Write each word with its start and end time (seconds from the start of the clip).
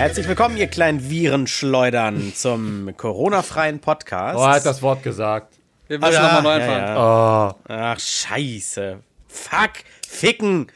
Herzlich 0.00 0.26
willkommen, 0.28 0.56
ihr 0.56 0.66
kleinen 0.66 1.10
Virenschleudern, 1.10 2.32
zum 2.34 2.96
Corona-freien 2.96 3.80
Podcast. 3.80 4.38
Oh, 4.38 4.44
er 4.44 4.52
hat 4.52 4.64
das 4.64 4.80
Wort 4.80 5.02
gesagt. 5.02 5.58
Wir 5.88 5.98
müssen 5.98 6.22
nochmal 6.22 6.42
neu 6.42 6.52
anfangen. 6.52 6.80
Ja, 6.80 6.94
ja. 6.94 7.50
Oh. 7.50 7.54
Ach, 7.68 8.00
scheiße. 8.00 9.00
Fuck, 9.28 9.72
ficken. 10.08 10.68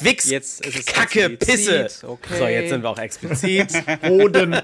Wix, 0.00 0.28
jetzt 0.28 0.66
ist 0.66 0.80
es 0.80 0.84
Kacke, 0.84 1.32
explizit. 1.32 1.82
Pisse. 1.84 2.06
Okay. 2.06 2.38
So, 2.38 2.46
jetzt 2.46 2.68
sind 2.68 2.82
wir 2.82 2.90
auch 2.90 2.98
explizit. 2.98 3.72
Boden, 4.02 4.60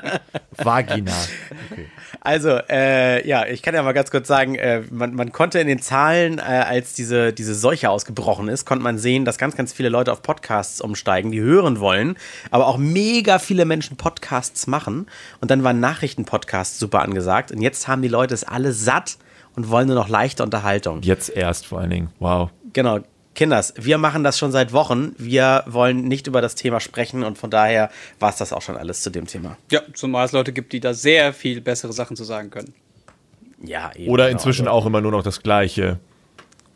Vagina. 0.58 1.12
Okay. 1.72 1.86
Also, 2.20 2.58
äh, 2.68 3.26
ja, 3.26 3.46
ich 3.46 3.62
kann 3.62 3.74
ja 3.74 3.82
mal 3.82 3.92
ganz 3.92 4.10
kurz 4.10 4.28
sagen, 4.28 4.54
äh, 4.54 4.82
man, 4.90 5.14
man, 5.14 5.32
konnte 5.32 5.58
in 5.60 5.66
den 5.66 5.80
Zahlen, 5.80 6.38
äh, 6.38 6.42
als 6.42 6.94
diese, 6.94 7.32
diese 7.32 7.54
Seuche 7.54 7.90
ausgebrochen 7.90 8.48
ist, 8.48 8.64
konnte 8.64 8.82
man 8.82 8.98
sehen, 8.98 9.24
dass 9.24 9.38
ganz, 9.38 9.56
ganz 9.56 9.72
viele 9.72 9.88
Leute 9.88 10.12
auf 10.12 10.22
Podcasts 10.22 10.80
umsteigen, 10.80 11.30
die 11.30 11.40
hören 11.40 11.80
wollen, 11.80 12.16
aber 12.50 12.66
auch 12.66 12.78
mega 12.78 13.38
viele 13.38 13.64
Menschen 13.64 13.96
Podcasts 13.96 14.66
machen. 14.66 15.06
Und 15.40 15.50
dann 15.50 15.64
waren 15.64 15.80
Nachrichtenpodcasts 15.80 16.78
super 16.78 17.02
angesagt. 17.02 17.52
Und 17.52 17.62
jetzt 17.62 17.88
haben 17.88 18.02
die 18.02 18.08
Leute 18.08 18.34
es 18.34 18.44
alle 18.44 18.72
satt 18.72 19.18
und 19.56 19.70
wollen 19.70 19.88
nur 19.88 19.96
noch 19.96 20.08
leichte 20.08 20.42
Unterhaltung. 20.42 21.02
Jetzt 21.02 21.30
erst 21.30 21.66
vor 21.66 21.80
allen 21.80 21.90
Dingen. 21.90 22.10
Wow. 22.18 22.50
Genau. 22.72 23.00
Kinders, 23.38 23.72
wir 23.76 23.98
machen 23.98 24.24
das 24.24 24.36
schon 24.36 24.50
seit 24.50 24.72
Wochen. 24.72 25.14
Wir 25.16 25.62
wollen 25.68 26.02
nicht 26.02 26.26
über 26.26 26.40
das 26.40 26.56
Thema 26.56 26.80
sprechen 26.80 27.22
und 27.22 27.38
von 27.38 27.50
daher 27.50 27.88
war 28.18 28.30
es 28.30 28.36
das 28.36 28.52
auch 28.52 28.62
schon 28.62 28.76
alles 28.76 29.02
zu 29.02 29.10
dem 29.10 29.28
Thema. 29.28 29.56
Ja, 29.70 29.82
zumal 29.94 30.26
es 30.26 30.32
Leute 30.32 30.52
gibt, 30.52 30.72
die 30.72 30.80
da 30.80 30.92
sehr 30.92 31.32
viel 31.32 31.60
bessere 31.60 31.92
Sachen 31.92 32.16
zu 32.16 32.24
sagen 32.24 32.50
können. 32.50 32.74
Ja, 33.62 33.92
eben. 33.94 34.10
Oder 34.10 34.28
inzwischen 34.28 34.64
genau. 34.64 34.76
auch 34.76 34.86
immer 34.86 35.00
nur 35.00 35.12
noch 35.12 35.22
das 35.22 35.40
Gleiche. 35.40 36.00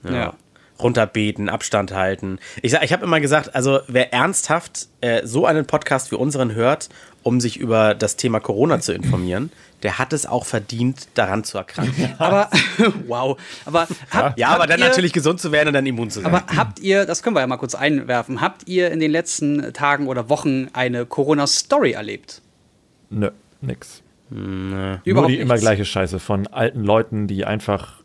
Ja. 0.05 0.13
ja. 0.13 0.35
Runterbeten, 0.79 1.49
Abstand 1.49 1.93
halten. 1.95 2.39
Ich, 2.63 2.75
ich 2.75 2.93
habe 2.93 3.05
immer 3.05 3.19
gesagt, 3.19 3.57
also 3.57 3.81
wer 3.89 4.13
ernsthaft 4.13 4.87
äh, 5.01 5.27
so 5.27 5.47
einen 5.47 5.67
Podcast 5.67 6.13
wie 6.13 6.17
unseren 6.17 6.55
hört, 6.55 6.91
um 7.25 7.41
sich 7.41 7.57
über 7.57 7.97
das 7.97 8.15
Thema 8.15 8.39
Corona 8.39 8.79
zu 8.79 8.93
informieren, 8.93 9.51
der 9.83 9.99
hat 9.99 10.13
es 10.13 10.27
auch 10.27 10.47
verdient, 10.47 11.09
daran 11.15 11.45
zu 11.45 11.59
erkranken. 11.59 12.15
aber, 12.19 12.49
wow. 13.07 13.39
Aber 13.65 13.89
habt, 14.11 14.39
ja, 14.39 14.49
aber 14.49 14.67
dann 14.67 14.81
ihr, 14.81 14.87
natürlich 14.87 15.13
gesund 15.13 15.41
zu 15.41 15.53
werden 15.53 15.69
und 15.69 15.75
dann 15.75 15.87
immun 15.87 16.11
zu 16.11 16.21
sein. 16.21 16.33
Aber 16.33 16.45
habt 16.55 16.79
ihr, 16.81 17.05
das 17.05 17.23
können 17.23 17.37
wir 17.37 17.41
ja 17.41 17.47
mal 17.47 17.57
kurz 17.57 17.75
einwerfen, 17.75 18.41
habt 18.41 18.69
ihr 18.69 18.91
in 18.91 19.01
den 19.01 19.11
letzten 19.11 19.73
Tagen 19.73 20.07
oder 20.07 20.29
Wochen 20.29 20.69
eine 20.73 21.07
Corona-Story 21.07 21.93
erlebt? 21.93 22.43
Nö, 23.11 23.31
nix. 23.61 24.03
Nö. 24.31 24.99
Überhaupt 25.05 25.05
Nur 25.05 25.27
die 25.27 25.33
nichts. 25.33 25.43
immer 25.43 25.59
gleiche 25.59 25.85
Scheiße 25.85 26.19
von 26.19 26.47
alten 26.47 26.83
Leuten, 26.83 27.27
die 27.27 27.45
einfach. 27.45 28.01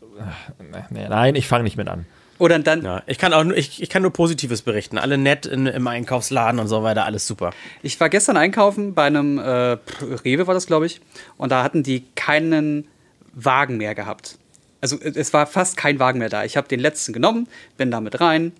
Äh, 0.72 1.08
nein, 1.08 1.34
ich 1.34 1.48
fange 1.48 1.64
nicht 1.64 1.76
mit 1.76 1.88
an. 1.88 2.06
Oder 2.38 2.58
dann. 2.60 2.82
Ja, 2.82 3.02
ich 3.06 3.18
kann 3.18 3.32
auch 3.32 3.44
nur, 3.44 3.56
ich, 3.56 3.82
ich 3.82 3.88
kann 3.88 4.02
nur 4.02 4.12
Positives 4.12 4.62
berichten. 4.62 4.98
Alle 4.98 5.18
nett 5.18 5.46
in, 5.46 5.66
im 5.66 5.86
Einkaufsladen 5.86 6.60
und 6.60 6.68
so 6.68 6.82
weiter, 6.82 7.04
alles 7.04 7.26
super. 7.26 7.50
Ich 7.82 7.98
war 8.00 8.08
gestern 8.08 8.36
einkaufen 8.36 8.94
bei 8.94 9.04
einem 9.04 9.38
äh, 9.38 9.78
Rewe, 10.24 10.46
war 10.46 10.54
das, 10.54 10.66
glaube 10.66 10.86
ich. 10.86 11.00
Und 11.36 11.50
da 11.50 11.62
hatten 11.62 11.82
die 11.82 12.04
keinen 12.14 12.86
Wagen 13.34 13.76
mehr 13.76 13.94
gehabt. 13.94 14.38
Also 14.80 14.98
es 15.00 15.32
war 15.32 15.46
fast 15.46 15.76
kein 15.76 15.98
Wagen 15.98 16.20
mehr 16.20 16.28
da. 16.28 16.44
Ich 16.44 16.56
habe 16.56 16.68
den 16.68 16.78
letzten 16.78 17.12
genommen, 17.12 17.48
bin 17.76 17.90
damit 17.90 18.20
rein, 18.20 18.52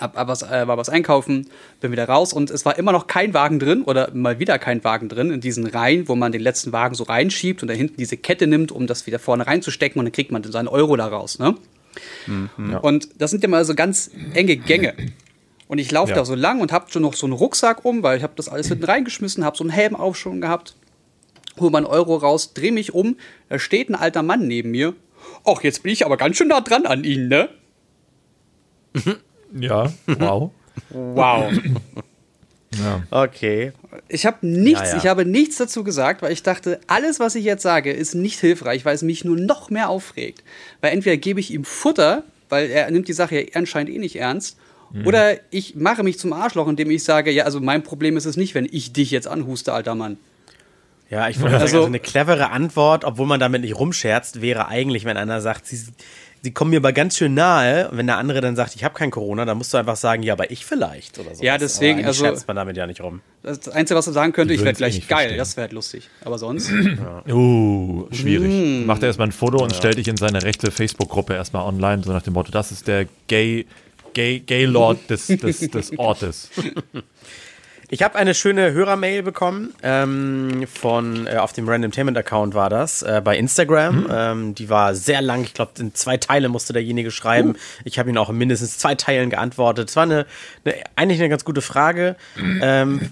hab, 0.00 0.16
hab 0.16 0.26
was, 0.28 0.42
äh, 0.42 0.66
war 0.66 0.76
was 0.76 0.88
einkaufen, 0.88 1.48
bin 1.80 1.92
wieder 1.92 2.08
raus 2.08 2.32
und 2.32 2.50
es 2.50 2.64
war 2.64 2.76
immer 2.78 2.92
noch 2.92 3.06
kein 3.06 3.34
Wagen 3.34 3.58
drin 3.58 3.82
oder 3.82 4.10
mal 4.14 4.38
wieder 4.38 4.58
kein 4.58 4.82
Wagen 4.82 5.08
drin 5.08 5.30
in 5.30 5.40
diesen 5.40 5.66
Reihen, 5.66 6.08
wo 6.08 6.16
man 6.16 6.32
den 6.32 6.40
letzten 6.40 6.72
Wagen 6.72 6.94
so 6.94 7.04
reinschiebt 7.04 7.62
und 7.62 7.68
da 7.68 7.74
hinten 7.74 7.96
diese 7.98 8.16
Kette 8.16 8.46
nimmt, 8.46 8.72
um 8.72 8.86
das 8.86 9.06
wieder 9.06 9.18
vorne 9.18 9.46
reinzustecken 9.46 9.98
und 10.00 10.06
dann 10.06 10.12
kriegt 10.12 10.32
man 10.32 10.42
seinen 10.42 10.68
Euro 10.68 10.96
da 10.96 11.06
raus. 11.06 11.38
Ne? 11.38 11.54
Mhm. 12.26 12.78
Und 12.82 13.08
das 13.18 13.30
sind 13.30 13.42
ja 13.42 13.48
mal 13.48 13.64
so 13.64 13.74
ganz 13.74 14.10
enge 14.34 14.56
Gänge. 14.56 14.94
Und 15.68 15.78
ich 15.78 15.90
laufe 15.90 16.10
ja. 16.10 16.16
da 16.16 16.24
so 16.24 16.34
lang 16.34 16.60
und 16.60 16.72
habe 16.72 16.90
schon 16.90 17.02
noch 17.02 17.14
so 17.14 17.26
einen 17.26 17.32
Rucksack 17.32 17.84
um, 17.84 18.02
weil 18.02 18.18
ich 18.18 18.22
habe 18.22 18.34
das 18.36 18.48
alles 18.48 18.68
hinten 18.68 18.84
reingeschmissen, 18.84 19.44
habe 19.44 19.56
so 19.56 19.64
einen 19.64 19.70
Helm 19.70 19.96
auch 19.96 20.14
schon 20.14 20.40
gehabt. 20.40 20.76
Hol 21.58 21.70
meinen 21.70 21.86
Euro 21.86 22.16
raus, 22.16 22.54
drehe 22.54 22.72
mich 22.72 22.94
um, 22.94 23.16
da 23.48 23.58
steht 23.58 23.88
ein 23.88 23.94
alter 23.94 24.22
Mann 24.22 24.46
neben 24.46 24.70
mir. 24.70 24.94
Ach, 25.44 25.62
jetzt 25.62 25.82
bin 25.82 25.92
ich 25.92 26.04
aber 26.04 26.16
ganz 26.16 26.36
schön 26.36 26.48
nah 26.48 26.60
dran 26.60 26.86
an 26.86 27.04
Ihnen, 27.04 27.28
ne? 27.28 27.48
Ja, 29.54 29.92
wow. 30.06 30.50
wow. 30.90 31.52
Ja. 32.78 33.02
Okay. 33.10 33.72
Ich 34.08 34.24
habe 34.26 34.46
nichts, 34.46 34.80
ja, 34.80 34.88
ja. 34.90 34.96
ich 34.96 35.06
habe 35.06 35.24
nichts 35.24 35.56
dazu 35.56 35.84
gesagt, 35.84 36.22
weil 36.22 36.32
ich 36.32 36.42
dachte, 36.42 36.80
alles, 36.86 37.20
was 37.20 37.34
ich 37.34 37.44
jetzt 37.44 37.62
sage, 37.62 37.92
ist 37.92 38.14
nicht 38.14 38.40
hilfreich, 38.40 38.84
weil 38.84 38.94
es 38.94 39.02
mich 39.02 39.24
nur 39.24 39.36
noch 39.36 39.70
mehr 39.70 39.88
aufregt. 39.88 40.42
Weil 40.80 40.92
entweder 40.92 41.16
gebe 41.16 41.40
ich 41.40 41.52
ihm 41.52 41.64
Futter, 41.64 42.24
weil 42.48 42.70
er 42.70 42.90
nimmt 42.90 43.08
die 43.08 43.12
Sache 43.12 43.40
ja 43.40 43.46
anscheinend 43.54 43.92
eh 43.92 43.98
nicht 43.98 44.16
ernst, 44.16 44.56
mhm. 44.92 45.06
oder 45.06 45.36
ich 45.50 45.74
mache 45.74 46.02
mich 46.02 46.18
zum 46.18 46.32
Arschloch, 46.32 46.68
indem 46.68 46.90
ich 46.90 47.04
sage, 47.04 47.30
ja, 47.30 47.44
also 47.44 47.60
mein 47.60 47.82
Problem 47.82 48.16
ist 48.16 48.24
es 48.24 48.36
nicht, 48.36 48.54
wenn 48.54 48.68
ich 48.70 48.92
dich 48.92 49.10
jetzt 49.10 49.28
anhuste, 49.28 49.72
alter 49.72 49.94
Mann. 49.94 50.16
Ja, 51.10 51.28
ich 51.28 51.40
würde 51.40 51.56
also, 51.56 51.66
sagen, 51.66 51.76
also 51.76 51.86
eine 51.88 52.00
clevere 52.00 52.50
Antwort, 52.50 53.04
obwohl 53.04 53.26
man 53.26 53.38
damit 53.38 53.60
nicht 53.60 53.78
rumscherzt, 53.78 54.40
wäre 54.40 54.68
eigentlich, 54.68 55.04
wenn 55.04 55.18
einer 55.18 55.42
sagt, 55.42 55.66
sie, 55.66 55.78
sie 56.42 56.50
kommen 56.50 56.70
mir 56.72 56.78
aber 56.78 56.92
ganz 56.92 57.16
schön 57.16 57.34
nahe. 57.34 57.88
Und 57.88 57.98
wenn 57.98 58.06
der 58.06 58.18
andere 58.18 58.40
dann 58.40 58.56
sagt, 58.56 58.74
ich 58.74 58.84
habe 58.84 58.94
kein 58.94 59.10
Corona, 59.10 59.44
dann 59.44 59.56
musst 59.56 59.72
du 59.72 59.78
einfach 59.78 59.96
sagen, 59.96 60.22
ja, 60.22 60.32
aber 60.32 60.50
ich 60.50 60.66
vielleicht 60.66 61.18
oder 61.18 61.34
so. 61.34 61.42
Ja, 61.42 61.56
deswegen, 61.56 62.00
aber 62.00 62.08
also 62.08 62.24
scherzt 62.24 62.46
man 62.48 62.56
damit 62.56 62.76
ja 62.76 62.86
nicht 62.86 63.00
rum. 63.00 63.20
Das 63.42 63.68
Einzige, 63.68 63.96
was 63.96 64.04
du 64.04 64.12
sagen 64.12 64.32
könnte, 64.32 64.52
ich 64.52 64.64
werde 64.64 64.76
gleich 64.76 65.06
geil. 65.08 65.18
Verstehen. 65.18 65.38
Das 65.38 65.56
wäre 65.56 65.62
halt 65.62 65.72
lustig. 65.72 66.10
Aber 66.24 66.38
sonst. 66.38 66.70
Ja. 67.02 67.34
Uh, 67.34 68.06
schwierig. 68.12 68.50
Mm. 68.50 68.86
Macht 68.86 69.02
er 69.02 69.08
erstmal 69.08 69.28
ein 69.28 69.32
Foto 69.32 69.62
und 69.62 69.72
ja. 69.72 69.78
stellt 69.78 69.98
dich 69.98 70.08
in 70.08 70.16
seine 70.16 70.42
rechte 70.42 70.70
Facebook-Gruppe 70.70 71.34
erstmal 71.34 71.64
online, 71.64 72.02
so 72.02 72.12
nach 72.12 72.22
dem 72.22 72.34
Motto, 72.34 72.50
das 72.52 72.70
ist 72.70 72.86
der 72.86 73.06
Gay, 73.28 73.66
Gay, 74.12 74.40
Gay 74.40 74.64
Lord 74.66 74.98
des, 75.08 75.26
des, 75.26 75.58
des 75.70 75.92
Ortes. 75.98 76.50
Ich 77.92 78.02
habe 78.02 78.14
eine 78.14 78.32
schöne 78.32 78.72
Hörermail 78.72 79.22
bekommen 79.22 79.74
ähm, 79.82 80.64
von 80.66 81.26
äh, 81.26 81.36
auf 81.36 81.52
dem 81.52 81.68
Randomtainment 81.68 82.16
Account 82.16 82.54
war 82.54 82.70
das 82.70 83.02
äh, 83.02 83.20
bei 83.22 83.36
Instagram. 83.36 84.04
Mhm. 84.04 84.06
Ähm, 84.10 84.54
die 84.54 84.70
war 84.70 84.94
sehr 84.94 85.20
lang. 85.20 85.42
Ich 85.42 85.52
glaube, 85.52 85.72
in 85.78 85.94
zwei 85.94 86.16
Teile 86.16 86.48
musste 86.48 86.72
derjenige 86.72 87.10
schreiben. 87.10 87.50
Uh. 87.50 87.54
Ich 87.84 87.98
habe 87.98 88.08
ihn 88.08 88.16
auch 88.16 88.30
in 88.30 88.38
mindestens 88.38 88.78
zwei 88.78 88.94
Teilen 88.94 89.28
geantwortet. 89.28 89.90
Es 89.90 89.96
war 89.96 90.04
eine, 90.04 90.24
eine, 90.64 90.74
eigentlich 90.96 91.20
eine 91.20 91.28
ganz 91.28 91.44
gute 91.44 91.60
Frage. 91.60 92.16
Ähm, 92.62 93.10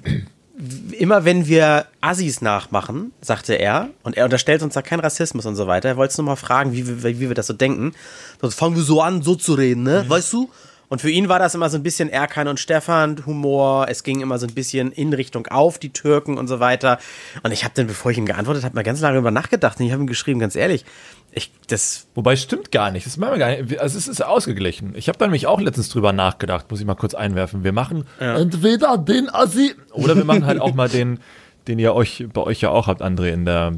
immer 0.92 1.26
wenn 1.26 1.46
wir 1.46 1.84
Assis 2.00 2.40
nachmachen, 2.40 3.12
sagte 3.20 3.56
er, 3.56 3.90
und 4.02 4.16
er 4.16 4.24
unterstellt 4.24 4.62
uns 4.62 4.72
da 4.72 4.80
keinen 4.80 5.00
Rassismus 5.00 5.44
und 5.44 5.56
so 5.56 5.66
weiter, 5.66 5.90
er 5.90 5.96
wollte 5.98 6.16
nur 6.16 6.32
mal 6.32 6.36
fragen, 6.36 6.72
wie, 6.72 7.04
wie, 7.04 7.20
wie 7.20 7.28
wir 7.28 7.34
das 7.34 7.48
so 7.48 7.52
denken. 7.52 7.92
Sonst 8.40 8.54
fangen 8.54 8.76
wir 8.76 8.82
so 8.82 9.02
an, 9.02 9.20
so 9.20 9.34
zu 9.34 9.52
reden, 9.52 9.82
ne? 9.82 10.04
Mhm. 10.06 10.08
Weißt 10.10 10.32
du? 10.32 10.48
Und 10.90 11.00
für 11.00 11.08
ihn 11.08 11.28
war 11.28 11.38
das 11.38 11.54
immer 11.54 11.70
so 11.70 11.76
ein 11.78 11.84
bisschen 11.84 12.08
Erkan 12.08 12.48
und 12.48 12.58
Stefan 12.58 13.24
Humor. 13.24 13.86
Es 13.88 14.02
ging 14.02 14.20
immer 14.20 14.38
so 14.38 14.46
ein 14.48 14.54
bisschen 14.54 14.90
in 14.90 15.12
Richtung 15.12 15.46
auf 15.46 15.78
die 15.78 15.90
Türken 15.92 16.36
und 16.36 16.48
so 16.48 16.58
weiter. 16.58 16.98
Und 17.44 17.52
ich 17.52 17.62
habe 17.62 17.72
dann, 17.76 17.86
bevor 17.86 18.10
ich 18.10 18.18
ihm 18.18 18.26
geantwortet 18.26 18.64
habe, 18.64 18.74
mal 18.74 18.82
ganz 18.82 19.00
lange 19.00 19.14
darüber 19.14 19.30
nachgedacht. 19.30 19.78
Und 19.78 19.86
ich 19.86 19.92
habe 19.92 20.02
ihm 20.02 20.08
geschrieben, 20.08 20.40
ganz 20.40 20.56
ehrlich, 20.56 20.84
ich, 21.30 21.52
das. 21.68 22.08
Wobei 22.16 22.34
stimmt 22.34 22.72
gar 22.72 22.90
nicht. 22.90 23.06
Das 23.06 23.16
machen 23.18 23.34
wir 23.34 23.38
gar 23.38 23.50
nicht. 23.50 23.78
Also 23.78 23.96
es 23.96 24.08
ist 24.08 24.20
ausgeglichen. 24.20 24.94
Ich 24.96 25.06
habe 25.06 25.16
da 25.16 25.26
nämlich 25.26 25.46
auch 25.46 25.60
letztens 25.60 25.90
drüber 25.90 26.12
nachgedacht, 26.12 26.68
muss 26.72 26.80
ich 26.80 26.86
mal 26.86 26.96
kurz 26.96 27.14
einwerfen. 27.14 27.62
Wir 27.62 27.72
machen 27.72 28.04
ja. 28.18 28.36
entweder 28.36 28.98
den 28.98 29.32
Assi 29.32 29.76
oder 29.92 30.16
wir 30.16 30.24
machen 30.24 30.44
halt 30.44 30.60
auch 30.60 30.74
mal 30.74 30.88
den, 30.88 31.20
den 31.68 31.78
ihr 31.78 31.94
euch 31.94 32.26
bei 32.32 32.40
euch 32.40 32.60
ja 32.62 32.70
auch 32.70 32.88
habt, 32.88 33.00
André, 33.00 33.28
in 33.28 33.44
der 33.44 33.74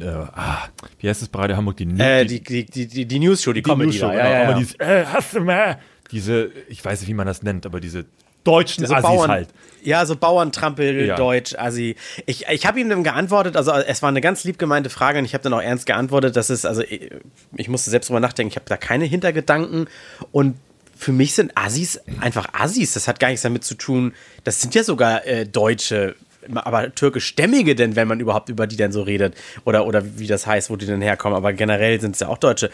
äh, 0.00 0.06
ah, 0.06 0.68
wie 1.00 1.08
heißt 1.08 1.22
es 1.22 1.28
bei 1.28 1.40
Radio 1.40 1.56
Hamburg? 1.56 1.76
Die, 1.78 1.84
äh, 1.98 2.24
die, 2.24 2.40
die, 2.40 2.64
die, 2.64 3.06
die, 3.06 3.18
News 3.18 3.42
Show, 3.42 3.52
die, 3.52 3.62
die 3.62 3.68
Comedy. 3.68 3.88
News 3.88 3.96
Show, 3.96 4.06
ja, 4.06 4.12
genau. 4.12 4.30
ja, 4.30 4.50
ja. 4.50 4.58
Dieses, 4.58 4.74
äh, 4.78 5.04
hast 5.06 5.34
du 5.34 5.40
mehr? 5.40 5.80
Diese, 6.10 6.50
ich 6.68 6.84
weiß 6.84 7.00
nicht, 7.00 7.08
wie 7.08 7.14
man 7.14 7.26
das 7.26 7.42
nennt, 7.42 7.66
aber 7.66 7.80
diese 7.80 8.06
deutschen 8.44 8.84
diese 8.84 8.94
Assis 8.94 9.08
Bauern, 9.08 9.30
halt. 9.30 9.48
Ja, 9.82 10.06
so 10.06 10.16
Bauerntrampel, 10.16 11.06
ja. 11.06 11.16
Deutsch, 11.16 11.54
Assi. 11.56 11.96
Ich, 12.26 12.46
ich 12.48 12.66
habe 12.66 12.80
ihm 12.80 12.88
dann 12.88 13.04
geantwortet, 13.04 13.56
also 13.56 13.72
es 13.72 14.02
war 14.02 14.08
eine 14.08 14.20
ganz 14.20 14.44
lieb 14.44 14.58
gemeinte 14.58 14.90
Frage 14.90 15.18
und 15.18 15.24
ich 15.24 15.34
habe 15.34 15.42
dann 15.42 15.52
auch 15.52 15.62
ernst 15.62 15.86
geantwortet, 15.86 16.36
dass 16.36 16.50
es, 16.50 16.64
also 16.64 16.82
ich, 16.82 17.10
ich 17.56 17.68
musste 17.68 17.90
selbst 17.90 18.08
drüber 18.08 18.20
nachdenken, 18.20 18.50
ich 18.50 18.56
habe 18.56 18.66
da 18.68 18.76
keine 18.76 19.04
Hintergedanken 19.04 19.88
und 20.32 20.56
für 20.96 21.12
mich 21.12 21.34
sind 21.34 21.52
Assis 21.56 22.00
einfach 22.20 22.48
Assis. 22.54 22.94
Das 22.94 23.06
hat 23.06 23.20
gar 23.20 23.28
nichts 23.28 23.42
damit 23.42 23.64
zu 23.64 23.74
tun. 23.74 24.14
Das 24.44 24.60
sind 24.60 24.74
ja 24.74 24.82
sogar 24.82 25.26
äh, 25.26 25.44
Deutsche, 25.46 26.16
aber 26.54 26.94
türkischstämmige 26.94 27.74
denn, 27.74 27.96
wenn 27.96 28.08
man 28.08 28.18
überhaupt 28.18 28.48
über 28.48 28.66
die 28.66 28.76
denn 28.76 28.92
so 28.92 29.02
redet. 29.02 29.34
Oder, 29.64 29.86
oder 29.86 30.18
wie 30.18 30.26
das 30.26 30.46
heißt, 30.46 30.70
wo 30.70 30.76
die 30.76 30.86
denn 30.86 31.02
herkommen. 31.02 31.36
Aber 31.36 31.52
generell 31.52 32.00
sind 32.00 32.14
es 32.14 32.20
ja 32.20 32.28
auch 32.28 32.38
Deutsche 32.38 32.70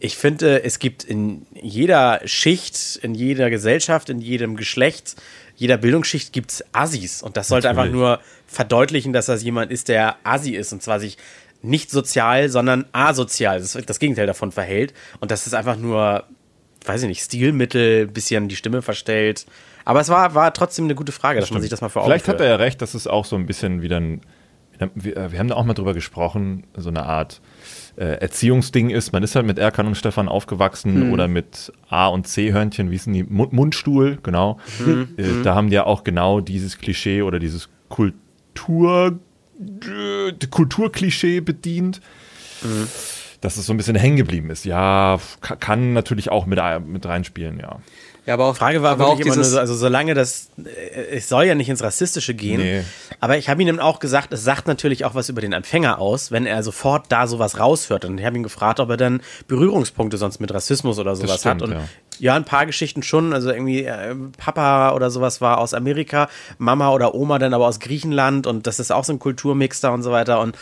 ich 0.00 0.16
finde, 0.16 0.62
es 0.62 0.78
gibt 0.78 1.04
in 1.04 1.46
jeder 1.52 2.20
Schicht, 2.24 2.98
in 3.02 3.14
jeder 3.14 3.50
Gesellschaft, 3.50 4.10
in 4.10 4.20
jedem 4.20 4.56
Geschlecht, 4.56 5.16
jeder 5.56 5.76
Bildungsschicht 5.76 6.32
gibt 6.32 6.52
es 6.52 6.64
Assis. 6.72 7.22
Und 7.22 7.36
das 7.36 7.48
sollte 7.48 7.68
Natürlich. 7.68 7.86
einfach 7.86 7.98
nur 7.98 8.20
verdeutlichen, 8.46 9.12
dass 9.12 9.26
das 9.26 9.42
jemand 9.42 9.72
ist, 9.72 9.88
der 9.88 10.16
Assi 10.22 10.54
ist. 10.54 10.72
Und 10.72 10.82
zwar 10.82 11.00
sich 11.00 11.18
nicht 11.62 11.90
sozial, 11.90 12.48
sondern 12.48 12.86
asozial, 12.92 13.58
das, 13.58 13.72
das 13.72 13.98
Gegenteil 13.98 14.26
davon 14.26 14.52
verhält. 14.52 14.94
Und 15.18 15.32
das 15.32 15.46
ist 15.46 15.54
einfach 15.54 15.76
nur, 15.76 16.24
weiß 16.86 17.02
ich 17.02 17.08
nicht, 17.08 17.22
Stilmittel, 17.22 18.06
bisschen 18.06 18.48
die 18.48 18.56
Stimme 18.56 18.82
verstellt. 18.82 19.46
Aber 19.84 20.00
es 20.00 20.08
war, 20.08 20.34
war 20.34 20.52
trotzdem 20.54 20.84
eine 20.84 20.94
gute 20.94 21.12
Frage, 21.12 21.40
dass 21.40 21.50
man 21.50 21.60
sich 21.60 21.70
das 21.70 21.80
mal 21.80 21.88
vor 21.88 22.02
Augen 22.02 22.10
Vielleicht 22.10 22.28
hat 22.28 22.40
er 22.40 22.48
ja 22.48 22.56
recht, 22.56 22.80
dass 22.80 22.94
es 22.94 23.06
auch 23.06 23.24
so 23.24 23.34
ein 23.34 23.46
bisschen 23.46 23.82
wieder 23.82 23.98
ein. 23.98 24.20
Wir, 24.94 25.32
wir 25.32 25.38
haben 25.38 25.48
da 25.48 25.54
auch 25.56 25.64
mal 25.64 25.74
drüber 25.74 25.94
gesprochen, 25.94 26.64
so 26.76 26.88
eine 26.88 27.04
Art 27.04 27.40
äh, 27.96 28.20
Erziehungsding 28.20 28.90
ist. 28.90 29.12
Man 29.12 29.22
ist 29.22 29.34
halt 29.34 29.46
mit 29.46 29.58
Erkan 29.58 29.86
und 29.86 29.96
Stefan 29.96 30.28
aufgewachsen 30.28 31.02
hm. 31.02 31.12
oder 31.12 31.28
mit 31.28 31.72
A- 31.88 32.08
und 32.08 32.26
C-Hörnchen, 32.26 32.90
wie 32.90 32.94
ist 32.94 33.06
denn 33.06 33.14
die? 33.14 33.24
Mundstuhl, 33.24 34.18
genau. 34.22 34.58
Hm. 34.78 35.08
Äh, 35.16 35.22
hm. 35.24 35.42
Da 35.42 35.54
haben 35.54 35.68
die 35.68 35.74
ja 35.74 35.84
auch 35.84 36.04
genau 36.04 36.40
dieses 36.40 36.78
Klischee 36.78 37.22
oder 37.22 37.38
dieses 37.38 37.68
Kultur, 37.88 39.18
Kulturklischee 40.50 41.40
bedient. 41.40 42.00
Mhm. 42.62 42.86
Dass 43.40 43.56
es 43.56 43.66
so 43.66 43.72
ein 43.72 43.76
bisschen 43.76 43.94
hängen 43.94 44.16
geblieben 44.16 44.50
ist. 44.50 44.64
Ja, 44.64 45.20
kann 45.40 45.92
natürlich 45.92 46.28
auch 46.28 46.46
mit, 46.46 46.58
mit 46.86 47.06
reinspielen, 47.06 47.60
ja. 47.60 47.78
Ja, 48.28 48.34
aber 48.34 48.44
auch, 48.44 48.56
Frage 48.56 48.82
war 48.82 48.90
aber 48.90 49.06
auch 49.06 49.18
immer 49.18 49.36
nur 49.36 49.42
so, 49.42 49.58
also 49.58 49.74
solange 49.74 50.12
das, 50.12 50.50
äh, 50.62 51.16
es 51.16 51.30
soll 51.30 51.44
ja 51.44 51.54
nicht 51.54 51.70
ins 51.70 51.82
Rassistische 51.82 52.34
gehen, 52.34 52.60
nee. 52.60 52.84
aber 53.20 53.38
ich 53.38 53.48
habe 53.48 53.62
ihm 53.62 53.80
auch 53.80 54.00
gesagt, 54.00 54.34
es 54.34 54.44
sagt 54.44 54.66
natürlich 54.68 55.06
auch 55.06 55.14
was 55.14 55.30
über 55.30 55.40
den 55.40 55.54
Empfänger 55.54 55.98
aus, 55.98 56.30
wenn 56.30 56.44
er 56.44 56.62
sofort 56.62 57.06
da 57.08 57.26
sowas 57.26 57.58
raushört. 57.58 58.04
Und 58.04 58.18
ich 58.18 58.26
habe 58.26 58.36
ihn 58.36 58.42
gefragt, 58.42 58.80
ob 58.80 58.90
er 58.90 58.98
dann 58.98 59.22
Berührungspunkte 59.46 60.18
sonst 60.18 60.40
mit 60.40 60.52
Rassismus 60.52 60.98
oder 60.98 61.16
sowas 61.16 61.40
stimmt, 61.40 61.62
hat. 61.62 61.62
Und 61.62 61.72
ja. 61.72 61.84
ja. 62.18 62.34
ein 62.34 62.44
paar 62.44 62.66
Geschichten 62.66 63.02
schon, 63.02 63.32
also 63.32 63.50
irgendwie 63.50 63.84
äh, 63.84 64.14
Papa 64.36 64.92
oder 64.92 65.10
sowas 65.10 65.40
war 65.40 65.56
aus 65.56 65.72
Amerika, 65.72 66.28
Mama 66.58 66.92
oder 66.92 67.14
Oma 67.14 67.38
dann 67.38 67.54
aber 67.54 67.66
aus 67.66 67.80
Griechenland 67.80 68.46
und 68.46 68.66
das 68.66 68.78
ist 68.78 68.92
auch 68.92 69.04
so 69.04 69.14
ein 69.14 69.20
Kulturmix 69.20 69.80
da 69.80 69.88
und 69.88 70.02
so 70.02 70.10
weiter. 70.12 70.40
Und 70.40 70.54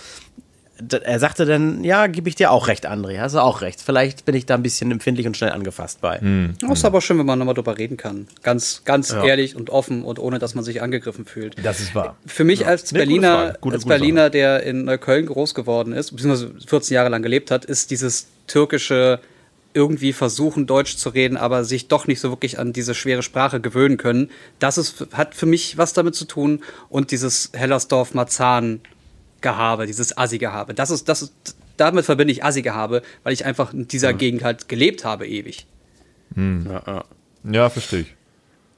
er 0.90 1.18
sagte 1.18 1.46
dann, 1.46 1.84
ja, 1.84 2.06
gebe 2.06 2.28
ich 2.28 2.34
dir 2.34 2.50
auch 2.50 2.68
recht, 2.68 2.88
André, 2.88 3.18
hast 3.18 3.34
du 3.34 3.38
auch 3.40 3.62
recht. 3.62 3.80
Vielleicht 3.80 4.24
bin 4.24 4.34
ich 4.34 4.46
da 4.46 4.54
ein 4.54 4.62
bisschen 4.62 4.90
empfindlich 4.90 5.26
und 5.26 5.36
schnell 5.36 5.50
angefasst 5.50 6.00
bei. 6.00 6.20
Mhm. 6.20 6.54
Das 6.60 6.78
ist 6.78 6.84
aber 6.84 7.00
schön, 7.00 7.18
wenn 7.18 7.26
man 7.26 7.38
nochmal 7.38 7.54
drüber 7.54 7.78
reden 7.78 7.96
kann. 7.96 8.28
Ganz, 8.42 8.82
ganz 8.84 9.10
ja. 9.10 9.24
ehrlich 9.24 9.56
und 9.56 9.70
offen 9.70 10.02
und 10.02 10.18
ohne, 10.18 10.38
dass 10.38 10.54
man 10.54 10.64
sich 10.64 10.82
angegriffen 10.82 11.24
fühlt. 11.24 11.56
Das 11.64 11.80
ist 11.80 11.94
wahr. 11.94 12.16
Für 12.26 12.44
mich 12.44 12.60
ja. 12.60 12.66
als 12.68 12.92
Berliner, 12.92 13.48
gute 13.48 13.60
gute, 13.60 13.74
als 13.76 13.84
Berliner, 13.86 14.30
der 14.30 14.62
in 14.64 14.84
Neukölln 14.84 15.26
groß 15.26 15.54
geworden 15.54 15.92
ist, 15.92 16.10
beziehungsweise 16.10 16.52
14 16.66 16.94
Jahre 16.94 17.08
lang 17.08 17.22
gelebt 17.22 17.50
hat, 17.50 17.64
ist 17.64 17.90
dieses 17.90 18.26
türkische 18.46 19.20
irgendwie 19.76 20.14
versuchen, 20.14 20.66
Deutsch 20.66 20.96
zu 20.96 21.10
reden, 21.10 21.36
aber 21.36 21.62
sich 21.64 21.86
doch 21.88 22.06
nicht 22.06 22.18
so 22.18 22.30
wirklich 22.30 22.58
an 22.58 22.72
diese 22.72 22.94
schwere 22.94 23.22
Sprache 23.22 23.60
gewöhnen 23.60 23.98
können. 23.98 24.30
Das 24.58 24.78
ist, 24.78 25.06
hat 25.12 25.34
für 25.34 25.44
mich 25.44 25.76
was 25.76 25.92
damit 25.92 26.14
zu 26.14 26.24
tun. 26.24 26.62
Und 26.88 27.10
dieses 27.10 27.50
Hellersdorf-Marzahn 27.52 28.80
Gehabe, 29.46 29.86
dieses 29.86 30.16
Assi-Gehabe. 30.18 30.74
Das 30.74 30.90
ist, 30.90 31.08
das 31.08 31.22
ist, 31.22 31.56
damit 31.76 32.04
verbinde 32.04 32.32
ich 32.32 32.42
Assi-Gehabe, 32.42 33.02
weil 33.22 33.32
ich 33.32 33.44
einfach 33.44 33.72
in 33.72 33.86
dieser 33.86 34.12
mhm. 34.12 34.18
Gegend 34.18 34.44
halt 34.44 34.68
gelebt 34.68 35.04
habe 35.04 35.26
ewig. 35.26 35.66
Mhm. 36.34 36.66
Ja, 36.68 36.82
ja. 36.86 37.04
ja, 37.52 37.70
verstehe 37.70 38.00
ich. 38.00 38.14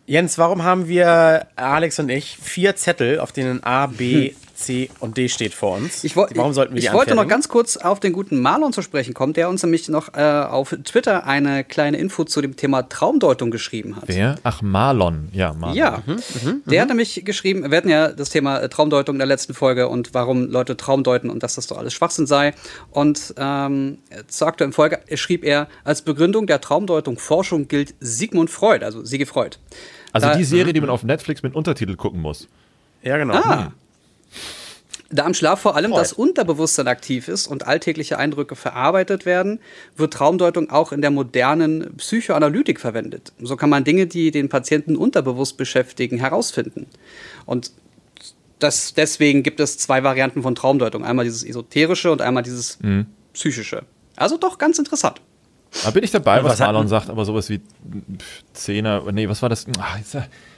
Jens, 0.07 0.37
warum 0.37 0.63
haben 0.65 0.89
wir, 0.89 1.47
Alex 1.57 1.99
und 1.99 2.11
ich, 2.11 2.37
vier 2.39 2.77
Zettel, 2.77 3.19
auf 3.21 3.33
denen 3.33 3.65
A, 3.65 3.87
B. 3.87 4.35
C 4.59 4.91
und 4.99 5.17
D 5.17 5.29
steht 5.29 5.55
vor 5.55 5.77
uns. 5.77 6.03
Ich, 6.03 6.17
Warum 6.17 6.53
sollten 6.53 6.75
wir 6.75 6.81
die 6.81 6.87
Ich 6.87 6.93
wollte 6.93 7.15
noch 7.15 7.29
ganz 7.29 7.49
kurz 7.49 7.77
auf 7.77 8.01
den 8.01 8.13
guten 8.13 8.41
Marlon 8.41 8.73
zu 8.73 8.83
sprechen 8.83 9.15
kommen, 9.15 9.33
der 9.33 9.49
uns 9.49 9.63
nämlich 9.63 9.89
noch 9.89 10.15
äh, 10.15 10.21
auf 10.21 10.77
Twitter 10.85 11.27
eine 11.27 11.63
kleine 11.63 11.97
Info 11.99 12.25
zu 12.25 12.43
dem 12.43 12.57
Thema 12.57 12.89
Traumdeutung 12.89 13.53
geschrieben 13.53 13.95
hat. 13.95 14.05
Wer? 14.07 14.35
Ach, 14.43 14.61
Marlon. 14.61 15.29
Ja, 15.33 15.53
Marlon. 15.53 15.77
Ja, 15.77 16.03
mhm, 16.05 16.15
mhm, 16.15 16.63
der 16.67 16.83
hat 16.83 16.89
nämlich 16.89 17.23
geschrieben, 17.25 17.71
wir 17.71 17.77
hatten 17.77 17.89
ja 17.89 18.09
das 18.09 18.31
Thema 18.31 18.59
äh, 18.59 18.69
Traumdeutung 18.69 19.15
in 19.15 19.21
der 19.21 19.29
letzten 19.29 19.55
Folge 19.55 19.89
und 19.89 20.13
warum 20.13 20.51
Leute 20.51 20.77
Traum 20.77 21.05
deuten 21.05 21.31
und 21.31 21.45
dass 21.45 21.55
das 21.55 21.69
doch 21.69 21.79
alles 21.79 21.95
Schwachsinn 21.95 22.27
sei. 22.27 22.53
Und 22.91 23.35
ähm, 23.37 23.99
zur 24.27 24.49
aktuellen 24.49 24.73
Folge 24.73 24.99
schrieb 25.15 25.45
er, 25.45 25.69
als 25.85 26.03
Begründung 26.03 26.49
der 26.49 26.61
Traumdeutung 26.61 27.19
Forschung 27.19 27.69
gilt 27.69 27.95
Sigmund 28.01 28.51
Freud, 28.51 28.85
also 28.85 29.05
Siege 29.05 29.27
Freud. 29.27 29.59
Also 30.13 30.27
da, 30.27 30.37
die 30.37 30.45
Serie, 30.45 30.73
die 30.73 30.81
man 30.81 30.91
auf 30.91 31.05
Netflix 31.05 31.45
mit 31.45 31.55
Untertitel 31.55 31.95
gucken 31.95 32.21
muss. 32.21 32.49
Ja, 33.03 33.19
genau. 33.19 33.35
Ah. 33.35 33.73
Da 35.11 35.25
am 35.25 35.33
Schlaf 35.33 35.61
vor 35.61 35.75
allem 35.75 35.93
Freud. 35.93 36.03
das 36.03 36.13
Unterbewusstsein 36.13 36.87
aktiv 36.87 37.29
ist 37.29 37.47
und 37.47 37.67
alltägliche 37.67 38.19
Eindrücke 38.19 38.57
verarbeitet 38.57 39.25
werden, 39.25 39.59
wird 39.97 40.13
Traumdeutung 40.13 40.69
auch 40.69 40.93
in 40.93 41.01
der 41.01 41.11
modernen 41.11 41.97
Psychoanalytik 41.97 42.79
verwendet. 42.79 43.33
So 43.41 43.57
kann 43.57 43.71
man 43.71 43.85
Dinge, 43.85 44.07
die 44.07 44.31
den 44.31 44.51
Patienten 44.51 44.97
unterbewusst 44.97 45.57
beschäftigen, 45.57 46.19
herausfinden. 46.19 46.87
Und 47.47 47.73
das, 48.59 48.93
deswegen 48.93 49.43
gibt 49.43 49.61
es 49.61 49.79
zwei 49.79 50.03
Varianten 50.05 50.43
von 50.43 50.55
Traumdeutung. 50.55 51.07
Einmal 51.07 51.25
dieses 51.25 51.43
esoterische 51.43 52.13
und 52.13 52.21
einmal 52.21 52.43
dieses 52.43 52.79
mhm. 52.81 53.07
psychische. 53.33 53.85
Also 54.17 54.37
doch 54.37 54.59
ganz 54.59 54.79
interessant. 54.79 55.23
Da 55.85 55.91
bin 55.91 56.05
ich 56.05 56.11
dabei, 56.11 56.43
was, 56.45 56.53
was 56.53 56.59
Marlon 56.61 56.89
sagt, 56.89 57.09
aber 57.09 57.25
sowas 57.25 57.49
wie 57.49 57.61
Zehner, 58.53 59.11
nee, 59.11 59.29
was 59.29 59.41
war 59.41 59.49
das? 59.49 59.67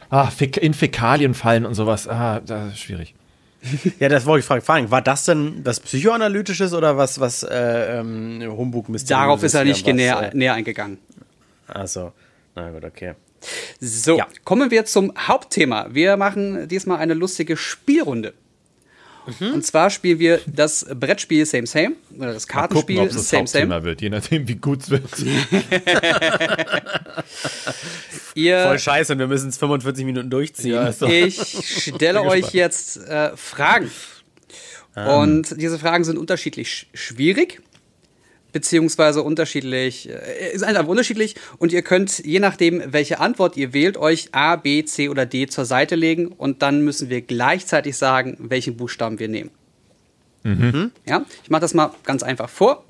Ah, 0.09 0.29
in 0.61 0.75
Fäkalien 0.75 1.35
fallen 1.35 1.67
und 1.67 1.75
sowas. 1.75 2.09
Ah, 2.09 2.41
das 2.41 2.73
ist 2.73 2.81
schwierig 2.81 3.15
ja, 3.99 4.09
das 4.09 4.27
wollte 4.27 4.41
ich 4.57 4.65
fragen. 4.65 4.91
War 4.91 5.03
das 5.03 5.25
denn 5.25 5.61
was 5.65 5.81
Psychoanalytisches 5.81 6.73
oder 6.73 6.97
was, 6.97 7.21
was 7.21 7.43
äh, 7.43 7.99
ähm, 7.99 8.43
Humbug 8.47 8.89
Mysterium? 8.89 9.27
Darauf 9.27 9.43
ist 9.43 9.55
er 9.55 9.65
nicht 9.65 9.87
was, 9.87 9.95
näher, 9.95 10.33
äh, 10.33 10.37
näher 10.37 10.55
eingegangen. 10.55 10.99
Achso, 11.69 12.13
na 12.55 12.71
gut, 12.71 12.85
okay. 12.85 13.15
So, 13.81 14.19
ja. 14.19 14.27
kommen 14.45 14.71
wir 14.71 14.85
zum 14.85 15.13
Hauptthema. 15.17 15.89
Wir 15.91 16.17
machen 16.17 16.69
diesmal 16.69 16.99
eine 16.99 17.15
lustige 17.15 17.57
Spielrunde. 17.57 18.35
Mhm. 19.27 19.55
Und 19.55 19.67
zwar 19.67 19.91
spielen 19.91 20.19
wir 20.19 20.41
das 20.47 20.87
Brettspiel 20.99 21.45
Same 21.47 21.67
Same 21.67 21.93
oder 22.17 22.33
das 22.33 22.47
Kartenspiel 22.47 22.97
gucken, 22.97 23.15
das 23.15 23.29
Same 23.29 23.47
Same. 23.47 23.83
wird, 23.83 24.01
je 24.01 24.11
nachdem 24.11 24.49
wie 24.49 24.57
gut 24.57 24.81
es 24.83 24.91
wird. 24.91 25.05
Ihr, 28.35 28.63
Voll 28.63 28.79
scheiße 28.79 29.13
und 29.13 29.19
wir 29.19 29.27
müssen 29.27 29.49
es 29.49 29.59
45 29.59 30.05
Minuten 30.05 30.31
durchziehen. 30.31 30.73
Ja, 30.73 30.93
so. 30.93 31.07
Ich 31.07 31.39
stelle 31.39 32.23
euch 32.23 32.53
jetzt 32.53 32.97
äh, 33.09 33.37
Fragen. 33.37 33.91
Um. 34.97 35.03
Ähm. 35.03 35.09
Und 35.09 35.61
diese 35.61 35.79
Fragen 35.79 36.05
sind 36.05 36.19
unterschiedlich 36.19 36.89
schwierig 36.95 37.61
beziehungsweise 38.53 39.23
unterschiedlich, 39.23 40.09
äh, 40.09 40.53
ist 40.53 40.63
einfach 40.63 40.87
unterschiedlich 40.87 41.37
und 41.59 41.73
ihr 41.73 41.83
könnt, 41.83 42.19
je 42.25 42.41
nachdem, 42.41 42.83
welche 42.87 43.21
Antwort 43.21 43.57
ihr 43.57 43.73
wählt, 43.73 43.97
euch 43.97 44.29
A, 44.33 44.57
B, 44.57 44.85
C 44.85 45.09
oder 45.09 45.27
D 45.27 45.47
zur 45.47 45.65
Seite 45.65 45.95
legen 45.95 46.29
und 46.29 46.63
dann 46.63 46.83
müssen 46.83 47.09
wir 47.09 47.23
gleichzeitig 47.23 47.97
sagen, 47.97 48.37
welchen 48.39 48.77
Buchstaben 48.77 49.19
wir 49.19 49.29
nehmen. 49.29 49.51
Mhm. 50.43 50.91
Ja, 51.07 51.25
ich 51.43 51.51
mache 51.51 51.61
das 51.61 51.75
mal 51.75 51.93
ganz 52.05 52.23
einfach 52.23 52.49
vor. 52.49 52.85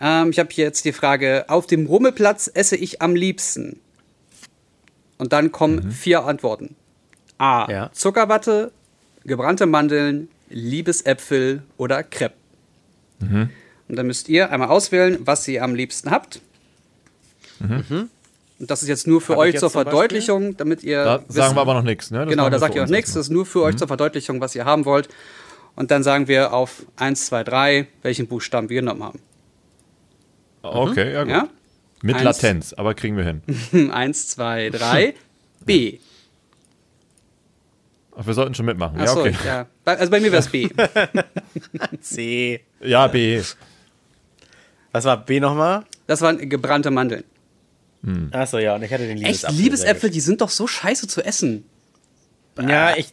Ähm, 0.00 0.30
ich 0.30 0.38
habe 0.38 0.48
hier 0.52 0.64
jetzt 0.64 0.84
die 0.84 0.92
Frage, 0.92 1.44
auf 1.48 1.66
dem 1.66 1.86
Rummelplatz 1.86 2.50
esse 2.52 2.76
ich 2.76 3.02
am 3.02 3.14
liebsten. 3.14 3.80
Und 5.18 5.32
dann 5.32 5.52
kommen 5.52 5.86
mhm. 5.86 5.90
vier 5.90 6.24
Antworten. 6.24 6.74
A, 7.38 7.70
ja. 7.70 7.90
Zuckerwatte, 7.92 8.72
gebrannte 9.24 9.66
Mandeln, 9.66 10.28
Liebesäpfel 10.48 11.62
oder 11.76 12.02
Crepe. 12.02 12.34
Mhm. 13.20 13.50
Und 13.88 13.96
dann 13.96 14.06
müsst 14.06 14.28
ihr 14.28 14.50
einmal 14.50 14.68
auswählen, 14.68 15.18
was 15.20 15.46
ihr 15.48 15.62
am 15.62 15.74
liebsten 15.74 16.10
habt. 16.10 16.40
Mhm. 17.60 18.08
Und 18.58 18.70
das 18.70 18.82
ist 18.82 18.88
jetzt 18.88 19.06
nur 19.06 19.20
für 19.20 19.32
Hab 19.32 19.40
euch 19.40 19.58
zur 19.58 19.70
Verdeutlichung, 19.70 20.56
damit 20.56 20.82
ihr. 20.82 21.04
Da 21.04 21.20
wissen, 21.20 21.32
sagen 21.32 21.56
wir 21.56 21.60
aber 21.60 21.74
noch 21.74 21.82
nichts, 21.82 22.10
ne? 22.10 22.20
Das 22.20 22.28
genau, 22.28 22.48
da 22.48 22.58
sagt 22.58 22.74
ihr 22.74 22.84
auch 22.84 22.88
nichts. 22.88 23.12
Das 23.12 23.26
ist 23.26 23.30
nur 23.30 23.46
für 23.46 23.58
mhm. 23.58 23.64
euch 23.64 23.76
zur 23.76 23.88
Verdeutlichung, 23.88 24.40
was 24.40 24.54
ihr 24.54 24.64
haben 24.64 24.84
wollt. 24.84 25.08
Und 25.76 25.90
dann 25.90 26.02
sagen 26.02 26.28
wir 26.28 26.52
auf 26.52 26.86
1, 26.96 27.26
2, 27.26 27.44
3, 27.44 27.86
welchen 28.02 28.28
Buchstaben 28.28 28.68
wir 28.68 28.80
genommen 28.80 29.02
haben. 29.02 29.20
Okay, 30.62 31.12
ja 31.12 31.24
gut. 31.24 31.32
Ja? 31.32 31.48
Mit 32.02 32.16
Eins, 32.16 32.24
Latenz, 32.24 32.72
aber 32.74 32.94
kriegen 32.94 33.16
wir 33.16 33.24
hin. 33.24 33.90
1, 33.90 34.28
2, 34.28 34.70
3, 34.70 35.14
B. 35.64 35.98
Ach, 38.16 38.26
wir 38.26 38.34
sollten 38.34 38.54
schon 38.54 38.66
mitmachen. 38.66 38.96
Ach 39.00 39.06
ja, 39.06 39.16
okay. 39.16 39.34
ja. 39.44 39.66
Also 39.84 40.10
bei 40.10 40.20
mir 40.20 40.30
wäre 40.30 40.40
es 40.40 40.48
B. 40.48 40.68
C. 42.00 42.60
Ja, 42.80 43.08
B. 43.08 43.42
Was 44.94 45.04
war 45.04 45.16
B 45.16 45.40
nochmal? 45.40 45.82
Das 46.06 46.20
waren 46.20 46.48
gebrannte 46.48 46.92
Mandeln. 46.92 47.24
Hm. 48.04 48.28
Achso, 48.30 48.58
ja, 48.58 48.76
und 48.76 48.82
ich 48.84 48.92
hatte 48.92 49.08
den 49.08 49.16
Liebesapfel. 49.16 49.50
Echt, 49.50 49.64
Liebesäpfel, 49.64 50.10
die 50.10 50.20
sind 50.20 50.40
doch 50.40 50.50
so 50.50 50.68
scheiße 50.68 51.08
zu 51.08 51.20
essen. 51.20 51.64
Ja, 52.60 52.96
ich, 52.96 53.12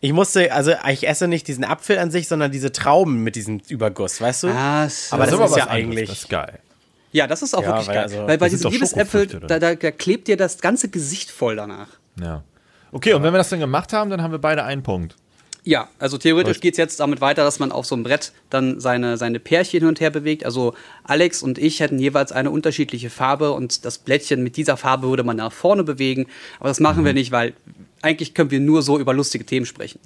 ich 0.00 0.12
musste, 0.12 0.52
also 0.52 0.74
ich 0.88 1.08
esse 1.08 1.26
nicht 1.26 1.48
diesen 1.48 1.64
Apfel 1.64 1.98
an 1.98 2.12
sich, 2.12 2.28
sondern 2.28 2.52
diese 2.52 2.70
Trauben 2.70 3.24
mit 3.24 3.34
diesem 3.34 3.60
Überguss, 3.68 4.20
weißt 4.20 4.44
du? 4.44 4.48
Ah, 4.50 4.88
so. 4.88 5.16
Aber 5.16 5.26
das, 5.26 5.36
das 5.36 5.50
ist, 5.50 5.56
ja 5.56 5.66
eigentlich. 5.66 6.08
Das 6.08 6.18
ist 6.18 6.28
geil. 6.28 6.60
Ja, 7.10 7.26
das 7.26 7.42
ist 7.42 7.52
auch 7.52 7.62
ja, 7.62 7.68
wirklich 7.70 7.88
geil. 7.88 7.98
Also, 7.98 8.24
weil 8.24 8.38
bei 8.38 8.48
diesen 8.48 8.70
Liebesäpfel, 8.70 9.26
da, 9.26 9.58
da, 9.58 9.74
da, 9.74 9.90
klebt 9.90 10.28
dir 10.28 10.36
das 10.36 10.58
ganze 10.60 10.88
Gesicht 10.88 11.32
voll 11.32 11.56
danach. 11.56 11.88
Ja. 12.20 12.44
Okay, 12.92 13.14
und 13.14 13.24
wenn 13.24 13.34
wir 13.34 13.38
das 13.38 13.48
dann 13.48 13.58
gemacht 13.58 13.92
haben, 13.92 14.08
dann 14.08 14.22
haben 14.22 14.30
wir 14.30 14.38
beide 14.38 14.62
einen 14.62 14.84
Punkt. 14.84 15.16
Ja, 15.68 15.86
also 15.98 16.16
theoretisch 16.16 16.60
geht 16.60 16.72
es 16.72 16.78
jetzt 16.78 16.98
damit 16.98 17.20
weiter, 17.20 17.44
dass 17.44 17.58
man 17.58 17.72
auf 17.72 17.84
so 17.84 17.94
einem 17.94 18.02
Brett 18.02 18.32
dann 18.48 18.80
seine, 18.80 19.18
seine 19.18 19.38
Pärchen 19.38 19.80
hin 19.80 19.88
und 19.90 20.00
her 20.00 20.08
bewegt. 20.08 20.46
Also 20.46 20.72
Alex 21.04 21.42
und 21.42 21.58
ich 21.58 21.80
hätten 21.80 21.98
jeweils 21.98 22.32
eine 22.32 22.50
unterschiedliche 22.50 23.10
Farbe 23.10 23.52
und 23.52 23.84
das 23.84 23.98
Blättchen 23.98 24.42
mit 24.42 24.56
dieser 24.56 24.78
Farbe 24.78 25.10
würde 25.10 25.24
man 25.24 25.36
nach 25.36 25.52
vorne 25.52 25.84
bewegen. 25.84 26.26
Aber 26.58 26.70
das 26.70 26.80
machen 26.80 27.02
mhm. 27.02 27.04
wir 27.04 27.12
nicht, 27.12 27.32
weil 27.32 27.52
eigentlich 28.00 28.32
können 28.32 28.50
wir 28.50 28.60
nur 28.60 28.80
so 28.80 28.98
über 28.98 29.12
lustige 29.12 29.44
Themen 29.44 29.66
sprechen. 29.66 30.00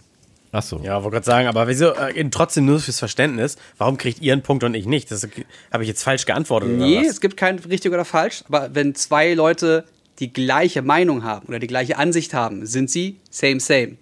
Ach 0.50 0.64
so. 0.64 0.80
Ja, 0.82 1.00
wollte 1.04 1.14
gerade 1.14 1.26
sagen, 1.26 1.46
aber 1.46 1.68
wieso, 1.68 1.92
äh, 1.92 2.28
trotzdem 2.28 2.64
nur 2.66 2.80
fürs 2.80 2.98
Verständnis, 2.98 3.56
warum 3.78 3.98
kriegt 3.98 4.20
ihr 4.20 4.32
einen 4.32 4.42
Punkt 4.42 4.64
und 4.64 4.74
ich 4.74 4.86
nicht? 4.86 5.12
Das 5.12 5.28
habe 5.70 5.84
ich 5.84 5.88
jetzt 5.88 6.02
falsch 6.02 6.26
geantwortet. 6.26 6.70
Nee, 6.70 7.06
es 7.06 7.20
gibt 7.20 7.36
kein 7.36 7.60
richtig 7.60 7.92
oder 7.92 8.04
falsch, 8.04 8.42
aber 8.48 8.74
wenn 8.74 8.96
zwei 8.96 9.32
Leute 9.34 9.84
die 10.18 10.32
gleiche 10.32 10.82
Meinung 10.82 11.22
haben 11.22 11.46
oder 11.46 11.60
die 11.60 11.68
gleiche 11.68 11.98
Ansicht 11.98 12.34
haben, 12.34 12.66
sind 12.66 12.90
sie 12.90 13.20
same, 13.30 13.60
same. 13.60 13.96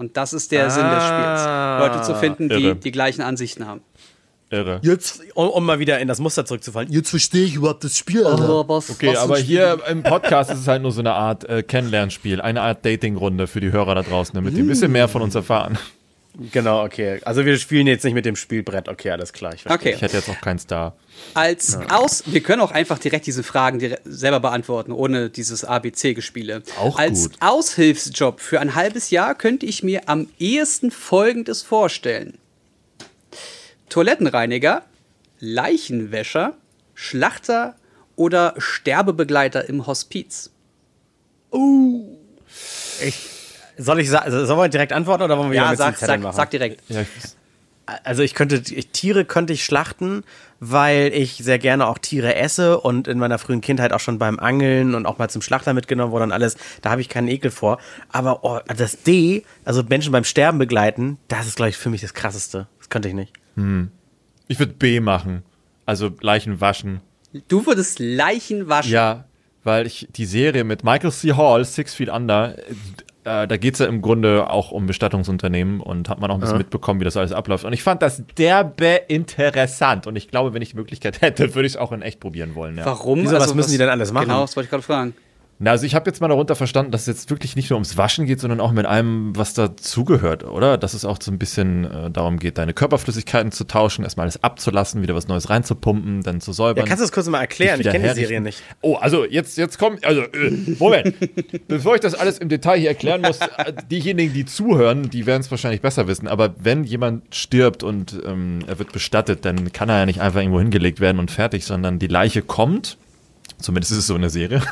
Und 0.00 0.16
das 0.16 0.32
ist 0.32 0.50
der 0.50 0.64
ah, 0.64 0.70
Sinn 0.70 0.86
des 0.88 1.04
Spiels. 1.04 1.44
Leute 1.78 2.02
zu 2.06 2.14
finden, 2.18 2.48
die 2.48 2.64
irre. 2.64 2.76
die 2.76 2.90
gleichen 2.90 3.20
Ansichten 3.20 3.66
haben. 3.66 3.82
Irre. 4.48 4.80
Jetzt, 4.82 5.20
um, 5.34 5.50
um, 5.50 5.66
mal 5.66 5.78
wieder 5.78 5.98
in 6.00 6.08
das 6.08 6.20
Muster 6.20 6.46
zurückzufallen, 6.46 6.90
jetzt 6.90 7.10
verstehe 7.10 7.44
ich 7.44 7.54
überhaupt 7.54 7.84
das 7.84 7.98
Spiel. 7.98 8.24
Was, 8.24 8.88
okay, 8.88 9.08
was 9.08 9.18
aber 9.18 9.36
hier 9.36 9.78
im 9.90 10.02
Podcast 10.02 10.50
ist 10.50 10.60
es 10.60 10.68
halt 10.68 10.80
nur 10.80 10.90
so 10.90 11.00
eine 11.00 11.12
Art 11.12 11.44
äh, 11.44 11.62
Kennenlernspiel, 11.62 12.40
eine 12.40 12.62
Art 12.62 12.82
Datingrunde 12.82 13.46
für 13.46 13.60
die 13.60 13.72
Hörer 13.72 13.94
da 13.94 14.02
draußen, 14.02 14.34
damit 14.34 14.56
die 14.56 14.62
ein 14.62 14.68
bisschen 14.68 14.90
mehr 14.90 15.06
von 15.06 15.20
uns 15.20 15.34
erfahren. 15.34 15.78
Genau, 16.52 16.84
okay. 16.84 17.20
Also 17.24 17.44
wir 17.44 17.58
spielen 17.58 17.86
jetzt 17.86 18.02
nicht 18.02 18.14
mit 18.14 18.24
dem 18.24 18.34
Spielbrett. 18.34 18.88
Okay, 18.88 19.10
alles 19.10 19.34
klar. 19.34 19.52
Ich, 19.54 19.68
okay. 19.68 19.92
ich 19.94 20.00
hätte 20.00 20.16
jetzt 20.16 20.30
auch 20.30 20.40
keinen 20.40 20.58
Star. 20.58 20.96
Als 21.34 21.74
ja. 21.74 21.98
Aus, 21.98 22.22
wir 22.26 22.42
können 22.42 22.62
auch 22.62 22.70
einfach 22.70 22.98
direkt 22.98 23.26
diese 23.26 23.42
Fragen 23.42 23.94
selber 24.04 24.40
beantworten, 24.40 24.92
ohne 24.92 25.28
dieses 25.28 25.64
ABC-Gespiele. 25.64 26.62
Auch 26.78 26.98
Als 26.98 27.24
gut. 27.24 27.36
Aushilfsjob 27.40 28.40
für 28.40 28.58
ein 28.58 28.74
halbes 28.74 29.10
Jahr 29.10 29.34
könnte 29.34 29.66
ich 29.66 29.82
mir 29.82 30.08
am 30.08 30.28
ehesten 30.38 30.90
Folgendes 30.90 31.62
vorstellen. 31.62 32.38
Toilettenreiniger, 33.90 34.82
Leichenwäscher, 35.40 36.54
Schlachter 36.94 37.76
oder 38.16 38.54
Sterbebegleiter 38.56 39.68
im 39.68 39.86
Hospiz? 39.86 40.50
Uh. 41.52 42.16
Ich 43.02 43.39
soll 43.80 44.00
ich 44.00 44.10
sagen, 44.10 44.30
sollen 44.30 44.58
wir 44.58 44.68
direkt 44.68 44.92
antworten 44.92 45.22
oder 45.24 45.38
wollen 45.38 45.50
wir 45.50 45.56
ja, 45.56 45.74
sag, 45.76 45.96
sag, 45.96 46.20
machen? 46.20 46.36
sag 46.36 46.50
direkt. 46.50 46.82
Ja, 46.88 47.04
also 48.04 48.22
ich 48.22 48.34
könnte, 48.34 48.56
ich, 48.56 48.88
Tiere 48.88 49.24
könnte 49.24 49.52
ich 49.52 49.64
schlachten, 49.64 50.22
weil 50.60 51.12
ich 51.12 51.38
sehr 51.38 51.58
gerne 51.58 51.86
auch 51.86 51.98
Tiere 51.98 52.36
esse 52.36 52.78
und 52.80 53.08
in 53.08 53.18
meiner 53.18 53.38
frühen 53.38 53.60
Kindheit 53.60 53.92
auch 53.92 54.00
schon 54.00 54.18
beim 54.18 54.38
Angeln 54.38 54.94
und 54.94 55.06
auch 55.06 55.18
mal 55.18 55.28
zum 55.28 55.42
Schlachter 55.42 55.74
mitgenommen 55.74 56.12
wurde 56.12 56.24
und 56.24 56.32
alles, 56.32 56.56
da 56.82 56.90
habe 56.90 57.00
ich 57.00 57.08
keinen 57.08 57.28
Ekel 57.28 57.50
vor. 57.50 57.78
Aber 58.10 58.44
oh, 58.44 58.60
das 58.76 59.02
D, 59.02 59.44
also 59.64 59.82
Menschen 59.82 60.12
beim 60.12 60.24
Sterben 60.24 60.58
begleiten, 60.58 61.18
das 61.28 61.46
ist, 61.46 61.56
glaube 61.56 61.70
ich, 61.70 61.76
für 61.76 61.90
mich 61.90 62.00
das 62.00 62.14
Krasseste. 62.14 62.68
Das 62.78 62.90
könnte 62.90 63.08
ich 63.08 63.14
nicht. 63.14 63.32
Hm. 63.56 63.90
Ich 64.46 64.58
würde 64.58 64.72
B 64.72 65.00
machen. 65.00 65.42
Also 65.86 66.10
Leichen 66.20 66.60
waschen. 66.60 67.00
Du 67.48 67.66
würdest 67.66 67.98
Leichen 67.98 68.68
waschen? 68.68 68.92
Ja, 68.92 69.24
weil 69.64 69.86
ich 69.86 70.08
die 70.10 70.26
Serie 70.26 70.64
mit 70.64 70.84
Michael 70.84 71.12
C. 71.12 71.32
Hall, 71.32 71.64
Six 71.64 71.94
Feet 71.94 72.08
Under, 72.08 72.56
äh, 73.30 73.46
da 73.46 73.56
geht 73.56 73.74
es 73.74 73.80
ja 73.80 73.86
im 73.86 74.02
Grunde 74.02 74.50
auch 74.50 74.72
um 74.72 74.86
Bestattungsunternehmen 74.86 75.80
und 75.80 76.08
hat 76.08 76.20
man 76.20 76.30
auch 76.30 76.34
ein 76.34 76.40
bisschen 76.40 76.56
ja. 76.56 76.58
mitbekommen, 76.58 77.00
wie 77.00 77.04
das 77.04 77.16
alles 77.16 77.32
abläuft. 77.32 77.64
Und 77.64 77.72
ich 77.72 77.82
fand 77.82 78.02
das 78.02 78.24
derbe 78.36 79.02
interessant. 79.08 80.06
Und 80.06 80.16
ich 80.16 80.28
glaube, 80.28 80.52
wenn 80.52 80.62
ich 80.62 80.70
die 80.70 80.76
Möglichkeit 80.76 81.20
hätte, 81.22 81.54
würde 81.54 81.66
ich 81.66 81.74
es 81.74 81.76
auch 81.76 81.92
in 81.92 82.02
echt 82.02 82.20
probieren 82.20 82.54
wollen. 82.54 82.76
Ja. 82.76 82.86
Warum? 82.86 83.22
Wieso, 83.22 83.36
also, 83.36 83.46
was 83.46 83.54
müssen 83.54 83.66
was, 83.66 83.72
die 83.72 83.78
denn 83.78 83.88
alles 83.88 84.12
machen? 84.12 84.26
Genau, 84.26 84.40
das 84.42 84.56
wollte 84.56 84.66
ich 84.66 84.70
gerade 84.70 84.82
fragen. 84.82 85.14
Na, 85.62 85.72
also 85.72 85.84
ich 85.84 85.94
habe 85.94 86.08
jetzt 86.08 86.22
mal 86.22 86.28
darunter 86.28 86.56
verstanden, 86.56 86.90
dass 86.90 87.02
es 87.02 87.06
jetzt 87.06 87.30
wirklich 87.30 87.54
nicht 87.54 87.68
nur 87.68 87.76
ums 87.76 87.98
Waschen 87.98 88.24
geht, 88.24 88.40
sondern 88.40 88.60
auch 88.60 88.72
mit 88.72 88.86
allem, 88.86 89.36
was 89.36 89.52
dazugehört, 89.52 90.42
oder? 90.42 90.78
Dass 90.78 90.94
es 90.94 91.04
auch 91.04 91.18
so 91.20 91.30
ein 91.30 91.38
bisschen 91.38 91.84
äh, 91.84 92.10
darum 92.10 92.38
geht, 92.38 92.56
deine 92.56 92.72
Körperflüssigkeiten 92.72 93.52
zu 93.52 93.64
tauschen, 93.66 94.02
erstmal 94.02 94.24
alles 94.24 94.42
abzulassen, 94.42 95.02
wieder 95.02 95.14
was 95.14 95.28
Neues 95.28 95.50
reinzupumpen, 95.50 96.22
dann 96.22 96.40
zu 96.40 96.54
säubern. 96.54 96.84
Ja, 96.84 96.88
kannst 96.88 97.02
du 97.02 97.04
das 97.04 97.12
kurz 97.12 97.28
mal 97.28 97.42
erklären? 97.42 97.78
Ich 97.78 97.90
kenne 97.90 98.08
die 98.08 98.20
Serie 98.20 98.40
nicht. 98.40 98.62
Oh, 98.80 98.94
also 98.94 99.26
jetzt, 99.26 99.58
jetzt 99.58 99.78
kommt, 99.78 100.02
also, 100.02 100.22
äh, 100.22 100.76
Moment. 100.78 101.14
Bevor 101.68 101.94
ich 101.94 102.00
das 102.00 102.14
alles 102.14 102.38
im 102.38 102.48
Detail 102.48 102.78
hier 102.78 102.88
erklären 102.88 103.20
muss, 103.20 103.40
äh, 103.58 103.74
diejenigen, 103.90 104.32
die 104.32 104.46
zuhören, 104.46 105.10
die 105.10 105.26
werden 105.26 105.42
es 105.42 105.50
wahrscheinlich 105.50 105.82
besser 105.82 106.08
wissen, 106.08 106.26
aber 106.26 106.54
wenn 106.58 106.84
jemand 106.84 107.34
stirbt 107.34 107.82
und 107.82 108.18
ähm, 108.24 108.60
er 108.66 108.78
wird 108.78 108.92
bestattet, 108.92 109.44
dann 109.44 109.72
kann 109.72 109.90
er 109.90 109.98
ja 109.98 110.06
nicht 110.06 110.22
einfach 110.22 110.40
irgendwo 110.40 110.60
hingelegt 110.60 111.00
werden 111.00 111.18
und 111.18 111.30
fertig, 111.30 111.66
sondern 111.66 111.98
die 111.98 112.06
Leiche 112.06 112.40
kommt, 112.40 112.96
zumindest 113.58 113.92
ist 113.92 113.98
es 113.98 114.06
so 114.06 114.14
in 114.14 114.22
der 114.22 114.30
Serie, 114.30 114.62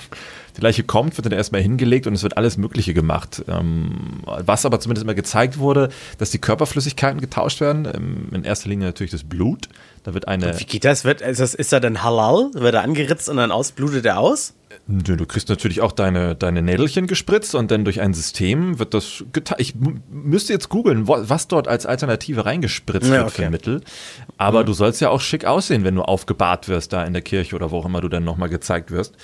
die 0.58 0.62
Leiche 0.62 0.82
kommt, 0.82 1.16
wird 1.16 1.26
dann 1.26 1.32
erstmal 1.32 1.62
hingelegt 1.62 2.06
und 2.06 2.14
es 2.14 2.22
wird 2.22 2.36
alles 2.36 2.56
Mögliche 2.56 2.92
gemacht. 2.92 3.44
Ähm, 3.48 4.22
was 4.26 4.66
aber 4.66 4.80
zumindest 4.80 5.04
immer 5.04 5.14
gezeigt 5.14 5.58
wurde, 5.58 5.88
dass 6.18 6.30
die 6.30 6.38
Körperflüssigkeiten 6.38 7.20
getauscht 7.20 7.60
werden. 7.60 7.86
Ähm, 7.86 8.28
in 8.32 8.44
erster 8.44 8.68
Linie 8.68 8.86
natürlich 8.86 9.12
das 9.12 9.24
Blut. 9.24 9.68
Da 10.02 10.14
wird 10.14 10.28
eine. 10.28 10.48
Und 10.48 10.60
wie 10.60 10.64
geht 10.64 10.84
das? 10.84 11.04
Wird, 11.04 11.20
ist, 11.20 11.40
das 11.40 11.54
ist 11.54 11.72
er 11.72 11.80
denn 11.80 12.02
halal? 12.02 12.50
Wird 12.54 12.74
er 12.74 12.82
angeritzt 12.82 13.28
und 13.28 13.36
dann 13.36 13.52
ausblutet 13.52 14.04
er 14.04 14.18
aus? 14.18 14.54
Du 14.86 15.26
kriegst 15.26 15.48
natürlich 15.48 15.80
auch 15.80 15.92
deine, 15.92 16.34
deine 16.34 16.62
Nädelchen 16.62 17.06
gespritzt 17.06 17.54
und 17.54 17.70
dann 17.70 17.84
durch 17.84 18.00
ein 18.00 18.14
System 18.14 18.78
wird 18.78 18.94
das 18.94 19.24
geteilt. 19.32 19.60
Ich 19.60 19.74
müsste 20.10 20.52
jetzt 20.52 20.68
googeln, 20.68 21.06
was 21.06 21.48
dort 21.48 21.68
als 21.68 21.86
Alternative 21.86 22.44
reingespritzt 22.44 23.06
ja, 23.06 23.16
wird 23.16 23.26
okay. 23.26 23.44
für 23.44 23.50
Mittel. 23.50 23.80
Aber 24.36 24.62
mhm. 24.62 24.66
du 24.66 24.72
sollst 24.74 25.00
ja 25.00 25.10
auch 25.10 25.20
schick 25.20 25.44
aussehen, 25.44 25.84
wenn 25.84 25.94
du 25.94 26.02
aufgebahrt 26.02 26.68
wirst 26.68 26.92
da 26.92 27.04
in 27.04 27.12
der 27.12 27.22
Kirche 27.22 27.56
oder 27.56 27.70
wo 27.70 27.78
auch 27.78 27.86
immer 27.86 28.00
du 28.00 28.08
dann 28.08 28.24
nochmal 28.24 28.48
gezeigt 28.48 28.90
wirst. 28.90 29.14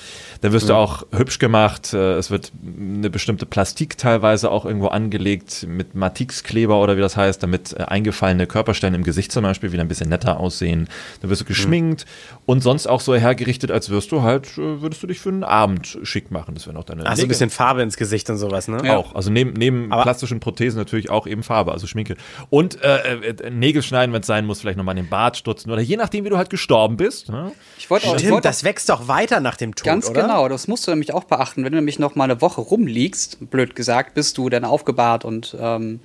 Da 0.41 0.53
wirst 0.53 0.67
mhm. 0.67 0.69
du 0.69 0.75
auch 0.77 1.07
hübsch 1.13 1.39
gemacht. 1.39 1.93
Äh, 1.93 2.15
es 2.15 2.31
wird 2.31 2.53
eine 2.65 3.11
bestimmte 3.11 3.45
Plastik 3.45 3.99
teilweise 3.99 4.51
auch 4.51 4.65
irgendwo 4.65 4.89
angelegt 4.89 5.67
mit 5.69 5.95
Matixkleber 5.95 6.81
oder 6.81 6.97
wie 6.97 7.03
das 7.03 7.17
heißt, 7.17 7.43
damit 7.43 7.75
äh, 7.75 7.85
eingefallene 7.85 8.47
Körperstellen 8.47 8.95
im 8.95 9.05
Gesicht 9.05 9.31
zum 9.31 9.43
Beispiel 9.43 9.73
wieder 9.73 9.83
ein 9.83 9.89
bisschen 9.89 10.09
netter 10.09 10.41
aussehen. 10.41 10.89
Da 11.21 11.29
wirst 11.29 11.43
du 11.43 11.47
geschminkt 11.47 12.07
mhm. 12.07 12.39
und 12.47 12.63
sonst 12.63 12.87
auch 12.87 13.01
so 13.01 13.15
hergerichtet, 13.15 13.71
als 13.71 13.91
wirst 13.91 14.11
du 14.11 14.23
halt, 14.23 14.47
äh, 14.59 14.81
würdest 14.81 15.03
du 15.03 15.07
dich 15.07 15.21
für 15.21 15.34
einen 15.35 15.45
Abend 15.45 15.99
schick 16.03 16.31
machen. 16.31 16.55
Das 16.55 16.67
wäre 16.67 16.75
noch 16.75 16.85
deine. 16.85 17.07
Also 17.07 17.23
ein 17.23 17.29
bisschen 17.29 17.51
Farbe 17.51 17.83
ins 17.83 17.97
Gesicht 17.97 18.29
und 18.31 18.39
sowas, 18.39 18.69
ne? 18.69 18.81
Ja. 18.85 18.97
Auch. 18.97 19.15
Also 19.15 19.31
neben, 19.31 19.53
neben 19.53 19.91
plastischen 19.91 20.41
Prothesen 20.41 20.79
natürlich 20.79 21.11
auch 21.11 21.27
eben 21.27 21.43
Farbe, 21.43 21.73
also 21.73 21.87
Schminke. 21.87 22.17
Und 22.51 22.83
äh, 22.83 23.31
äh, 23.31 23.51
Nägel 23.51 23.83
schneiden, 23.83 24.13
wenn 24.13 24.21
es 24.21 24.27
sein 24.27 24.47
muss, 24.47 24.61
vielleicht 24.61 24.79
nochmal 24.79 24.95
den 24.95 25.09
Bart 25.09 25.37
stutzen 25.37 25.71
oder 25.71 25.81
je 25.81 25.97
nachdem, 25.97 26.25
wie 26.25 26.31
du 26.31 26.37
halt 26.37 26.51
gestorben 26.51 26.97
bist. 26.97 27.29
Ne? 27.29 27.53
Ich 27.79 27.91
wollte 27.91 28.09
auch. 28.09 28.19
Stimmt, 28.19 28.45
das 28.45 28.65
wächst 28.65 28.89
doch 28.89 29.09
weiter 29.09 29.41
nach 29.41 29.57
dem 29.57 29.75
Tod. 29.75 29.85
Ganz 29.85 30.11
oder? 30.11 30.23
genau, 30.23 30.49
das 30.49 30.69
musst 30.69 30.87
du 30.87 30.91
nämlich 30.91 31.13
auch 31.13 31.25
beachten. 31.25 31.65
Wenn 31.65 31.73
du 31.73 31.79
nämlich 31.79 31.99
noch 31.99 32.15
mal 32.15 32.25
eine 32.25 32.41
Woche 32.41 32.61
rumliegst, 32.61 33.51
blöd 33.51 33.77
gesagt, 33.77 34.15
bist 34.15 34.39
du 34.39 34.49
dann 34.49 34.65
aufgebahrt 34.65 35.25
und 35.25 35.57
ähm, 35.59 36.01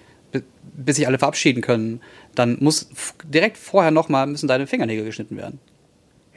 bis 0.79 0.95
sich 0.95 1.07
alle 1.07 1.19
verabschieden 1.19 1.62
können, 1.62 2.01
dann 2.36 2.57
muss 2.59 2.89
direkt 3.24 3.57
vorher 3.57 3.91
noch 3.91 4.09
mal 4.09 4.27
müssen 4.27 4.48
deine 4.48 4.67
Fingernägel 4.67 5.05
geschnitten 5.05 5.38
werden. 5.38 5.59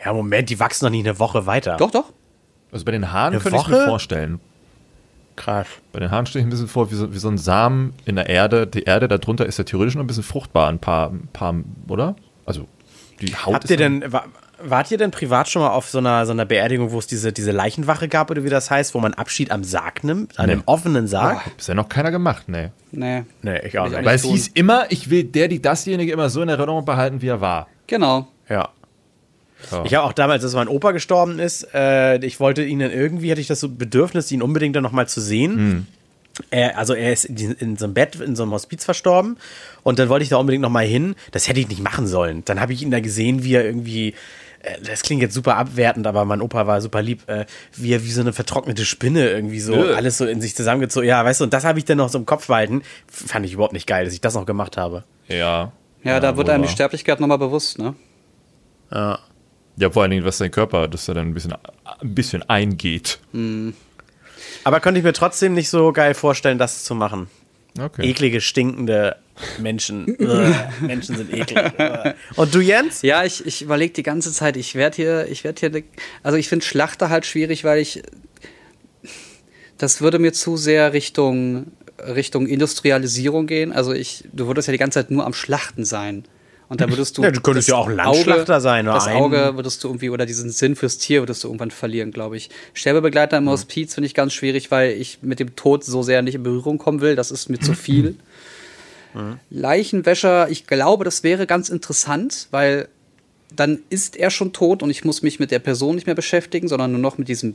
Ja, 0.04 0.12
Moment, 0.12 0.50
die 0.50 0.58
wachsen 0.58 0.84
noch 0.84 0.90
nicht 0.90 1.06
eine 1.06 1.18
Woche 1.18 1.46
weiter. 1.46 1.76
Doch, 1.76 1.90
doch. 1.90 2.12
Also 2.72 2.84
bei 2.84 2.92
den 2.92 3.12
Haaren 3.12 3.38
könnte 3.38 3.58
ich 3.58 3.68
mir 3.68 3.84
vorstellen. 3.84 4.40
Krass. 5.36 5.66
Bei 5.92 6.00
den 6.00 6.10
Haaren 6.10 6.26
stelle 6.26 6.42
ich 6.42 6.46
ein 6.46 6.50
bisschen 6.50 6.68
vor, 6.68 6.90
wie 6.90 6.94
so, 6.94 7.14
wie 7.14 7.18
so 7.18 7.28
ein 7.28 7.38
Samen 7.38 7.94
in 8.04 8.16
der 8.16 8.28
Erde. 8.28 8.66
Die 8.66 8.82
Erde 8.82 9.08
darunter 9.08 9.46
ist 9.46 9.58
ja 9.58 9.64
theoretisch 9.64 9.94
noch 9.94 10.02
ein 10.02 10.06
bisschen 10.06 10.22
fruchtbar, 10.22 10.68
ein 10.68 10.78
paar, 10.78 11.10
ein 11.10 11.28
paar 11.32 11.54
oder? 11.88 12.16
Also 12.44 12.66
die 13.20 13.34
Haut 13.34 13.54
Habt 13.54 13.70
ihr 13.70 13.76
denn, 13.76 14.04
wart 14.62 14.90
ihr 14.90 14.98
denn 14.98 15.10
privat 15.10 15.48
schon 15.48 15.62
mal 15.62 15.70
auf 15.70 15.88
so 15.88 15.98
einer, 15.98 16.26
so 16.26 16.32
einer 16.32 16.44
Beerdigung, 16.44 16.92
wo 16.92 16.98
es 16.98 17.06
diese, 17.06 17.32
diese 17.32 17.50
Leichenwache 17.50 18.08
gab 18.08 18.30
oder 18.30 18.44
wie 18.44 18.48
das 18.48 18.70
heißt, 18.70 18.94
wo 18.94 19.00
man 19.00 19.14
Abschied 19.14 19.50
am 19.50 19.64
Sarg 19.64 20.04
nimmt, 20.04 20.38
an 20.38 20.46
nee. 20.46 20.52
einem 20.52 20.62
offenen 20.66 21.06
Sarg? 21.06 21.42
Oh, 21.46 21.50
bisher 21.56 21.74
noch 21.74 21.88
keiner 21.88 22.10
gemacht, 22.10 22.48
nee. 22.48 22.70
Nee. 22.90 23.24
Nee, 23.42 23.58
ich 23.66 23.78
auch 23.78 23.88
nicht. 23.88 24.04
Weil 24.04 24.16
es 24.16 24.24
hieß 24.24 24.48
immer, 24.48 24.86
ich 24.90 25.10
will 25.10 25.24
der, 25.24 25.48
die 25.48 25.62
dasjenige 25.62 26.12
immer 26.12 26.30
so 26.30 26.42
in 26.42 26.48
Erinnerung 26.48 26.84
behalten, 26.84 27.22
wie 27.22 27.28
er 27.28 27.40
war. 27.40 27.68
Genau. 27.86 28.28
Ja. 28.48 28.68
Ja. 29.70 29.84
Ich 29.84 29.94
habe 29.94 30.06
auch 30.06 30.12
damals, 30.12 30.44
als 30.44 30.54
mein 30.54 30.68
Opa 30.68 30.92
gestorben 30.92 31.38
ist, 31.38 31.68
äh, 31.74 32.24
ich 32.24 32.40
wollte 32.40 32.64
ihn 32.64 32.80
dann 32.80 32.90
irgendwie, 32.90 33.30
hatte 33.30 33.40
ich 33.40 33.46
das 33.46 33.60
so 33.60 33.68
Bedürfnis, 33.68 34.30
ihn 34.32 34.42
unbedingt 34.42 34.76
dann 34.76 34.82
nochmal 34.82 35.08
zu 35.08 35.20
sehen. 35.20 35.56
Hm. 35.56 35.86
Er, 36.50 36.78
also 36.78 36.94
er 36.94 37.12
ist 37.12 37.26
in, 37.26 37.52
in, 37.52 37.76
so 37.76 37.84
einem 37.84 37.94
Bett, 37.94 38.16
in 38.16 38.36
so 38.36 38.42
einem 38.42 38.52
Hospiz 38.52 38.84
verstorben 38.84 39.36
und 39.82 39.98
dann 39.98 40.08
wollte 40.08 40.22
ich 40.22 40.30
da 40.30 40.36
unbedingt 40.36 40.62
nochmal 40.62 40.86
hin. 40.86 41.14
Das 41.30 41.48
hätte 41.48 41.60
ich 41.60 41.68
nicht 41.68 41.82
machen 41.82 42.06
sollen. 42.06 42.42
Dann 42.46 42.60
habe 42.60 42.72
ich 42.72 42.82
ihn 42.82 42.90
da 42.90 43.00
gesehen, 43.00 43.44
wie 43.44 43.54
er 43.54 43.64
irgendwie, 43.64 44.14
äh, 44.62 44.80
das 44.82 45.02
klingt 45.02 45.20
jetzt 45.20 45.34
super 45.34 45.56
abwertend, 45.56 46.06
aber 46.06 46.24
mein 46.24 46.40
Opa 46.40 46.66
war 46.66 46.80
super 46.80 47.02
lieb, 47.02 47.28
äh, 47.28 47.44
wie 47.74 47.92
er 47.92 48.02
wie 48.02 48.10
so 48.10 48.22
eine 48.22 48.32
vertrocknete 48.32 48.86
Spinne 48.86 49.28
irgendwie 49.28 49.60
so 49.60 49.76
Nö. 49.76 49.94
alles 49.94 50.16
so 50.16 50.26
in 50.26 50.40
sich 50.40 50.56
zusammengezogen. 50.56 51.06
Ja, 51.06 51.22
weißt 51.24 51.40
du, 51.40 51.44
und 51.44 51.52
das 51.52 51.64
habe 51.64 51.78
ich 51.78 51.84
dann 51.84 51.98
noch 51.98 52.08
so 52.08 52.18
im 52.18 52.26
Kopf 52.26 52.46
behalten. 52.46 52.82
Fand 53.08 53.44
ich 53.44 53.52
überhaupt 53.52 53.74
nicht 53.74 53.86
geil, 53.86 54.04
dass 54.06 54.14
ich 54.14 54.20
das 54.20 54.34
noch 54.34 54.46
gemacht 54.46 54.76
habe. 54.76 55.04
Ja. 55.28 55.72
Ja, 56.02 56.12
ja 56.12 56.20
da 56.20 56.36
wird 56.36 56.48
einem 56.48 56.62
die 56.62 56.68
Sterblichkeit 56.68 57.20
nochmal 57.20 57.38
bewusst, 57.38 57.78
ne? 57.78 57.94
Ja. 58.90 59.18
Ja, 59.76 59.90
vor 59.90 60.02
allen 60.02 60.10
Dingen, 60.10 60.24
was 60.24 60.38
dein 60.38 60.50
Körper, 60.50 60.88
dass 60.88 61.08
er 61.08 61.14
dann 61.14 61.28
ein 61.28 61.34
bisschen, 61.34 61.54
ein 61.84 62.14
bisschen 62.14 62.42
eingeht. 62.48 63.18
Mhm. 63.32 63.74
Aber 64.64 64.80
könnte 64.80 64.98
ich 64.98 65.04
mir 65.04 65.12
trotzdem 65.12 65.54
nicht 65.54 65.68
so 65.68 65.92
geil 65.92 66.14
vorstellen, 66.14 66.58
das 66.58 66.84
zu 66.84 66.94
machen. 66.94 67.28
Okay. 67.80 68.08
Eklige, 68.08 68.40
stinkende 68.40 69.16
Menschen. 69.58 70.16
Menschen 70.80 71.16
sind 71.16 71.32
eklig. 71.32 71.58
Und 72.36 72.54
du, 72.54 72.60
Jens? 72.60 73.02
Ja, 73.02 73.24
ich, 73.24 73.46
ich 73.46 73.62
überlege 73.62 73.94
die 73.94 74.02
ganze 74.02 74.30
Zeit, 74.32 74.56
ich 74.56 74.74
werde 74.74 74.96
hier, 74.96 75.28
ich 75.28 75.42
werde 75.42 75.60
hier, 75.60 75.82
also 76.22 76.36
ich 76.36 76.48
finde 76.48 76.64
Schlachter 76.64 77.08
halt 77.08 77.24
schwierig, 77.24 77.64
weil 77.64 77.80
ich, 77.80 78.02
das 79.78 80.02
würde 80.02 80.18
mir 80.18 80.32
zu 80.32 80.58
sehr 80.58 80.92
Richtung, 80.92 81.72
Richtung 81.98 82.46
Industrialisierung 82.46 83.46
gehen. 83.46 83.72
Also 83.72 83.92
ich, 83.92 84.24
du 84.32 84.46
würdest 84.46 84.68
ja 84.68 84.72
die 84.72 84.78
ganze 84.78 85.00
Zeit 85.00 85.10
nur 85.10 85.24
am 85.24 85.32
Schlachten 85.32 85.84
sein. 85.84 86.24
Und 86.72 86.80
da 86.80 86.88
würdest 86.88 87.18
du. 87.18 87.22
Ja, 87.22 87.30
du 87.30 87.42
könntest 87.42 87.68
ja 87.68 87.76
auch 87.76 87.90
Landschlachter 87.90 88.54
Auge, 88.54 88.60
sein, 88.62 88.88
oder? 88.88 88.94
Das 88.94 89.06
Auge 89.06 89.52
würdest 89.56 89.84
du 89.84 89.88
irgendwie, 89.88 90.08
oder 90.08 90.24
diesen 90.24 90.48
Sinn 90.48 90.74
fürs 90.74 90.96
Tier 90.96 91.20
würdest 91.20 91.44
du 91.44 91.48
irgendwann 91.48 91.70
verlieren, 91.70 92.12
glaube 92.12 92.38
ich. 92.38 92.48
Sterbebegleiter 92.72 93.36
im 93.36 93.44
mhm. 93.44 93.50
Hospiz 93.50 93.92
finde 93.92 94.06
ich 94.06 94.14
ganz 94.14 94.32
schwierig, 94.32 94.70
weil 94.70 94.92
ich 94.92 95.18
mit 95.20 95.38
dem 95.38 95.54
Tod 95.54 95.84
so 95.84 96.02
sehr 96.02 96.22
nicht 96.22 96.34
in 96.34 96.42
Berührung 96.42 96.78
kommen 96.78 97.02
will. 97.02 97.14
Das 97.14 97.30
ist 97.30 97.50
mir 97.50 97.58
zu 97.60 97.74
viel. 97.74 98.16
Mhm. 99.12 99.38
Leichenwäscher, 99.50 100.48
ich 100.48 100.66
glaube, 100.66 101.04
das 101.04 101.22
wäre 101.22 101.46
ganz 101.46 101.68
interessant, 101.68 102.48
weil 102.52 102.88
dann 103.54 103.80
ist 103.90 104.16
er 104.16 104.30
schon 104.30 104.54
tot 104.54 104.82
und 104.82 104.88
ich 104.88 105.04
muss 105.04 105.20
mich 105.20 105.38
mit 105.38 105.50
der 105.50 105.58
Person 105.58 105.94
nicht 105.94 106.06
mehr 106.06 106.16
beschäftigen, 106.16 106.68
sondern 106.68 106.92
nur 106.92 107.02
noch 107.02 107.18
mit 107.18 107.28
diesem 107.28 107.54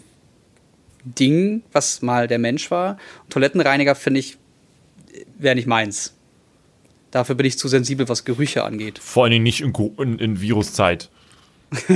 Ding, 1.03 1.63
was 1.71 2.03
mal 2.03 2.27
der 2.27 2.37
Mensch 2.37 2.69
war. 2.69 2.99
Und 3.23 3.33
Toilettenreiniger 3.33 3.95
finde 3.95 4.19
ich, 4.19 4.37
wäre 5.39 5.55
nicht 5.55 5.65
meins. 5.65 6.13
Dafür 7.17 7.33
bin 7.33 7.47
ich 7.47 7.57
zu 7.57 7.67
sensibel, 7.67 8.07
was 8.09 8.25
Gerüche 8.25 8.63
angeht. 8.63 8.99
Vor 8.99 9.23
allen 9.23 9.31
Dingen 9.31 9.43
nicht 9.43 9.61
in, 9.61 9.73
in, 9.97 10.19
in 10.19 10.39
Viruszeit. 10.39 11.09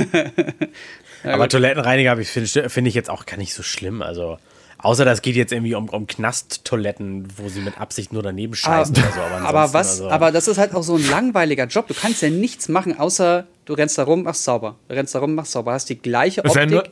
ja, 1.22 1.34
aber 1.34 1.48
Toilettenreiniger 1.48 2.16
finde 2.24 2.68
find 2.68 2.88
ich 2.88 2.94
jetzt 2.94 3.08
auch 3.08 3.24
gar 3.24 3.36
nicht 3.36 3.54
so 3.54 3.62
schlimm. 3.62 4.02
Also, 4.02 4.38
außer 4.78 5.04
das 5.04 5.22
geht 5.22 5.36
jetzt 5.36 5.52
irgendwie 5.52 5.76
um, 5.76 5.88
um 5.90 6.08
Knasttoiletten, 6.08 7.28
wo 7.36 7.48
sie 7.48 7.60
mit 7.60 7.80
Absicht 7.80 8.12
nur 8.12 8.24
daneben 8.24 8.56
scheißen 8.56 8.96
aber, 8.96 9.06
oder 9.06 9.14
so. 9.14 9.20
Aber, 9.20 9.48
aber 9.48 9.74
was, 9.74 9.90
also 9.90 10.10
aber 10.10 10.32
das 10.32 10.48
ist 10.48 10.58
halt 10.58 10.74
auch 10.74 10.82
so 10.82 10.96
ein 10.96 11.08
langweiliger 11.08 11.66
Job. 11.66 11.86
Du 11.86 11.94
kannst 11.94 12.20
ja 12.20 12.28
nichts 12.28 12.68
machen, 12.68 12.98
außer 12.98 13.46
du 13.64 13.72
rennst 13.74 13.96
da 13.96 14.02
rum, 14.02 14.24
machst 14.24 14.42
sauber. 14.42 14.74
Du 14.88 14.96
rennst 14.96 15.14
da 15.14 15.20
rum, 15.20 15.36
machst 15.36 15.52
sauber. 15.52 15.74
Hast 15.74 15.88
die 15.88 15.98
gleiche 15.98 16.44
Optik. 16.44 16.90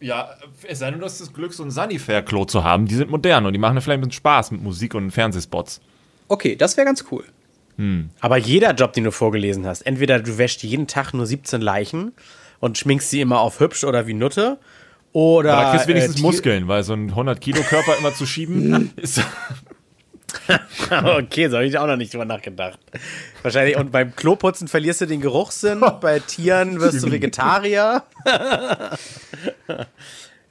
Ja, 0.00 0.30
es 0.66 0.78
sei 0.78 0.90
denn, 0.90 1.00
du 1.00 1.04
hast 1.04 1.20
das 1.20 1.34
Glück, 1.34 1.52
so 1.52 1.62
ein 1.62 1.70
Sanifair-Klo 1.70 2.46
zu 2.46 2.64
haben. 2.64 2.86
Die 2.86 2.94
sind 2.94 3.10
modern 3.10 3.44
und 3.44 3.52
die 3.52 3.58
machen 3.58 3.78
vielleicht 3.82 4.00
mit 4.00 4.14
Spaß 4.14 4.52
mit 4.52 4.62
Musik 4.62 4.94
und 4.94 5.10
Fernsehspots. 5.10 5.82
Okay, 6.30 6.54
das 6.54 6.76
wäre 6.76 6.84
ganz 6.84 7.04
cool. 7.10 7.24
Hm. 7.76 8.10
Aber 8.20 8.36
jeder 8.36 8.72
Job, 8.72 8.92
den 8.92 9.04
du 9.04 9.10
vorgelesen 9.10 9.66
hast, 9.66 9.82
entweder 9.82 10.20
du 10.20 10.38
wäschst 10.38 10.62
jeden 10.62 10.86
Tag 10.86 11.12
nur 11.12 11.26
17 11.26 11.60
Leichen 11.60 12.12
und 12.60 12.78
schminkst 12.78 13.10
sie 13.10 13.20
immer 13.20 13.40
auf 13.40 13.58
hübsch 13.58 13.82
oder 13.82 14.06
wie 14.06 14.14
Nutte, 14.14 14.58
oder. 15.12 15.54
Aber 15.54 15.62
da 15.62 15.70
kriegst 15.72 15.86
du 15.86 15.88
wenigstens 15.90 16.20
äh, 16.20 16.22
Muskeln, 16.22 16.68
weil 16.68 16.84
so 16.84 16.92
ein 16.92 17.12
100-Kilo-Körper 17.12 17.96
immer 17.98 18.14
zu 18.14 18.26
schieben 18.26 18.92
ist. 18.96 19.20
okay, 20.88 21.48
so 21.48 21.56
habe 21.56 21.66
ich 21.66 21.76
auch 21.76 21.88
noch 21.88 21.96
nicht 21.96 22.14
drüber 22.14 22.26
nachgedacht. 22.26 22.78
Wahrscheinlich, 23.42 23.76
und 23.76 23.90
beim 23.90 24.14
Kloputzen 24.14 24.68
verlierst 24.68 25.00
du 25.00 25.06
den 25.06 25.20
Geruchssinn, 25.20 25.80
bei 26.00 26.20
Tieren 26.20 26.80
wirst 26.80 27.02
du 27.02 27.10
Vegetarier. 27.10 28.04
ja, 28.24 28.98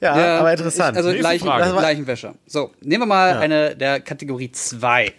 ja, 0.00 0.40
aber 0.40 0.52
interessant. 0.52 0.98
Also 0.98 1.10
Leichen, 1.10 1.46
Leichenwäscher. 1.46 2.34
So, 2.44 2.72
nehmen 2.82 3.04
wir 3.04 3.06
mal 3.06 3.30
ja. 3.30 3.38
eine 3.40 3.74
der 3.74 4.00
Kategorie 4.00 4.52
2. 4.52 5.14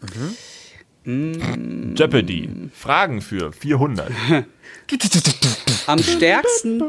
Mhm. 0.00 1.94
Jeopardy. 1.96 2.70
Fragen 2.74 3.22
für 3.22 3.52
400. 3.52 4.10
am 5.86 6.02
stärksten, 6.02 6.82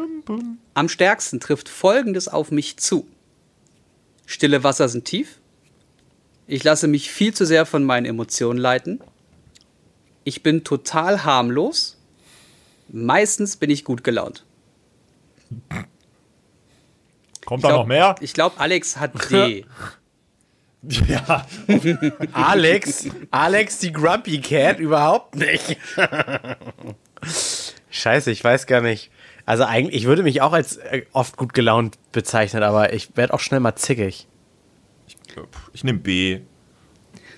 am 0.73 0.89
stärksten 0.89 1.39
trifft 1.39 1.69
Folgendes 1.69 2.27
auf 2.27 2.51
mich 2.51 2.77
zu. 2.77 3.07
Stille 4.25 4.63
Wasser 4.63 4.89
sind 4.89 5.05
tief. 5.05 5.39
Ich 6.47 6.63
lasse 6.63 6.87
mich 6.87 7.11
viel 7.11 7.33
zu 7.33 7.45
sehr 7.45 7.65
von 7.65 7.83
meinen 7.83 8.05
Emotionen 8.05 8.59
leiten. 8.59 8.99
Ich 10.23 10.43
bin 10.43 10.63
total 10.63 11.23
harmlos. 11.23 11.97
Meistens 12.89 13.55
bin 13.55 13.69
ich 13.69 13.85
gut 13.85 14.03
gelaunt. 14.03 14.45
Kommt 17.45 17.63
da 17.63 17.71
noch 17.71 17.85
mehr? 17.85 18.15
Ich 18.19 18.33
glaube, 18.33 18.59
Alex 18.59 18.97
hat 18.97 19.13
D. 19.31 19.65
ja. 21.07 21.45
Alex, 22.31 23.07
Alex, 23.31 23.79
die 23.79 23.91
Grumpy 23.91 24.39
Cat, 24.39 24.79
überhaupt 24.79 25.35
nicht. 25.35 25.77
Scheiße, 27.89 28.31
ich 28.31 28.43
weiß 28.43 28.65
gar 28.65 28.81
nicht. 28.81 29.11
Also 29.45 29.63
eigentlich, 29.63 29.95
ich 29.95 30.05
würde 30.05 30.23
mich 30.23 30.41
auch 30.41 30.53
als 30.53 30.77
äh, 30.77 31.03
oft 31.11 31.35
gut 31.35 31.53
gelaunt 31.53 31.97
bezeichnen, 32.11 32.63
aber 32.63 32.93
ich 32.93 33.17
werde 33.17 33.33
auch 33.33 33.39
schnell 33.39 33.59
mal 33.59 33.75
zickig. 33.75 34.27
Ich, 35.07 35.17
ich 35.73 35.83
nehme 35.83 35.99
B. 35.99 36.41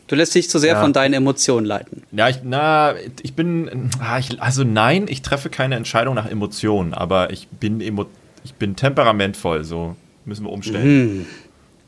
Du 0.07 0.15
lässt 0.15 0.35
dich 0.35 0.49
zu 0.49 0.59
sehr 0.59 0.73
ja. 0.73 0.81
von 0.81 0.91
deinen 0.91 1.13
Emotionen 1.13 1.65
leiten. 1.65 2.03
Ja, 2.11 2.27
ich, 2.27 2.39
na, 2.43 2.95
ich 3.21 3.33
bin, 3.33 3.89
ah, 4.01 4.19
also 4.39 4.65
nein, 4.65 5.05
ich 5.07 5.21
treffe 5.21 5.49
keine 5.49 5.75
Entscheidung 5.75 6.15
nach 6.15 6.29
Emotionen, 6.29 6.93
aber 6.93 7.31
ich 7.31 7.47
bin, 7.47 7.79
emo, 7.79 8.05
ich 8.43 8.53
bin 8.55 8.75
temperamentvoll, 8.75 9.63
so 9.63 9.95
müssen 10.25 10.43
wir 10.43 10.51
umstellen. 10.51 11.21
Mm. 11.21 11.25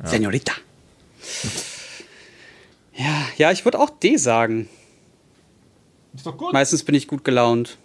Ja. 0.03 0.09
Senorita. 0.09 0.53
Ja, 2.95 3.25
ja, 3.37 3.51
ich 3.51 3.65
würde 3.65 3.79
auch 3.79 3.89
D 3.89 4.17
sagen. 4.17 4.69
Ist 6.13 6.27
doch 6.27 6.37
gut. 6.37 6.53
Meistens 6.53 6.83
bin 6.83 6.93
ich 6.93 7.07
gut 7.07 7.23
gelaunt. 7.23 7.77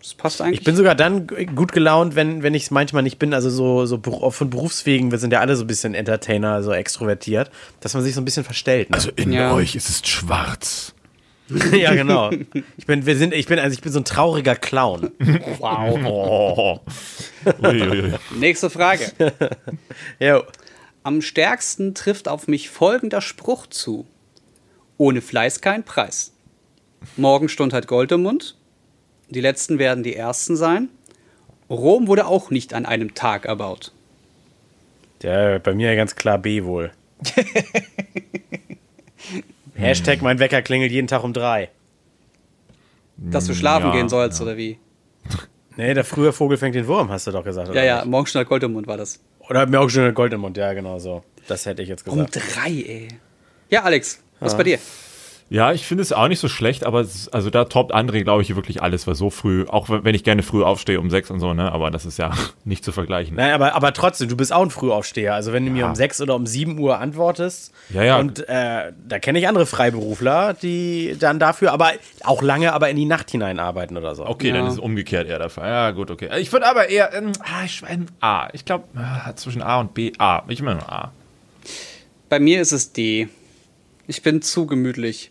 Das 0.00 0.14
passt 0.14 0.40
eigentlich. 0.40 0.60
Ich 0.60 0.64
bin 0.64 0.76
sogar 0.76 0.94
dann 0.94 1.26
gut 1.26 1.72
gelaunt, 1.72 2.14
wenn, 2.14 2.44
wenn 2.44 2.54
ich 2.54 2.64
es 2.64 2.70
manchmal 2.70 3.02
nicht 3.02 3.18
bin. 3.18 3.34
Also 3.34 3.50
so, 3.50 3.84
so 3.84 4.00
von 4.00 4.50
Berufswegen, 4.50 5.10
wir 5.10 5.18
sind 5.18 5.32
ja 5.32 5.40
alle 5.40 5.56
so 5.56 5.64
ein 5.64 5.66
bisschen 5.66 5.94
Entertainer, 5.94 6.62
so 6.62 6.72
extrovertiert, 6.72 7.50
dass 7.80 7.94
man 7.94 8.04
sich 8.04 8.14
so 8.14 8.20
ein 8.20 8.24
bisschen 8.24 8.44
verstellt. 8.44 8.90
Ne? 8.90 8.94
Also 8.94 9.10
in 9.16 9.32
ja. 9.32 9.52
euch 9.52 9.74
ist 9.74 9.88
es 9.88 10.06
schwarz. 10.06 10.94
ja, 11.72 11.94
genau. 11.94 12.30
Ich 12.76 12.86
bin, 12.86 13.06
wir 13.06 13.16
sind, 13.16 13.32
ich 13.34 13.46
bin, 13.46 13.58
also 13.58 13.72
ich 13.72 13.80
bin 13.80 13.90
so 13.90 13.98
ein 13.98 14.04
trauriger 14.04 14.54
Clown. 14.54 15.10
Wow. 15.58 15.98
Oh. 16.04 16.80
Nächste 18.38 18.70
Frage. 18.70 19.10
jo. 20.20 20.42
Am 21.08 21.22
stärksten 21.22 21.94
trifft 21.94 22.28
auf 22.28 22.48
mich 22.48 22.68
folgender 22.68 23.22
Spruch 23.22 23.66
zu. 23.66 24.06
Ohne 24.98 25.22
Fleiß 25.22 25.62
kein 25.62 25.82
Preis. 25.82 26.34
Morgenstund 27.16 27.72
hat 27.72 27.86
Gold 27.86 28.12
im 28.12 28.24
Mund. 28.24 28.58
Die 29.30 29.40
letzten 29.40 29.78
werden 29.78 30.04
die 30.04 30.14
ersten 30.14 30.54
sein. 30.54 30.90
Rom 31.70 32.08
wurde 32.08 32.26
auch 32.26 32.50
nicht 32.50 32.74
an 32.74 32.84
einem 32.84 33.14
Tag 33.14 33.46
erbaut. 33.46 33.92
Ja, 35.22 35.56
bei 35.56 35.72
mir 35.72 35.96
ganz 35.96 36.14
klar 36.14 36.36
B 36.36 36.64
wohl. 36.64 36.92
Hashtag 39.76 40.20
mein 40.20 40.40
Wecker 40.40 40.60
klingelt 40.60 40.92
jeden 40.92 41.08
Tag 41.08 41.24
um 41.24 41.32
drei. 41.32 41.70
Dass 43.16 43.46
du 43.46 43.54
schlafen 43.54 43.86
ja, 43.86 43.92
gehen 43.92 44.10
sollst, 44.10 44.40
ja. 44.40 44.44
oder 44.44 44.58
wie? 44.58 44.78
Nee, 45.78 45.94
der 45.94 46.04
frühe 46.04 46.34
Vogel 46.34 46.58
fängt 46.58 46.74
den 46.74 46.86
Wurm, 46.86 47.08
hast 47.08 47.28
du 47.28 47.30
doch 47.30 47.44
gesagt. 47.44 47.74
Ja, 47.74 47.82
ja, 47.82 48.04
Morgenstund 48.04 48.42
hat 48.42 48.48
Gold 48.50 48.62
im 48.64 48.74
Mund 48.74 48.86
war 48.86 48.98
das. 48.98 49.20
Oder 49.48 49.66
Morgenstund 49.66 50.06
hat 50.06 50.14
Gold 50.14 50.32
im 50.32 50.40
Mund, 50.40 50.56
ja, 50.56 50.72
genau 50.72 50.98
so. 50.98 51.22
Das 51.46 51.64
hätte 51.66 51.82
ich 51.82 51.88
jetzt 51.88 52.04
gesagt. 52.04 52.36
Um 52.36 52.42
drei, 52.42 52.70
ey. 52.70 53.08
Ja, 53.70 53.82
Alex, 53.82 54.20
was 54.40 54.52
ja. 54.52 54.58
bei 54.58 54.64
dir? 54.64 54.78
Ja, 55.50 55.72
ich 55.72 55.86
finde 55.86 56.02
es 56.02 56.12
auch 56.12 56.28
nicht 56.28 56.40
so 56.40 56.48
schlecht, 56.48 56.84
aber 56.84 57.00
es, 57.00 57.28
also 57.28 57.48
da 57.48 57.64
toppt 57.64 57.94
André, 57.94 58.22
glaube 58.22 58.42
ich, 58.42 58.54
wirklich 58.54 58.82
alles, 58.82 59.06
weil 59.06 59.14
so 59.14 59.30
früh, 59.30 59.64
auch 59.66 59.88
wenn 59.88 60.14
ich 60.14 60.22
gerne 60.22 60.42
früh 60.42 60.62
aufstehe 60.62 61.00
um 61.00 61.08
sechs 61.08 61.30
und 61.30 61.40
so, 61.40 61.54
ne, 61.54 61.72
aber 61.72 61.90
das 61.90 62.04
ist 62.04 62.18
ja 62.18 62.32
nicht 62.64 62.84
zu 62.84 62.92
vergleichen. 62.92 63.36
Nein, 63.36 63.52
aber, 63.52 63.74
aber 63.74 63.94
trotzdem, 63.94 64.28
du 64.28 64.36
bist 64.36 64.52
auch 64.52 64.62
ein 64.62 64.70
Frühaufsteher. 64.70 65.34
Also 65.34 65.54
wenn 65.54 65.64
du 65.64 65.70
ja. 65.70 65.76
mir 65.76 65.86
um 65.86 65.94
sechs 65.94 66.20
oder 66.20 66.34
um 66.34 66.46
sieben 66.46 66.78
Uhr 66.78 66.98
antwortest, 66.98 67.72
ja, 67.88 68.02
ja. 68.02 68.18
und 68.18 68.46
äh, 68.46 68.92
da 69.08 69.18
kenne 69.20 69.38
ich 69.38 69.48
andere 69.48 69.64
Freiberufler, 69.64 70.52
die 70.52 71.16
dann 71.18 71.38
dafür, 71.38 71.72
aber 71.72 71.92
auch 72.24 72.42
lange 72.42 72.74
aber 72.74 72.90
in 72.90 72.96
die 72.96 73.06
Nacht 73.06 73.30
hinein 73.30 73.58
arbeiten 73.58 73.96
oder 73.96 74.14
so. 74.14 74.26
Okay, 74.26 74.48
ja. 74.48 74.54
dann 74.54 74.66
ist 74.66 74.74
es 74.74 74.78
umgekehrt 74.78 75.28
eher 75.28 75.38
der 75.38 75.50
Fall. 75.50 75.68
Ja, 75.68 75.90
gut, 75.92 76.10
okay. 76.10 76.28
Ich 76.38 76.52
würde 76.52 76.66
aber 76.66 76.90
eher, 76.90 77.14
ähm, 77.14 77.32
ah, 77.40 77.64
ich 77.64 77.82
ein 77.84 78.06
A. 78.20 78.48
Ich 78.52 78.66
glaube, 78.66 78.84
äh, 78.96 79.34
zwischen 79.34 79.62
A 79.62 79.80
und 79.80 79.94
B, 79.94 80.12
A. 80.18 80.42
Ich 80.48 80.60
meine 80.60 80.86
A. 80.86 81.12
Bei 82.28 82.38
mir 82.38 82.60
ist 82.60 82.72
es 82.72 82.92
D. 82.92 83.28
Ich 84.06 84.22
bin 84.22 84.42
zu 84.42 84.66
gemütlich. 84.66 85.30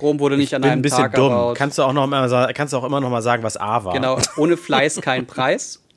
Rom 0.00 0.20
wurde 0.20 0.36
nicht 0.36 0.48
ich 0.48 0.54
an 0.54 0.64
einem 0.64 0.78
ein 0.78 0.82
bisschen 0.82 0.98
Tag 0.98 1.14
dumm. 1.14 1.32
Erbaut. 1.32 1.56
Kannst 1.56 1.78
du 1.78 1.82
auch 1.82 1.92
noch 1.92 2.06
mal, 2.06 2.52
kannst 2.54 2.72
du 2.72 2.78
auch 2.78 2.84
immer 2.84 3.00
noch 3.00 3.10
mal 3.10 3.22
sagen, 3.22 3.42
was 3.42 3.56
A 3.56 3.84
war? 3.84 3.92
Genau, 3.92 4.18
ohne 4.36 4.56
Fleiß 4.56 5.00
kein 5.00 5.26
Preis. 5.26 5.80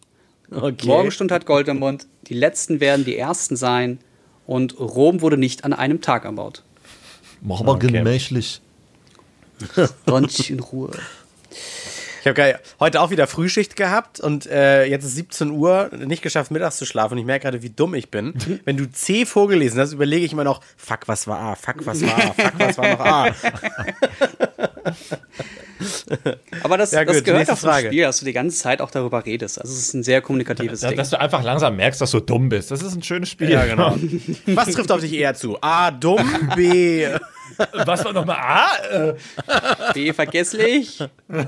Okay. 0.52 0.86
Morgenstund 0.86 1.32
hat 1.32 1.48
Gold 1.48 1.68
im 1.68 1.80
Mund. 1.80 2.06
Die 2.28 2.36
letzten 2.36 2.80
werden 2.80 3.06
die 3.06 3.18
ersten 3.18 3.56
sein. 3.56 3.98
Und 4.46 4.80
Rom 4.80 5.22
wurde 5.22 5.36
nicht 5.36 5.64
an 5.64 5.74
einem 5.74 6.00
Tag 6.02 6.26
erbaut. 6.26 6.62
Mach 7.42 7.64
mal 7.64 7.72
okay. 7.72 7.88
gemächlich. 7.88 8.62
Ganz 10.06 10.50
in 10.50 10.60
Ruhe. 10.60 10.92
Ich 12.24 12.30
habe 12.30 12.60
heute 12.80 13.02
auch 13.02 13.12
wieder 13.12 13.28
Frühschicht 13.28 13.76
gehabt 13.76 14.22
und 14.22 14.46
äh, 14.46 14.86
jetzt 14.86 15.04
ist 15.04 15.16
17 15.16 15.52
Uhr, 15.52 15.90
nicht 15.94 16.22
geschafft, 16.22 16.52
mittags 16.52 16.78
zu 16.78 16.86
schlafen. 16.86 17.16
Und 17.16 17.18
ich 17.18 17.26
merke 17.26 17.44
gerade, 17.44 17.62
wie 17.64 17.70
dumm 17.70 17.96
ich 17.96 18.12
bin. 18.12 18.34
Wenn 18.66 18.78
du 18.78 18.90
C 18.90 19.26
vorgelesen 19.26 19.78
hast, 19.82 19.92
überlege 19.92 20.26
ich 20.26 20.32
immer 20.32 20.46
noch, 20.46 20.62
fuck, 20.78 21.02
was 21.08 21.28
war 21.28 21.38
A? 21.38 21.56
Fuck, 21.56 21.86
was 21.86 22.02
war 22.02 22.18
A? 22.18 22.32
Fuck, 22.32 22.54
was 22.60 22.78
war 22.78 22.88
noch 22.88 23.00
A? 23.02 23.28
Aber 26.64 26.78
das, 26.78 26.92
ja, 26.92 27.04
gut, 27.04 27.16
das 27.16 27.24
gehört 27.26 27.50
auch 27.50 27.58
zum 27.58 27.70
Frage. 27.70 27.88
Spiel, 27.88 28.04
dass 28.04 28.20
du 28.20 28.26
die 28.26 28.32
ganze 28.32 28.58
Zeit 28.58 28.82
auch 28.82 28.92
darüber 28.92 29.26
redest. 29.26 29.60
Also 29.60 29.74
es 29.74 29.80
ist 29.80 29.94
ein 29.94 30.04
sehr 30.04 30.22
kommunikatives 30.22 30.80
da, 30.80 30.88
Ding. 30.90 30.98
Dass 30.98 31.10
du 31.10 31.20
einfach 31.20 31.44
langsam 31.44 31.76
merkst, 31.76 32.00
dass 32.00 32.12
du 32.12 32.22
dumm 32.22 32.48
bist. 32.48 32.72
Das 32.72 32.82
ist 32.82 32.96
ein 32.96 33.04
schönes 33.04 33.28
Spiel. 33.30 33.52
Ja, 33.52 33.66
genau. 33.66 33.98
Was 34.46 34.72
trifft 34.72 34.92
auf 34.92 35.02
dich 35.02 35.12
eher 35.14 35.34
zu? 35.34 35.58
A, 35.62 35.92
dumm, 35.92 36.24
B, 36.56 37.06
Was 37.86 38.06
war 38.06 38.14
nochmal 38.14 38.38
A? 38.38 39.92
B, 39.94 40.14
vergesslich. 40.14 41.00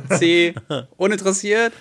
C, 0.10 0.54
uninteressiert. 0.98 1.74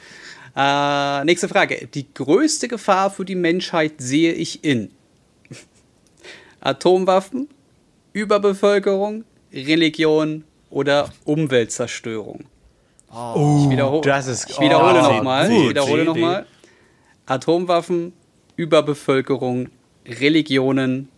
Äh, 0.56 1.24
nächste 1.24 1.48
Frage. 1.48 1.88
Die 1.92 2.12
größte 2.12 2.68
Gefahr 2.68 3.10
für 3.10 3.24
die 3.24 3.34
Menschheit 3.34 3.94
sehe 3.98 4.32
ich 4.32 4.64
in 4.64 4.90
Atomwaffen, 6.60 7.48
Überbevölkerung, 8.12 9.24
Religion 9.52 10.44
oder 10.70 11.10
Umweltzerstörung. 11.24 12.44
Oh, 13.12 13.62
ich, 13.64 13.70
wiederho 13.70 14.00
das 14.00 14.26
ist, 14.26 14.50
ich 14.50 14.60
wiederhole 14.60 15.00
oh, 15.00 15.12
nochmal. 15.12 15.50
Ich 15.50 15.68
wiederhole 15.68 16.04
nochmal. 16.04 16.46
Atomwaffen, 17.26 18.12
Überbevölkerung, 18.56 19.68
Religionen, 20.06 21.08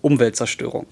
Umweltzerstörung 0.00 0.86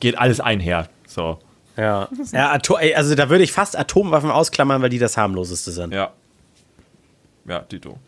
geht 0.00 0.18
alles 0.18 0.40
einher. 0.40 0.88
So. 1.06 1.38
Ja. 1.76 2.08
ja 2.32 2.50
also 2.50 3.14
da 3.14 3.30
würde 3.30 3.44
ich 3.44 3.52
fast 3.52 3.78
Atomwaffen 3.78 4.30
ausklammern, 4.30 4.82
weil 4.82 4.90
die 4.90 4.98
das 4.98 5.16
harmloseste 5.16 5.70
sind. 5.70 5.92
Ja. 5.92 6.12
Ja, 7.46 7.60
Tito. 7.60 7.98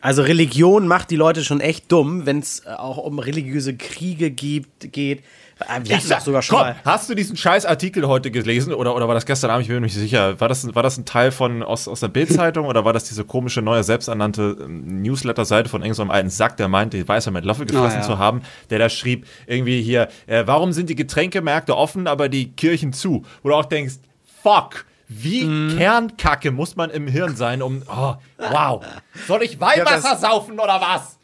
Also 0.00 0.22
Religion 0.22 0.86
macht 0.86 1.10
die 1.10 1.16
Leute 1.16 1.42
schon 1.42 1.60
echt 1.60 1.90
dumm, 1.90 2.26
wenn 2.26 2.38
es 2.38 2.66
auch 2.66 2.98
um 2.98 3.18
religiöse 3.18 3.76
Kriege 3.76 4.30
gibt, 4.30 4.92
geht. 4.92 5.24
Ah, 5.58 5.78
wir 5.82 5.96
ich 5.96 6.04
sag, 6.04 6.20
sogar 6.20 6.42
schon 6.42 6.58
komm, 6.58 6.66
mal. 6.66 6.76
hast 6.84 7.08
du 7.08 7.14
diesen 7.14 7.34
scheiß 7.34 7.64
Artikel 7.64 8.06
heute 8.06 8.30
gelesen 8.30 8.74
oder, 8.74 8.94
oder 8.94 9.08
war 9.08 9.14
das 9.14 9.24
gestern 9.24 9.50
Abend? 9.50 9.62
Ich 9.62 9.68
bin 9.68 9.76
mir 9.76 9.86
nicht 9.86 9.94
sicher. 9.94 10.38
War 10.38 10.48
das, 10.48 10.74
war 10.74 10.82
das 10.82 10.98
ein 10.98 11.06
Teil 11.06 11.32
von 11.32 11.62
aus, 11.62 11.88
aus 11.88 12.00
der 12.00 12.08
Bildzeitung 12.08 12.66
oder 12.66 12.84
war 12.84 12.92
das 12.92 13.04
diese 13.04 13.24
komische 13.24 13.62
neue 13.62 13.82
selbsternannte 13.82 14.58
ähm, 14.60 15.00
Newsletter-Seite 15.00 15.70
von 15.70 15.80
irgendeinem 15.80 16.10
alten 16.10 16.28
Sack, 16.28 16.58
der 16.58 16.68
meinte, 16.68 16.98
die 16.98 17.08
Weißer 17.08 17.30
mit 17.30 17.46
Löffel 17.46 17.64
gefressen 17.64 18.00
oh, 18.00 18.02
ja. 18.02 18.06
zu 18.06 18.18
haben, 18.18 18.42
der 18.68 18.78
da 18.78 18.90
schrieb 18.90 19.26
irgendwie 19.46 19.80
hier, 19.80 20.08
äh, 20.26 20.42
warum 20.46 20.72
sind 20.72 20.90
die 20.90 20.94
Getränkemärkte 20.94 21.74
offen, 21.74 22.06
aber 22.06 22.28
die 22.28 22.52
Kirchen 22.52 22.92
zu? 22.92 23.24
Wo 23.42 23.48
du 23.48 23.54
auch 23.54 23.64
denkst, 23.64 23.94
fuck. 24.42 24.84
Wie 25.08 25.44
mm. 25.44 25.78
Kernkacke 25.78 26.50
muss 26.50 26.74
man 26.74 26.90
im 26.90 27.06
Hirn 27.06 27.36
sein, 27.36 27.62
um. 27.62 27.82
Oh, 27.88 28.14
wow. 28.38 28.84
Soll 29.28 29.44
ich 29.44 29.60
Weihwasser 29.60 30.10
ja, 30.10 30.16
saufen 30.16 30.58
oder 30.58 30.80
was? 30.80 31.16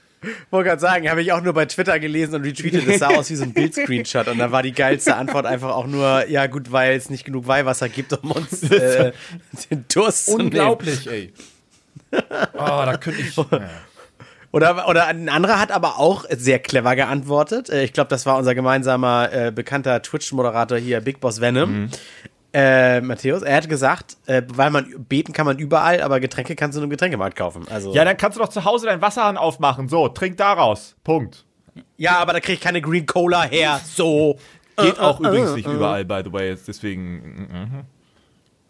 Wollte 0.50 0.68
gerade 0.68 0.80
sagen, 0.80 1.10
habe 1.10 1.22
ich 1.22 1.32
auch 1.32 1.42
nur 1.42 1.52
bei 1.52 1.66
Twitter 1.66 1.98
gelesen 1.98 2.34
und 2.36 2.42
retweetet. 2.42 2.88
Das 2.88 2.98
sah 2.98 3.08
aus 3.08 3.30
wie 3.30 3.36
so 3.36 3.44
ein 3.44 3.52
Bildscreenshot. 3.54 4.28
Und 4.28 4.38
da 4.38 4.52
war 4.52 4.62
die 4.62 4.72
geilste 4.72 5.16
Antwort 5.16 5.46
einfach 5.46 5.70
auch 5.70 5.86
nur: 5.86 6.28
Ja, 6.28 6.46
gut, 6.46 6.72
weil 6.72 6.96
es 6.96 7.10
nicht 7.10 7.24
genug 7.24 7.46
Weihwasser 7.46 7.88
gibt, 7.88 8.12
um 8.12 8.30
uns 8.30 8.62
äh, 8.70 9.12
den 9.70 9.84
Durst 9.92 10.26
zu 10.26 10.36
Unglaublich, 10.36 11.08
ey. 11.08 11.32
Oh, 12.12 12.18
da 12.54 12.96
könnte 12.96 13.20
ich. 13.20 13.36
Oder, 14.52 14.86
oder 14.86 15.06
ein 15.06 15.30
anderer 15.30 15.58
hat 15.58 15.72
aber 15.72 15.98
auch 15.98 16.26
sehr 16.30 16.58
clever 16.58 16.94
geantwortet. 16.94 17.70
Äh, 17.70 17.84
ich 17.84 17.92
glaube, 17.92 18.08
das 18.08 18.26
war 18.26 18.36
unser 18.36 18.54
gemeinsamer 18.54 19.32
äh, 19.32 19.50
bekannter 19.50 20.02
Twitch-Moderator 20.02 20.78
hier, 20.78 21.00
Big 21.00 21.20
Boss 21.20 21.40
Venom. 21.40 21.84
Mhm 21.84 21.90
äh, 22.52 23.00
Matthäus, 23.00 23.42
er 23.42 23.56
hat 23.56 23.68
gesagt, 23.68 24.16
äh, 24.26 24.42
weil 24.48 24.70
man 24.70 25.06
beten 25.08 25.32
kann 25.32 25.46
man 25.46 25.58
überall, 25.58 26.02
aber 26.02 26.20
Getränke 26.20 26.54
kannst 26.54 26.76
du 26.76 26.80
nur 26.80 26.84
im 26.84 26.90
Getränkemarkt 26.90 27.36
kaufen. 27.36 27.66
Also 27.70 27.94
ja, 27.94 28.04
dann 28.04 28.16
kannst 28.16 28.36
du 28.36 28.42
doch 28.42 28.48
zu 28.48 28.64
Hause 28.64 28.86
deinen 28.86 29.00
Wasserhahn 29.00 29.36
aufmachen. 29.36 29.88
So, 29.88 30.08
trink 30.08 30.36
daraus. 30.36 30.96
Punkt. 31.04 31.44
Ja, 31.96 32.18
aber 32.18 32.34
da 32.34 32.40
krieg 32.40 32.56
ich 32.56 32.60
keine 32.60 32.82
Green 32.82 33.06
Cola 33.06 33.44
her. 33.44 33.80
So. 33.84 34.38
Geht 34.76 34.98
auch 34.98 35.20
äh, 35.20 35.28
übrigens 35.28 35.54
nicht 35.54 35.68
überall, 35.68 36.04
by 36.04 36.22
the 36.24 36.32
way. 36.32 36.56
Deswegen. 36.66 37.48
Mhm. 37.50 37.84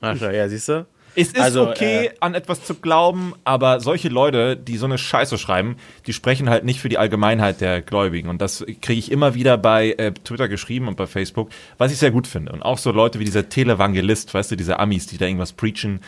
Ach 0.00 0.16
ja, 0.16 0.48
siehst 0.48 0.68
du? 0.68 0.86
Es 1.14 1.28
ist 1.28 1.38
also, 1.38 1.68
okay, 1.68 2.06
äh, 2.06 2.10
an 2.20 2.34
etwas 2.34 2.64
zu 2.64 2.74
glauben, 2.74 3.34
aber 3.44 3.80
solche 3.80 4.08
Leute, 4.08 4.56
die 4.56 4.76
so 4.76 4.86
eine 4.86 4.98
Scheiße 4.98 5.36
schreiben, 5.38 5.76
die 6.06 6.12
sprechen 6.12 6.48
halt 6.48 6.64
nicht 6.64 6.80
für 6.80 6.88
die 6.88 6.98
Allgemeinheit 6.98 7.60
der 7.60 7.82
Gläubigen. 7.82 8.28
Und 8.28 8.40
das 8.40 8.64
kriege 8.80 8.98
ich 8.98 9.12
immer 9.12 9.34
wieder 9.34 9.58
bei 9.58 9.92
äh, 9.92 10.12
Twitter 10.12 10.48
geschrieben 10.48 10.88
und 10.88 10.96
bei 10.96 11.06
Facebook, 11.06 11.50
was 11.78 11.92
ich 11.92 11.98
sehr 11.98 12.10
gut 12.10 12.26
finde. 12.26 12.52
Und 12.52 12.62
auch 12.62 12.78
so 12.78 12.92
Leute 12.92 13.18
wie 13.18 13.24
dieser 13.24 13.48
Televangelist, 13.48 14.32
weißt 14.32 14.52
du, 14.52 14.56
diese 14.56 14.78
Amis, 14.78 15.06
die 15.06 15.18
da 15.18 15.26
irgendwas 15.26 15.52
preachen 15.52 16.00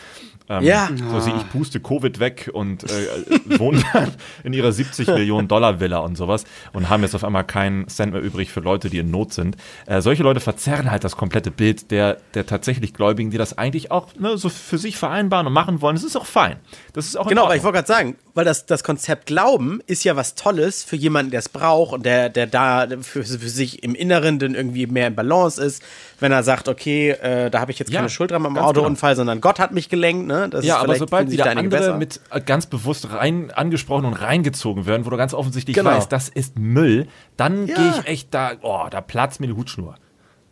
ähm, 0.47 0.63
ja. 0.63 0.89
So 1.11 1.19
sehe 1.19 1.35
ich 1.35 1.49
puste 1.49 1.79
Covid 1.79 2.19
weg 2.19 2.49
und 2.53 2.83
äh, 2.83 2.89
wohnen 3.59 3.83
dann 3.93 4.11
in 4.43 4.53
ihrer 4.53 4.71
70 4.71 5.07
Millionen 5.07 5.47
Dollar 5.47 5.79
Villa 5.79 5.99
und 5.99 6.15
sowas 6.17 6.43
und 6.73 6.89
haben 6.89 7.01
jetzt 7.03 7.15
auf 7.15 7.23
einmal 7.23 7.43
keinen 7.43 7.87
Cent 7.87 8.13
mehr 8.13 8.21
übrig 8.21 8.51
für 8.51 8.59
Leute, 8.59 8.89
die 8.89 8.99
in 8.99 9.09
Not 9.09 9.33
sind. 9.33 9.57
Äh, 9.87 10.01
solche 10.01 10.23
Leute 10.23 10.39
verzerren 10.39 10.91
halt 10.91 11.03
das 11.03 11.17
komplette 11.17 11.49
Bild 11.49 11.89
der, 11.89 12.17
der 12.35 12.45
tatsächlich 12.45 12.93
Gläubigen, 12.93 13.31
die 13.31 13.37
das 13.37 13.57
eigentlich 13.57 13.91
auch 13.91 14.09
ne, 14.19 14.37
so 14.37 14.49
für 14.49 14.77
sich 14.77 14.97
vereinbaren 14.97 15.47
und 15.47 15.53
machen 15.53 15.81
wollen. 15.81 15.95
Das 15.95 16.03
ist 16.03 16.15
auch 16.15 16.25
fein. 16.25 16.57
Das 16.93 17.07
ist 17.07 17.17
auch 17.17 17.27
Genau, 17.27 17.45
aber 17.45 17.55
ich 17.55 17.63
wollte 17.63 17.77
gerade 17.77 17.87
sagen, 17.87 18.15
weil 18.35 18.45
das, 18.45 18.65
das 18.65 18.83
Konzept 18.83 19.25
Glauben 19.25 19.81
ist 19.87 20.03
ja 20.03 20.15
was 20.15 20.35
Tolles 20.35 20.83
für 20.83 20.95
jemanden, 20.95 21.31
der 21.31 21.39
es 21.39 21.49
braucht 21.49 21.93
und 21.93 22.05
der, 22.05 22.29
der 22.29 22.45
da 22.45 22.87
für, 23.01 23.23
für 23.23 23.49
sich 23.49 23.81
im 23.83 23.95
Inneren 23.95 24.37
dann 24.39 24.53
irgendwie 24.53 24.85
mehr 24.85 25.07
in 25.07 25.15
Balance 25.15 25.63
ist, 25.63 25.81
wenn 26.19 26.31
er 26.31 26.43
sagt, 26.43 26.67
okay, 26.67 27.11
äh, 27.11 27.49
da 27.49 27.59
habe 27.61 27.71
ich 27.71 27.79
jetzt 27.79 27.91
ja, 27.91 27.99
keine 27.99 28.09
Schuld 28.09 28.31
dran 28.31 28.45
am 28.45 28.57
Autounfall, 28.57 29.11
genau. 29.11 29.21
sondern 29.21 29.41
Gott 29.41 29.59
hat 29.59 29.71
mich 29.71 29.89
gelenkt, 29.89 30.27
ne? 30.27 30.34
Das 30.49 30.65
ja, 30.65 30.77
aber 30.77 30.95
sobald 30.95 31.31
wieder 31.31 31.45
andere 31.49 31.67
besser. 31.67 31.97
mit 31.97 32.19
äh, 32.31 32.41
ganz 32.41 32.65
bewusst 32.65 33.11
rein 33.11 33.51
angesprochen 33.51 34.05
und 34.05 34.13
reingezogen 34.13 34.85
werden, 34.85 35.05
wo 35.05 35.09
du 35.09 35.17
ganz 35.17 35.33
offensichtlich 35.33 35.75
genau. 35.75 35.91
weißt, 35.91 36.11
das 36.11 36.29
ist 36.29 36.57
Müll, 36.57 37.07
dann 37.37 37.67
ja. 37.67 37.75
gehe 37.75 37.89
ich 37.89 38.07
echt 38.07 38.33
da, 38.33 38.53
oh, 38.61 38.87
da 38.89 39.01
platzt 39.01 39.39
mir 39.39 39.47
die 39.47 39.53
Hutschnur. 39.53 39.95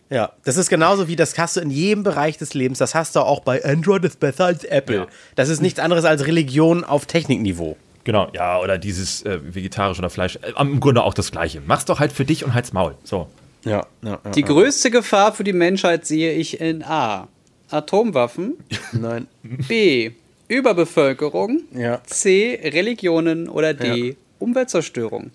Ja, 0.10 0.32
das 0.44 0.58
ist 0.58 0.70
genauso 0.70 1.08
wie, 1.08 1.16
das 1.16 1.38
hast 1.38 1.58
du 1.58 1.62
in 1.62 1.72
jedem 1.72 2.04
Bereich 2.04 2.38
des 2.38 2.54
Lebens. 2.54 2.78
Das 2.78 2.94
hast 2.94 3.16
du 3.16 3.22
auch 3.22 3.40
bei 3.40 3.64
Android 3.66 4.04
ist 4.04 4.20
besser 4.20 4.46
als 4.46 4.64
Apple. 4.64 4.96
Ja. 4.96 5.08
Das 5.36 5.50
ist 5.50 5.62
nichts 5.62 5.80
anderes 5.80 6.06
als 6.06 6.28
Religion 6.28 6.84
auf 6.84 7.08
Technikniveau. 7.08 7.78
Genau, 8.04 8.28
ja, 8.34 8.60
oder 8.60 8.78
dieses 8.78 9.24
äh, 9.24 9.40
vegetarisch 9.44 9.98
oder 9.98 10.10
Fleisch. 10.10 10.36
Äh, 10.36 10.54
Im 10.60 10.80
Grunde 10.80 11.04
auch 11.04 11.14
das 11.14 11.32
Gleiche. 11.32 11.62
Mach's 11.66 11.86
doch 11.86 12.00
halt 12.00 12.12
für 12.12 12.26
dich 12.26 12.46
und 12.46 12.54
halt's 12.54 12.74
Maul. 12.74 12.96
So. 13.04 13.28
Ja, 13.64 13.88
ja, 14.02 14.20
ja 14.24 14.32
Die 14.32 14.44
größte 14.44 14.92
Gefahr 14.92 15.34
für 15.34 15.44
die 15.44 15.54
Menschheit 15.54 16.06
sehe 16.06 16.34
ich 16.34 16.60
in 16.60 16.84
A. 16.84 17.28
Atomwaffen. 17.74 18.56
Nein. 18.92 19.28
B. 19.42 20.12
Überbevölkerung. 20.48 21.62
Ja. 21.74 22.02
C. 22.06 22.60
Religionen. 22.64 23.50
Oder 23.50 23.74
D. 23.74 24.16
Umweltzerstörung. 24.40 25.32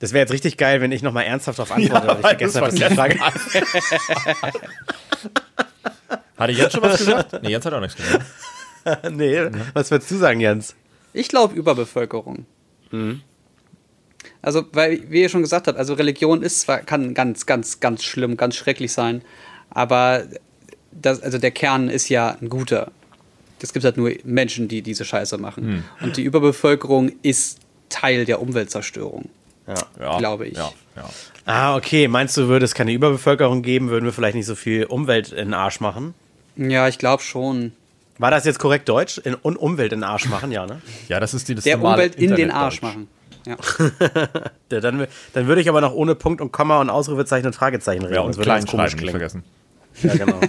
Das 0.00 0.12
wäre 0.12 0.22
jetzt 0.22 0.32
richtig 0.32 0.56
geil, 0.56 0.80
wenn 0.80 0.92
ich 0.92 1.02
nochmal 1.02 1.24
ernsthaft 1.24 1.58
darauf 1.58 1.72
antworte, 1.72 2.06
ja, 2.06 2.12
weil 2.12 2.20
ich 2.20 2.26
vergessen 2.26 2.60
habe, 2.60 2.68
was 2.68 2.74
die 2.74 2.84
Frage 2.94 3.20
Hat 6.38 6.50
Jens 6.50 6.72
schon 6.72 6.82
was 6.82 6.98
gesagt? 6.98 7.42
Nee, 7.42 7.50
Jens 7.50 7.66
hat 7.66 7.74
auch 7.74 7.80
nichts 7.80 7.96
gesagt. 7.96 8.24
nee, 9.10 9.38
was 9.74 9.90
würdest 9.90 10.10
du 10.10 10.16
sagen, 10.16 10.40
Jens? 10.40 10.74
Ich 11.12 11.28
glaube 11.28 11.54
Überbevölkerung. 11.54 12.46
Mhm. 12.90 13.20
Also, 14.40 14.64
weil, 14.72 15.10
wie 15.10 15.20
ihr 15.20 15.28
schon 15.28 15.42
gesagt 15.42 15.66
habt, 15.66 15.78
also 15.78 15.92
Religion 15.94 16.42
ist 16.42 16.60
zwar, 16.60 16.78
kann 16.78 17.12
ganz, 17.12 17.44
ganz, 17.44 17.80
ganz 17.80 18.02
schlimm, 18.02 18.38
ganz 18.38 18.56
schrecklich 18.56 18.92
sein, 18.92 19.20
aber 19.68 20.24
das, 20.92 21.22
also 21.22 21.38
der 21.38 21.50
Kern 21.50 21.88
ist 21.88 22.08
ja 22.08 22.36
ein 22.40 22.48
guter. 22.48 22.90
Es 23.62 23.72
gibt 23.72 23.84
halt 23.84 23.96
nur 23.96 24.12
Menschen, 24.24 24.68
die 24.68 24.80
diese 24.80 25.04
Scheiße 25.04 25.36
machen. 25.36 25.64
Hm. 25.64 25.84
Und 26.00 26.16
die 26.16 26.22
Überbevölkerung 26.22 27.12
ist 27.22 27.58
Teil 27.90 28.24
der 28.24 28.40
Umweltzerstörung. 28.40 29.28
Ja. 29.98 30.18
Glaube 30.18 30.48
ich. 30.48 30.56
Ja, 30.56 30.72
ja. 30.96 31.10
Ah, 31.44 31.76
okay. 31.76 32.08
Meinst 32.08 32.36
du, 32.36 32.48
würde 32.48 32.64
es 32.64 32.74
keine 32.74 32.92
Überbevölkerung 32.92 33.62
geben, 33.62 33.90
würden 33.90 34.04
wir 34.04 34.12
vielleicht 34.12 34.34
nicht 34.34 34.46
so 34.46 34.54
viel 34.54 34.84
Umwelt 34.84 35.30
in 35.30 35.48
den 35.48 35.54
Arsch 35.54 35.80
machen? 35.80 36.14
Ja, 36.56 36.88
ich 36.88 36.98
glaube 36.98 37.22
schon. 37.22 37.72
War 38.18 38.30
das 38.30 38.44
jetzt 38.44 38.58
korrekt 38.58 38.88
Deutsch? 38.88 39.18
In, 39.18 39.34
Umwelt 39.34 39.92
in 39.92 40.00
den 40.00 40.04
Arsch 40.04 40.26
machen, 40.26 40.52
ja, 40.52 40.66
ne? 40.66 40.82
Ja, 41.08 41.20
das 41.20 41.32
ist 41.32 41.48
die 41.48 41.54
das 41.54 41.64
Der 41.64 41.82
Umwelt 41.82 42.16
in 42.16 42.34
den 42.34 42.50
Arsch 42.50 42.82
machen. 42.82 43.08
Ja. 43.46 43.56
dann, 44.80 45.06
dann 45.32 45.46
würde 45.46 45.60
ich 45.60 45.68
aber 45.68 45.80
noch 45.80 45.94
ohne 45.94 46.14
Punkt 46.14 46.42
und 46.42 46.52
Komma 46.52 46.80
und 46.80 46.90
Ausrufezeichen 46.90 47.46
und 47.46 47.54
Fragezeichen 47.54 48.02
reden. 48.02 48.14
Ja, 48.14 48.20
und 48.20 48.38
klein 48.38 48.66
komisch 48.66 48.96
klingen. 48.96 49.12
vergessen. 49.12 49.44
Ja, 50.02 50.14
genau. 50.16 50.40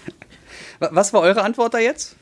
Was 0.78 1.12
war 1.12 1.22
eure 1.22 1.42
Antwort 1.42 1.74
da 1.74 1.78
jetzt? 1.78 2.16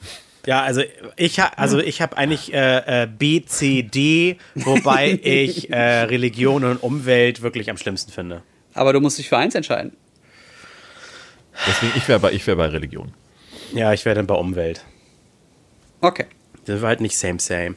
Ja, 0.47 0.63
also 0.63 0.83
ich 1.17 1.41
habe 1.41 1.57
also 1.59 1.79
ich 1.79 2.03
habe 2.03 2.17
eigentlich 2.17 2.53
äh, 2.53 3.05
äh, 3.05 3.07
B, 3.07 3.43
C, 3.45 3.83
D, 3.83 4.37
wobei 4.55 5.13
ich 5.23 5.71
äh, 5.71 6.03
Religion 6.03 6.65
und 6.65 6.83
Umwelt 6.83 7.43
wirklich 7.43 7.71
am 7.71 7.79
schlimmsten 7.79 8.13
finde. 8.13 8.43
Aber 8.75 8.93
du 8.93 9.01
musst 9.01 9.19
dich 9.19 9.29
für 9.29 9.39
eins 9.39 9.55
entscheiden. 9.55 9.93
Deswegen, 11.67 11.93
ich 11.97 12.07
wäre 12.09 12.21
bei, 12.21 12.39
wär 12.47 12.57
bei 12.57 12.67
Religion. 12.67 13.13
Ja, 13.73 13.93
ich 13.93 14.05
wäre 14.05 14.17
dann 14.17 14.27
bei 14.27 14.35
Umwelt. 14.35 14.85
Okay. 16.01 16.27
Das 16.67 16.83
war 16.83 16.89
halt 16.89 17.01
nicht 17.01 17.17
same, 17.17 17.39
same. 17.39 17.77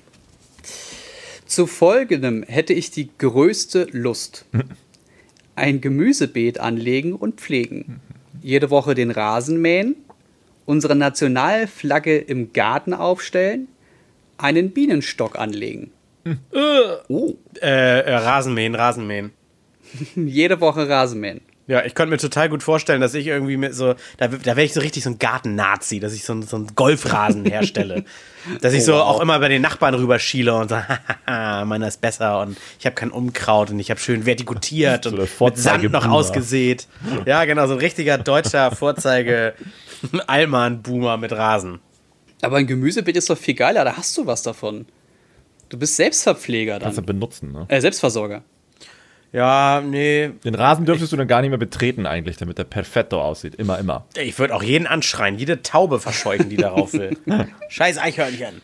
Zu 1.46 1.68
folgendem 1.68 2.44
hätte 2.44 2.74
ich 2.74 2.92
die 2.92 3.10
größte 3.18 3.88
Lust. 3.92 4.46
Ein 5.56 5.82
Gemüsebeet 5.82 6.60
anlegen 6.60 7.14
und 7.14 7.40
pflegen. 7.40 8.02
Jede 8.48 8.70
Woche 8.70 8.96
den 8.96 9.12
Rasen 9.12 9.62
mähen, 9.62 9.98
unsere 10.66 10.96
Nationalflagge 10.96 12.18
im 12.18 12.54
Garten 12.54 12.94
aufstellen, 12.94 13.68
einen 14.38 14.72
Bienenstock 14.72 15.38
anlegen. 15.38 15.92
Hm. 16.24 16.40
Oh. 17.10 17.34
Äh, 17.62 18.00
äh, 18.00 18.16
Rasenmähen, 18.16 18.74
Rasenmähen. 18.74 19.32
Jede 20.16 20.62
Woche 20.62 20.88
Rasenmähen. 20.88 21.42
Ja, 21.68 21.84
ich 21.84 21.96
könnte 21.96 22.12
mir 22.12 22.18
total 22.18 22.48
gut 22.48 22.64
vorstellen, 22.64 23.02
dass 23.02 23.14
ich 23.14 23.28
irgendwie 23.28 23.58
mit 23.58 23.76
so, 23.76 23.96
da, 24.18 24.30
da 24.30 24.56
wäre 24.56 24.64
ich 24.64 24.74
so 24.74 24.80
richtig 24.80 25.04
so 25.04 25.10
ein 25.10 25.20
Garten-Nazi, 25.20 26.00
dass 26.00 26.14
ich 26.14 26.24
so, 26.24 26.42
so 26.42 26.56
einen 26.56 26.74
Golfrasen 26.76 27.44
herstelle. 27.44 28.06
dass 28.62 28.74
ich 28.74 28.84
oh, 28.84 28.86
so 28.86 28.94
wow. 28.94 29.02
auch 29.02 29.20
immer 29.20 29.38
bei 29.40 29.50
den 29.50 29.62
Nachbarn 29.62 29.94
rüberschiele 29.94 30.56
und 30.56 30.70
so, 30.70 30.78
haha, 31.28 31.66
meiner 31.66 31.90
ist 31.90 32.00
besser 32.00 32.40
und 32.40 32.58
ich 32.80 32.86
habe 32.86 32.96
kein 32.96 33.12
Unkraut 33.12 33.70
und 33.70 33.80
ich 33.80 33.92
habe 33.92 34.00
schön 34.00 34.26
vertikutiert 34.26 35.04
so 35.04 35.10
und 35.10 35.20
mit 35.20 35.58
Sand 35.58 35.92
noch 35.92 36.08
ausgesät. 36.08 36.88
Ja, 37.26 37.44
genau, 37.44 37.68
so 37.68 37.74
ein 37.74 37.80
richtiger 37.80 38.18
deutscher 38.18 38.72
Vorzeige 38.76 39.54
Allmann-Boomer 40.26 41.18
mit 41.18 41.34
Rasen. 41.34 41.80
Aber 42.42 42.58
ein 42.58 42.68
Gemüsebeet 42.68 43.18
ist 43.18 43.30
doch 43.30 43.38
viel 43.38 43.56
geiler, 43.56 43.84
da 43.84 43.98
hast 43.98 44.18
du 44.18 44.26
was 44.26 44.42
davon. 44.42 44.86
Du 45.68 45.78
bist 45.78 45.98
Selbstverpfleger 45.98 46.76
dann. 46.76 46.84
Kannst 46.84 47.00
du 47.00 47.02
benutzen, 47.02 47.52
ne? 47.52 47.66
Äh, 47.68 47.82
Selbstversorger. 47.82 48.44
Ja, 49.34 49.82
nee. 49.86 50.32
Den 50.44 50.56
Rasen 50.56 50.86
dürftest 50.86 51.12
du 51.12 51.18
dann 51.18 51.28
gar 51.28 51.42
nicht 51.42 51.50
mehr 51.50 51.60
betreten 51.60 52.06
eigentlich, 52.06 52.38
damit 52.38 52.58
der 52.58 52.64
perfetto 52.64 53.22
aussieht. 53.22 53.56
Immer, 53.56 53.78
immer. 53.78 54.06
Ich 54.16 54.40
würde 54.40 54.56
auch 54.56 54.64
jeden 54.64 54.88
anschreien, 54.88 55.38
jede 55.38 55.62
Taube 55.62 56.00
verscheuchen, 56.00 56.50
die 56.50 56.58
darauf 56.58 56.94
will. 56.94 57.18
Scheiß 57.70 57.98
Eichhörnchen. 57.98 58.62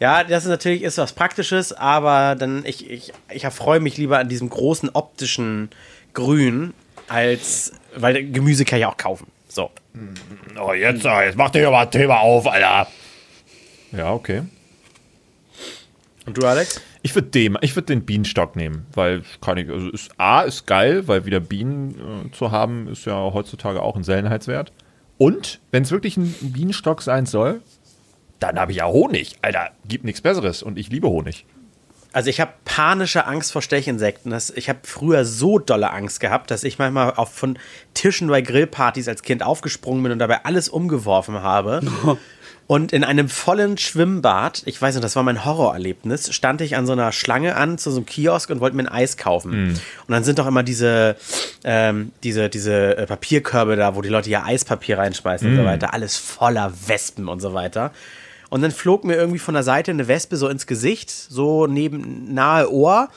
Ja, 0.00 0.24
das 0.24 0.44
ist 0.44 0.50
natürlich 0.50 0.82
ist 0.82 0.98
was 0.98 1.12
Praktisches, 1.12 1.72
aber 1.72 2.34
dann 2.34 2.64
ich, 2.66 2.90
ich, 2.90 3.12
ich 3.32 3.44
erfreue 3.44 3.80
mich 3.80 3.96
lieber 3.96 4.18
an 4.18 4.28
diesem 4.28 4.50
großen 4.50 4.90
optischen 4.90 5.70
Grün, 6.12 6.74
als 7.08 7.72
weil 7.94 8.30
Gemüse 8.30 8.64
kann 8.64 8.80
ich 8.80 8.86
auch 8.86 8.96
kaufen. 8.96 9.28
So. 9.48 9.70
Oh, 10.60 10.72
jetzt, 10.72 11.04
jetzt 11.04 11.36
mach 11.36 11.50
dir 11.50 11.68
aber 11.68 11.78
ein 11.78 11.90
Thema 11.90 12.18
auf, 12.18 12.46
Alter. 12.46 12.88
Ja, 13.92 14.12
okay. 14.12 14.42
Und 16.26 16.38
du, 16.38 16.46
Alex? 16.46 16.80
Ich 17.02 17.14
würde 17.14 17.28
den, 17.28 17.58
ich 17.60 17.76
würd 17.76 17.88
den 17.88 18.04
Bienenstock 18.04 18.56
nehmen, 18.56 18.86
weil 18.94 19.22
kann 19.40 19.58
ich, 19.58 19.68
also 19.68 19.88
ist, 19.90 20.10
A 20.18 20.42
ist 20.42 20.66
geil, 20.66 21.06
weil 21.06 21.26
wieder 21.26 21.40
Bienen 21.40 22.28
äh, 22.28 22.32
zu 22.32 22.50
haben, 22.50 22.88
ist 22.88 23.04
ja 23.04 23.14
heutzutage 23.32 23.82
auch 23.82 23.96
ein 23.96 24.04
Seltenheitswert. 24.04 24.72
Und 25.18 25.60
wenn 25.70 25.82
es 25.82 25.90
wirklich 25.90 26.16
ein 26.16 26.34
Bienenstock 26.40 27.02
sein 27.02 27.26
soll, 27.26 27.60
dann 28.40 28.58
habe 28.58 28.72
ich 28.72 28.78
ja 28.78 28.86
Honig. 28.86 29.36
Alter, 29.42 29.70
gibt 29.86 30.04
nichts 30.04 30.22
Besseres 30.22 30.62
und 30.62 30.78
ich 30.78 30.88
liebe 30.90 31.08
Honig. 31.08 31.44
Also 32.12 32.30
ich 32.30 32.40
habe 32.40 32.52
panische 32.64 33.26
Angst 33.26 33.50
vor 33.52 33.60
Stechinsekten. 33.60 34.30
Das, 34.30 34.50
ich 34.50 34.68
habe 34.68 34.78
früher 34.84 35.24
so 35.24 35.58
dolle 35.58 35.90
Angst 35.90 36.20
gehabt, 36.20 36.50
dass 36.50 36.62
ich 36.62 36.78
manchmal 36.78 37.12
auf, 37.14 37.32
von 37.32 37.58
Tischen 37.92 38.28
bei 38.28 38.40
Grillpartys 38.40 39.08
als 39.08 39.22
Kind 39.22 39.42
aufgesprungen 39.42 40.02
bin 40.02 40.12
und 40.12 40.20
dabei 40.20 40.44
alles 40.44 40.68
umgeworfen 40.68 41.42
habe. 41.42 41.80
Und 42.66 42.92
in 42.92 43.04
einem 43.04 43.28
vollen 43.28 43.76
Schwimmbad, 43.76 44.62
ich 44.64 44.80
weiß 44.80 44.94
nicht, 44.94 45.04
das 45.04 45.16
war 45.16 45.22
mein 45.22 45.44
Horrorerlebnis, 45.44 46.34
stand 46.34 46.62
ich 46.62 46.76
an 46.76 46.86
so 46.86 46.92
einer 46.92 47.12
Schlange 47.12 47.56
an 47.56 47.76
zu 47.76 47.90
so 47.90 47.98
einem 47.98 48.06
Kiosk 48.06 48.48
und 48.48 48.60
wollte 48.60 48.74
mir 48.74 48.84
ein 48.84 48.88
Eis 48.88 49.18
kaufen. 49.18 49.50
Mm. 49.50 49.68
Und 49.70 49.80
dann 50.08 50.24
sind 50.24 50.38
doch 50.38 50.46
immer 50.46 50.62
diese, 50.62 51.16
ähm, 51.62 52.12
diese, 52.22 52.48
diese 52.48 52.96
äh, 52.96 53.06
Papierkörbe 53.06 53.76
da, 53.76 53.96
wo 53.96 54.02
die 54.02 54.08
Leute 54.08 54.30
ja 54.30 54.44
Eispapier 54.44 54.96
reinschmeißen 54.96 55.46
mm. 55.46 55.50
und 55.50 55.56
so 55.58 55.64
weiter. 55.66 55.92
Alles 55.92 56.16
voller 56.16 56.72
Wespen 56.86 57.28
und 57.28 57.40
so 57.40 57.52
weiter. 57.52 57.92
Und 58.48 58.62
dann 58.62 58.70
flog 58.70 59.04
mir 59.04 59.16
irgendwie 59.16 59.40
von 59.40 59.54
der 59.54 59.62
Seite 59.62 59.90
eine 59.90 60.08
Wespe 60.08 60.36
so 60.36 60.48
ins 60.48 60.66
Gesicht, 60.66 61.10
so 61.10 61.66
neben 61.66 62.32
nahe 62.32 62.72
Ohr. 62.72 63.10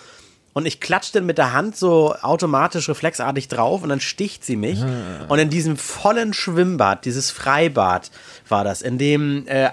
Und 0.57 0.65
ich 0.65 0.79
klatschte 0.79 1.21
mit 1.21 1.37
der 1.37 1.53
Hand 1.53 1.77
so 1.77 2.15
automatisch 2.15 2.89
reflexartig 2.89 3.47
drauf 3.47 3.83
und 3.83 3.89
dann 3.89 3.99
sticht 3.99 4.43
sie 4.43 4.55
mich. 4.55 4.81
Ah. 4.81 5.25
Und 5.27 5.37
in 5.37 5.51
diesem 5.51 5.77
vollen 5.77 6.33
Schwimmbad, 6.33 7.05
dieses 7.05 7.29
Freibad 7.29 8.09
war 8.49 8.63
das, 8.63 8.81
in 8.81 8.97
dem 8.97 9.45
äh, 9.45 9.69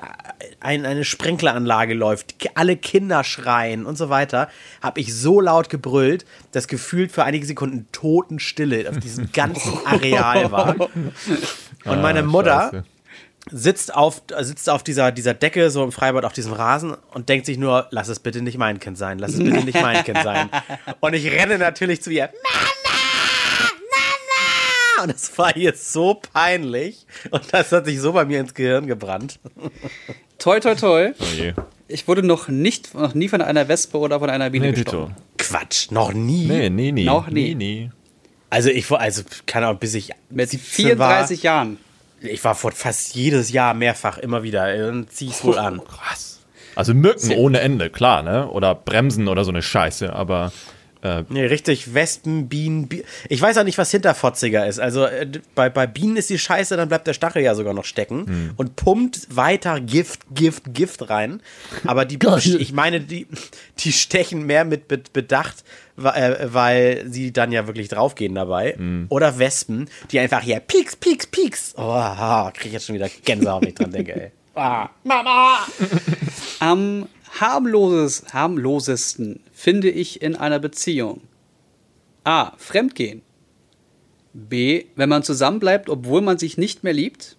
ein, 0.61 0.85
eine 0.85 1.05
Sprinkleranlage 1.07 1.95
läuft, 1.95 2.35
alle 2.55 2.77
Kinder 2.77 3.25
schreien 3.25 3.87
und 3.87 3.97
so 3.97 4.11
weiter, 4.11 4.51
habe 4.83 5.01
ich 5.01 5.15
so 5.15 5.41
laut 5.41 5.71
gebrüllt, 5.71 6.27
dass 6.53 6.69
gefühlt 6.69 7.13
für 7.13 7.25
einige 7.25 7.47
Sekunden 7.47 7.87
Totenstille 7.91 8.87
auf 8.91 8.99
diesem 8.99 9.31
ganzen 9.33 9.73
Areal 9.87 10.53
war. 10.53 10.77
Und 11.87 12.03
meine 12.03 12.21
ah, 12.21 12.25
Mutter. 12.25 12.71
Scheiße 12.73 12.85
sitzt 13.51 13.95
auf, 13.95 14.23
sitzt 14.41 14.71
auf 14.71 14.83
dieser, 14.83 15.13
dieser 15.13 15.35
Decke, 15.35 15.71
so 15.71 15.85
im 15.85 15.93
Freibad 15.93 16.25
auf 16.25 16.33
diesem 16.33 16.53
Rasen 16.53 16.97
und 17.13 17.29
denkt 17.29 17.47
sich 17.47 17.59
nur, 17.59 17.87
lass 17.91 18.09
es 18.09 18.21
bitte 18.21 18.43
nicht 18.43 18.59
mein 18.59 18.81
Kind 18.81 18.97
sein, 18.99 19.19
lass 19.19 19.33
es 19.35 19.39
bitte 19.39 19.65
nicht 19.65 19.81
mein 19.81 20.03
Kind 20.05 20.19
sein. 20.23 20.49
Und 21.01 21.15
ich 21.15 21.31
renne 21.31 21.59
natürlich 21.59 22.03
zu 22.03 22.11
ihr, 22.11 22.31
Mama, 22.43 22.93
Mama! 23.91 25.05
Und 25.05 25.15
es 25.15 25.37
war 25.37 25.55
ihr 25.57 25.75
so 25.75 26.15
peinlich 26.33 27.07
und 27.31 27.43
das 27.53 27.73
hat 27.73 27.85
sich 27.85 28.01
so 28.01 28.13
bei 28.13 28.25
mir 28.25 28.41
ins 28.41 28.55
Gehirn 28.55 28.87
gebrannt. 28.87 29.39
Toi, 30.39 30.61
toi, 30.61 30.75
toi. 30.75 31.13
Oh 31.19 31.63
ich 31.87 32.09
wurde 32.09 32.23
noch 32.23 32.49
nicht, 32.49 32.93
noch 32.93 33.15
nie 33.15 33.29
von 33.29 33.41
einer 33.41 33.69
Wespe 33.69 33.97
oder 33.99 34.19
von 34.19 34.29
einer 34.29 34.51
Biene 34.51 34.67
nee, 34.67 34.73
gestochen. 34.73 35.15
Quatsch, 35.39 35.91
noch 35.91 36.13
nie? 36.13 36.47
Nee, 36.47 36.69
nee, 36.69 36.93
nee. 36.93 37.05
Noch 37.05 37.29
nie. 37.29 37.55
nie, 37.55 37.55
nie. 37.55 37.91
Also 38.51 38.69
ich, 38.69 38.91
also 38.91 39.23
kann 39.47 39.65
auch 39.65 39.79
bis 39.79 39.95
ich 39.95 40.11
mit 40.29 40.51
34 40.51 40.99
war, 41.39 41.45
Jahren 41.45 41.79
ich 42.25 42.43
war 42.45 42.55
vor 42.55 42.73
fast 42.73 43.15
jedes 43.15 43.53
Jahr 43.53 43.75
mehrfach 43.75 44.19
immer 44.19 44.43
wieder. 44.43 44.77
Dann 44.77 45.09
zieh 45.09 45.27
ich's 45.27 45.45
wohl 45.45 45.59
an. 45.59 45.83
Krass. 45.85 46.41
Also 46.77 46.95
Mücken 46.95 47.33
ohne 47.33 47.61
Ende, 47.61 47.91
klar, 47.91 48.23
ne? 48.23 48.49
Oder 48.49 48.75
Bremsen 48.75 49.29
oder 49.29 49.45
so 49.45 49.51
eine 49.51 49.63
Scheiße, 49.63 50.13
aber. 50.13 50.53
Äh 51.03 51.23
nee, 51.29 51.45
richtig, 51.45 51.95
Wespen, 51.95 52.49
Bienen, 52.49 52.89
Bienen. 52.89 53.05
Ich 53.29 53.41
weiß 53.41 53.59
auch 53.59 53.65
nicht, 53.65 53.79
was 53.79 53.91
hinterfotziger 53.91 54.67
ist. 54.67 54.81
Also 54.81 55.05
äh, 55.05 55.27
bei, 55.55 55.69
bei 55.71 55.87
Bienen 55.87 56.17
ist 56.17 56.31
die 56.31 56.39
Scheiße, 56.39 56.77
dann 56.77 56.89
bleibt 56.89 57.07
der 57.07 57.13
Stachel 57.13 57.43
ja 57.43 57.55
sogar 57.55 57.75
noch 57.75 57.85
stecken 57.85 58.27
hm. 58.27 58.51
und 58.57 58.77
pumpt 58.77 59.37
weiter 59.37 59.81
Gift, 59.81 60.23
Gift, 60.35 60.75
Gift 60.75 61.09
rein. 61.11 61.41
Aber 61.87 62.05
die, 62.05 62.19
ich 62.59 62.73
meine, 62.73 63.01
die, 63.01 63.29
die 63.79 63.93
stechen 63.93 64.47
mehr 64.47 64.65
mit 64.65 64.89
Bedacht, 65.13 65.61
äh, 65.61 65.65
weil 65.97 67.05
sie 67.09 67.33
dann 67.33 67.53
ja 67.53 67.67
wirklich 67.67 67.89
draufgehen 67.89 68.35
dabei. 68.35 68.75
Mm. 68.77 69.07
Oder 69.09 69.39
Wespen, 69.39 69.89
die 70.11 70.19
einfach 70.19 70.43
hier 70.43 70.61
pieks, 70.61 70.97
pieks, 70.97 71.27
pieks. 71.27 71.75
Oh, 71.77 72.51
krieg 72.53 72.67
ich 72.67 72.73
jetzt 72.73 72.87
schon 72.87 72.97
wieder 72.97 73.09
Gänsehaut, 73.25 73.63
wenn 73.63 73.69
ich 73.69 73.75
dran 73.75 73.93
denke, 73.93 74.15
ey. 74.15 74.31
Ah, 74.57 74.89
Mama! 75.03 75.67
Am 76.61 77.09
harmloses, 77.41 78.33
harmlosesten 78.33 79.41
finde 79.53 79.91
ich 79.91 80.23
in 80.23 80.37
einer 80.37 80.61
Beziehung 80.61 81.23
A. 82.25 82.53
Fremdgehen. 82.57 83.23
B. 84.33 84.87
Wenn 84.97 85.09
man 85.09 85.23
zusammenbleibt, 85.23 85.89
obwohl 85.89 86.23
man 86.23 86.39
sich 86.39 86.57
nicht 86.57 86.83
mehr 86.83 86.93
liebt. 86.93 87.37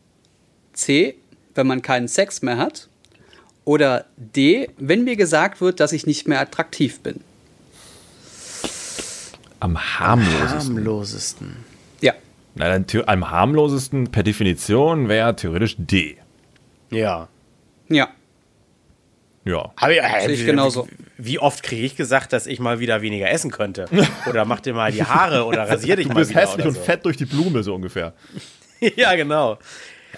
C. 0.74 1.16
Wenn 1.56 1.68
man 1.68 1.82
keinen 1.82 2.08
Sex 2.08 2.42
mehr 2.42 2.58
hat. 2.58 2.88
Oder 3.66 4.06
D. 4.18 4.70
Wenn 4.78 5.04
mir 5.04 5.16
gesagt 5.16 5.60
wird, 5.60 5.80
dass 5.80 5.92
ich 5.92 6.06
nicht 6.06 6.28
mehr 6.28 6.40
attraktiv 6.40 7.00
bin. 7.00 7.22
Am 9.66 9.80
harmlosesten. 9.80 10.76
harmlosesten. 10.76 11.56
Ja. 12.00 12.14
Na, 12.54 12.70
dann, 12.70 12.86
am 13.08 13.32
harmlosesten 13.32 14.12
per 14.12 14.22
Definition 14.22 15.10
wäre 15.10 15.36
theoretisch 15.36 15.76
D. 15.80 16.18
Ja. 16.92 17.30
Ja. 17.90 18.10
Ja. 19.44 19.72
Aber 19.76 19.92
äh, 19.92 20.32
ich 20.32 20.46
genauso. 20.46 20.88
Wie 21.18 21.40
oft 21.40 21.64
kriege 21.64 21.84
ich 21.84 21.96
gesagt, 21.96 22.32
dass 22.32 22.46
ich 22.46 22.60
mal 22.60 22.80
wieder 22.80 23.02
weniger 23.02 23.32
essen 23.32 23.50
könnte? 23.50 23.88
Oder 24.30 24.46
mach 24.46 24.60
dir 24.60 24.76
mal 24.76 24.92
die 24.92 25.04
Haare 25.04 25.46
oder 25.46 25.68
rasier 25.68 25.96
dich 25.96 26.08
du 26.08 26.14
mal 26.14 26.28
wieder. 26.28 26.28
Du 26.28 26.34
bist 26.34 26.58
hässlich 26.58 26.66
und 26.68 26.78
fett 26.78 27.04
durch 27.04 27.18
die 27.18 27.26
Blume, 27.26 27.64
so 27.64 27.74
ungefähr. 27.74 28.14
ja, 28.96 29.16
genau. 29.16 29.58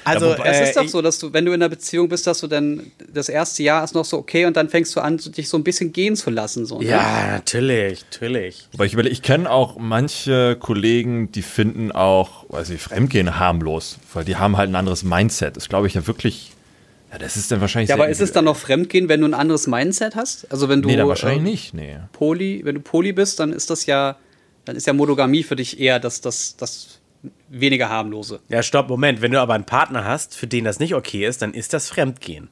Also, 0.03 0.29
ja, 0.29 0.43
es 0.45 0.69
ist 0.69 0.77
doch 0.77 0.88
so, 0.88 1.01
dass 1.01 1.19
du, 1.19 1.33
wenn 1.33 1.45
du 1.45 1.51
in 1.51 1.62
einer 1.62 1.69
Beziehung 1.69 2.10
bist, 2.10 2.27
dass 2.27 2.39
du 2.39 2.47
dann 2.47 2.91
das 3.12 3.29
erste 3.29 3.63
Jahr 3.63 3.83
ist 3.83 3.93
noch 3.93 4.05
so 4.05 4.17
okay 4.17 4.45
und 4.45 4.57
dann 4.57 4.69
fängst 4.69 4.95
du 4.95 4.99
an, 4.99 5.17
dich 5.17 5.49
so 5.49 5.57
ein 5.57 5.63
bisschen 5.63 5.93
gehen 5.93 6.15
zu 6.15 6.29
lassen. 6.29 6.65
So, 6.65 6.79
ne? 6.79 6.88
Ja, 6.88 7.31
natürlich, 7.31 8.03
natürlich. 8.12 8.67
Aber 8.73 8.86
ich, 8.86 8.95
ich 8.95 9.21
kenne 9.21 9.49
auch 9.49 9.77
manche 9.77 10.55
Kollegen, 10.60 11.31
die 11.31 11.41
finden 11.41 11.91
auch, 11.91 12.45
weiß 12.49 12.69
ich, 12.71 12.81
Fremdgehen 12.81 13.39
harmlos, 13.39 13.97
weil 14.13 14.25
die 14.25 14.36
haben 14.36 14.57
halt 14.57 14.69
ein 14.69 14.75
anderes 14.75 15.03
Mindset. 15.03 15.57
Das 15.57 15.69
glaube 15.69 15.88
ich 15.88 15.93
ja 15.93 16.07
wirklich. 16.07 16.51
Ja, 17.12 17.17
das 17.17 17.38
ist 17.38 17.51
dann 17.51 17.62
wahrscheinlich. 17.62 17.89
Ja, 17.89 17.95
aber 17.95 18.10
ist 18.10 18.19
es 18.19 18.33
dann 18.33 18.45
noch 18.45 18.57
Fremdgehen, 18.57 19.07
wenn 19.07 19.21
du 19.21 19.27
ein 19.27 19.33
anderes 19.33 19.67
Mindset 19.67 20.15
hast? 20.15 20.51
Also 20.51 20.67
wenn 20.67 20.81
du. 20.81 20.89
Nee, 20.89 20.97
dann 20.97 21.07
wahrscheinlich 21.07 21.39
äh, 21.39 21.49
nicht, 21.49 21.73
nee. 21.73 21.97
Poly, 22.12 22.62
wenn 22.65 22.75
du 22.75 22.81
Poly 22.81 23.13
bist, 23.13 23.39
dann 23.39 23.53
ist 23.53 23.69
das 23.69 23.86
ja, 23.86 24.17
dann 24.65 24.75
ist 24.75 24.88
ja 24.88 24.93
Monogamie 24.93 25.43
für 25.43 25.55
dich 25.55 25.79
eher 25.79 25.99
das, 25.99 26.19
das, 26.19 26.57
das 26.57 26.96
weniger 27.49 27.89
harmlose. 27.89 28.39
Ja, 28.49 28.63
stopp, 28.63 28.89
Moment. 28.89 29.21
Wenn 29.21 29.32
du 29.32 29.41
aber 29.41 29.53
einen 29.53 29.65
Partner 29.65 30.06
hast, 30.06 30.36
für 30.36 30.47
den 30.47 30.63
das 30.63 30.80
nicht 30.80 30.95
okay 30.95 31.25
ist, 31.25 31.41
dann 31.41 31.53
ist 31.53 31.73
das 31.73 31.89
Fremdgehen. 31.89 32.49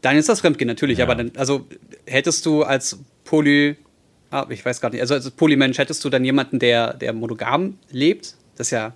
Dann 0.00 0.16
ist 0.16 0.28
das 0.28 0.40
Fremdgehen, 0.40 0.68
natürlich. 0.68 0.98
Ja. 0.98 1.04
Aber 1.04 1.14
dann, 1.14 1.32
also 1.36 1.66
hättest 2.06 2.44
du 2.46 2.62
als 2.62 2.98
Poly, 3.24 3.76
ah, 4.30 4.46
ich 4.48 4.64
weiß 4.64 4.80
gar 4.80 4.90
nicht, 4.90 5.00
also 5.00 5.14
als 5.14 5.30
Polymensch 5.30 5.78
hättest 5.78 6.04
du 6.04 6.10
dann 6.10 6.24
jemanden, 6.24 6.58
der, 6.58 6.94
der 6.94 7.12
monogam 7.12 7.78
lebt? 7.90 8.34
Das 8.56 8.68
ist 8.68 8.72
ja. 8.72 8.92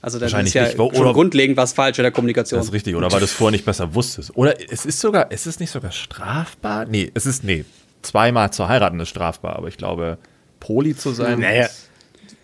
Also 0.00 0.20
das 0.20 0.32
ist 0.32 0.54
ja 0.54 0.62
nicht, 0.62 0.76
schon 0.76 0.80
oder, 0.80 1.12
grundlegend 1.12 1.56
was 1.56 1.72
falsch 1.72 1.98
in 1.98 2.04
der 2.04 2.12
Kommunikation. 2.12 2.58
Das 2.58 2.68
ist 2.68 2.72
richtig, 2.72 2.94
oder 2.94 3.10
weil 3.10 3.18
du 3.18 3.24
es 3.24 3.32
vorher 3.32 3.50
nicht 3.50 3.64
besser 3.64 3.94
wusstest. 3.94 4.36
Oder 4.36 4.54
es 4.70 4.86
ist 4.86 5.00
sogar, 5.00 5.32
ist 5.32 5.46
es 5.46 5.58
nicht 5.58 5.70
sogar 5.70 5.90
strafbar? 5.90 6.86
Nee, 6.86 7.10
es 7.14 7.26
ist, 7.26 7.42
nee, 7.42 7.64
zweimal 8.02 8.52
zu 8.52 8.68
heiraten 8.68 9.00
ist 9.00 9.08
strafbar, 9.08 9.56
aber 9.56 9.66
ich 9.66 9.76
glaube, 9.76 10.18
Poly 10.60 10.96
zu 10.96 11.10
sein. 11.10 11.40
Naja, 11.40 11.68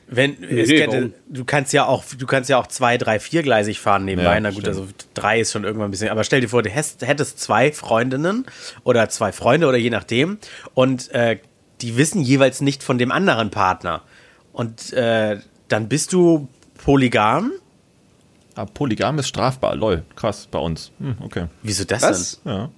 wenn, 0.07 0.37
nee, 0.41 0.65
geht, 0.65 1.13
du 1.29 1.45
kannst 1.45 1.73
ja 1.73 1.87
auch, 1.87 2.05
du 2.19 2.27
kannst 2.27 2.51
ja 2.51 2.59
auch 2.59 2.67
zwei, 2.67 2.99
drei, 2.99 3.19
viergleisig 3.19 3.81
fahren 3.81 4.05
nebenbei. 4.05 4.35
Ja, 4.35 4.41
Na 4.41 4.51
gut, 4.51 4.61
stimmt. 4.61 4.77
also 4.77 4.89
drei 5.15 5.41
ist 5.41 5.53
schon 5.53 5.65
irgendwann 5.65 5.89
ein 5.89 5.91
bisschen. 5.91 6.11
Aber 6.11 6.25
stell 6.25 6.41
dir 6.41 6.49
vor, 6.49 6.63
du 6.63 6.71
hättest 6.71 7.41
zwei 7.41 7.73
Freundinnen 7.73 8.47
oder 8.85 9.09
zwei 9.09 9.33
Freunde 9.33 9.67
oder 9.67 9.79
je 9.79 9.91
nachdem 9.91 10.39
und 10.75 11.11
äh, 11.13 11.39
die 11.81 11.97
wissen 11.97 12.23
jeweils 12.23 12.61
nicht 12.61 12.83
von 12.83 12.99
dem 12.99 13.11
anderen 13.13 13.51
Partner. 13.51 14.03
Und 14.53 14.93
äh, 14.93 15.39
dann 15.69 15.89
bist 15.89 16.13
du 16.13 16.49
polygam. 16.83 17.53
Ah, 18.55 18.67
polygam 18.67 19.19
ist 19.19 19.29
strafbar, 19.29 19.75
lol, 19.75 20.05
krass, 20.15 20.47
bei 20.51 20.59
uns. 20.61 20.93
Hm, 21.01 21.17
okay. 21.21 21.47
Wieso 21.63 21.85
das 21.85 22.03
Was? 22.03 22.41
denn? 22.45 22.53
Ja. 22.53 22.71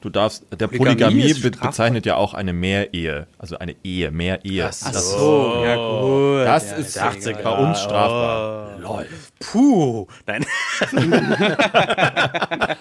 Du 0.00 0.08
darfst, 0.08 0.46
der 0.50 0.66
Polygamie, 0.68 1.34
Polygamie 1.34 1.58
bezeichnet 1.60 2.06
ja 2.06 2.16
auch 2.16 2.32
eine 2.32 2.54
Mehrehe, 2.54 3.26
also 3.38 3.58
eine 3.58 3.76
Ehe, 3.84 4.10
Mehrehe. 4.10 4.66
Ach 4.66 4.72
so, 4.72 4.90
das, 4.90 5.10
so. 5.10 5.62
ja 5.64 5.76
gut. 5.76 6.46
Das 6.46 6.70
ja, 6.70 6.76
ist 6.76 6.96
dachte, 6.96 7.34
bei 7.34 7.50
uns 7.50 7.80
strafbar. 7.80 8.76
Oh. 8.78 8.80
Lol. 8.80 9.06
Puh, 9.40 10.06
nein. 10.26 10.46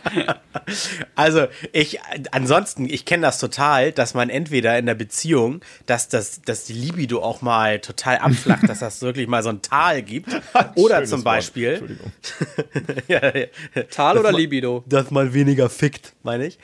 also 1.15 1.47
ich, 1.73 1.99
ansonsten, 2.31 2.85
ich 2.85 3.05
kenne 3.05 3.23
das 3.23 3.39
total, 3.39 3.91
dass 3.91 4.13
man 4.13 4.29
entweder 4.29 4.77
in 4.77 4.85
der 4.85 4.95
Beziehung, 4.95 5.61
dass, 5.85 6.07
das, 6.09 6.41
dass 6.41 6.65
die 6.65 6.73
Libido 6.73 7.21
auch 7.21 7.41
mal 7.41 7.79
total 7.79 8.17
abflacht, 8.19 8.67
dass 8.69 8.79
das 8.79 9.01
wirklich 9.01 9.27
mal 9.27 9.43
so 9.43 9.49
ein 9.49 9.61
Tal 9.61 10.01
gibt. 10.03 10.29
Oder 10.75 11.03
zum 11.05 11.23
Beispiel. 11.23 11.97
ja, 13.07 13.35
ja. 13.35 13.47
Tal 13.89 14.17
oder 14.17 14.31
Libido? 14.31 14.83
Das 14.87 15.11
mal 15.11 15.33
weniger 15.33 15.69
fickt, 15.69 16.13
meine 16.23 16.45
ich. 16.45 16.59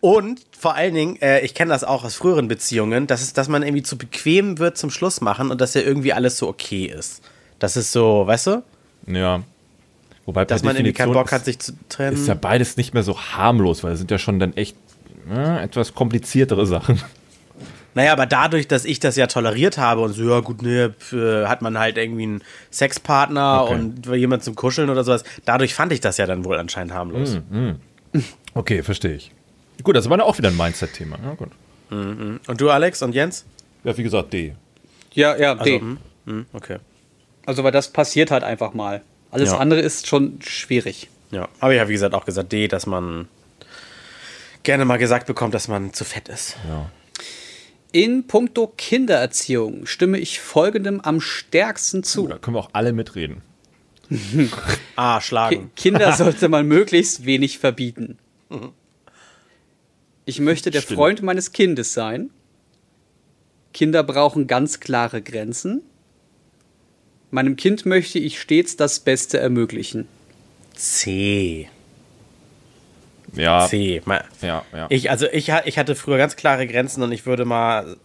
Und 0.00 0.40
vor 0.56 0.74
allen 0.74 0.94
Dingen, 0.94 1.20
äh, 1.22 1.40
ich 1.40 1.54
kenne 1.54 1.70
das 1.70 1.84
auch 1.84 2.04
aus 2.04 2.14
früheren 2.14 2.48
Beziehungen, 2.48 3.06
dass, 3.06 3.22
es, 3.22 3.32
dass 3.32 3.48
man 3.48 3.62
irgendwie 3.62 3.82
zu 3.82 3.96
bequem 3.98 4.58
wird 4.58 4.76
zum 4.76 4.90
Schluss 4.90 5.20
machen 5.20 5.50
und 5.50 5.60
dass 5.60 5.74
ja 5.74 5.80
irgendwie 5.80 6.12
alles 6.12 6.38
so 6.38 6.48
okay 6.48 6.86
ist. 6.86 7.22
Das 7.58 7.76
ist 7.76 7.92
so, 7.92 8.26
weißt 8.26 8.46
du? 8.48 8.62
Ja. 9.06 9.42
Wobei 10.26 10.44
dass 10.44 10.62
man 10.62 10.76
irgendwie 10.76 10.92
keinen 10.92 11.12
Bock 11.12 11.30
hat, 11.32 11.44
sich 11.44 11.58
zu 11.60 11.72
trennen. 11.88 12.16
Ist 12.16 12.26
ja 12.26 12.34
beides 12.34 12.76
nicht 12.76 12.94
mehr 12.94 13.04
so 13.04 13.18
harmlos, 13.18 13.84
weil 13.84 13.92
es 13.92 13.98
sind 13.98 14.10
ja 14.10 14.18
schon 14.18 14.38
dann 14.38 14.56
echt 14.56 14.76
äh, 15.30 15.62
etwas 15.62 15.94
kompliziertere 15.94 16.66
Sachen. 16.66 17.00
Naja, 17.94 18.12
aber 18.12 18.26
dadurch, 18.26 18.68
dass 18.68 18.84
ich 18.84 19.00
das 19.00 19.16
ja 19.16 19.26
toleriert 19.26 19.78
habe 19.78 20.02
und 20.02 20.12
so, 20.12 20.28
ja 20.28 20.40
gut, 20.40 20.60
ne, 20.60 20.94
hat 21.48 21.62
man 21.62 21.78
halt 21.78 21.96
irgendwie 21.96 22.24
einen 22.24 22.42
Sexpartner 22.70 23.62
okay. 23.64 23.74
und 23.74 24.06
jemand 24.14 24.44
zum 24.44 24.54
Kuscheln 24.54 24.90
oder 24.90 25.02
sowas, 25.02 25.24
dadurch 25.46 25.74
fand 25.74 25.92
ich 25.92 26.00
das 26.00 26.18
ja 26.18 26.26
dann 26.26 26.44
wohl 26.44 26.58
anscheinend 26.58 26.92
harmlos. 26.92 27.40
Mm, 27.48 27.68
mm. 27.68 28.24
Okay, 28.52 28.82
verstehe 28.82 29.14
ich. 29.14 29.30
Gut, 29.82 29.96
das 29.96 30.08
war 30.08 30.16
dann 30.16 30.26
auch 30.26 30.38
wieder 30.38 30.48
ein 30.48 30.56
Mindset-Thema. 30.56 31.18
Ja, 31.22 31.34
gut. 31.34 31.50
Mm, 31.90 32.36
und 32.46 32.60
du, 32.60 32.70
Alex 32.70 33.02
und 33.02 33.14
Jens? 33.14 33.44
Ja, 33.84 33.96
wie 33.96 34.02
gesagt, 34.02 34.32
D. 34.32 34.54
Ja, 35.12 35.36
ja, 35.36 35.54
D. 35.54 35.80
Also, 36.26 36.44
okay. 36.52 36.78
Also, 37.44 37.64
weil 37.64 37.72
das 37.72 37.88
passiert 37.88 38.30
halt 38.30 38.42
einfach 38.42 38.74
mal. 38.74 39.02
Alles 39.30 39.50
ja. 39.50 39.58
andere 39.58 39.80
ist 39.80 40.06
schon 40.06 40.38
schwierig. 40.40 41.08
Ja, 41.30 41.48
aber 41.60 41.74
ich 41.74 41.80
habe, 41.80 41.88
wie 41.88 41.94
gesagt, 41.94 42.14
auch 42.14 42.24
gesagt 42.24 42.52
D, 42.52 42.68
dass 42.68 42.86
man 42.86 43.28
gerne 44.62 44.84
mal 44.84 44.96
gesagt 44.96 45.26
bekommt, 45.26 45.54
dass 45.54 45.68
man 45.68 45.92
zu 45.92 46.04
fett 46.04 46.28
ist. 46.28 46.56
Ja. 46.68 46.90
In 47.92 48.26
puncto 48.26 48.72
Kindererziehung 48.76 49.86
stimme 49.86 50.18
ich 50.18 50.40
folgendem 50.40 51.00
am 51.00 51.20
stärksten 51.20 52.02
zu. 52.02 52.24
Uh, 52.24 52.28
da 52.28 52.38
können 52.38 52.56
wir 52.56 52.60
auch 52.60 52.70
alle 52.72 52.92
mitreden. 52.92 53.42
ah, 54.96 55.20
schlagen. 55.20 55.70
Kinder 55.76 56.12
sollte 56.12 56.48
man 56.48 56.66
möglichst 56.66 57.26
wenig 57.26 57.58
verbieten. 57.58 58.18
Ich 60.26 60.40
möchte 60.40 60.70
der 60.70 60.82
Stimmt. 60.82 60.98
Freund 60.98 61.22
meines 61.22 61.52
Kindes 61.52 61.94
sein. 61.94 62.30
Kinder 63.72 64.02
brauchen 64.02 64.46
ganz 64.46 64.80
klare 64.80 65.22
Grenzen. 65.22 65.82
Meinem 67.30 67.56
Kind 67.56 67.86
möchte 67.86 68.18
ich 68.18 68.40
stets 68.40 68.76
das 68.76 69.00
Beste 69.00 69.38
ermöglichen. 69.38 70.08
C. 70.74 71.68
Ja. 73.34 73.66
C. 73.68 74.02
Ja, 74.42 74.64
ja. 74.72 74.86
Ich, 74.88 75.10
also 75.10 75.26
ich, 75.30 75.52
ich 75.64 75.78
hatte 75.78 75.94
früher 75.94 76.18
ganz 76.18 76.36
klare 76.36 76.66
Grenzen 76.66 77.02
und 77.02 77.12
ich 77.12 77.24
würde 77.24 77.44
mal, 77.44 77.96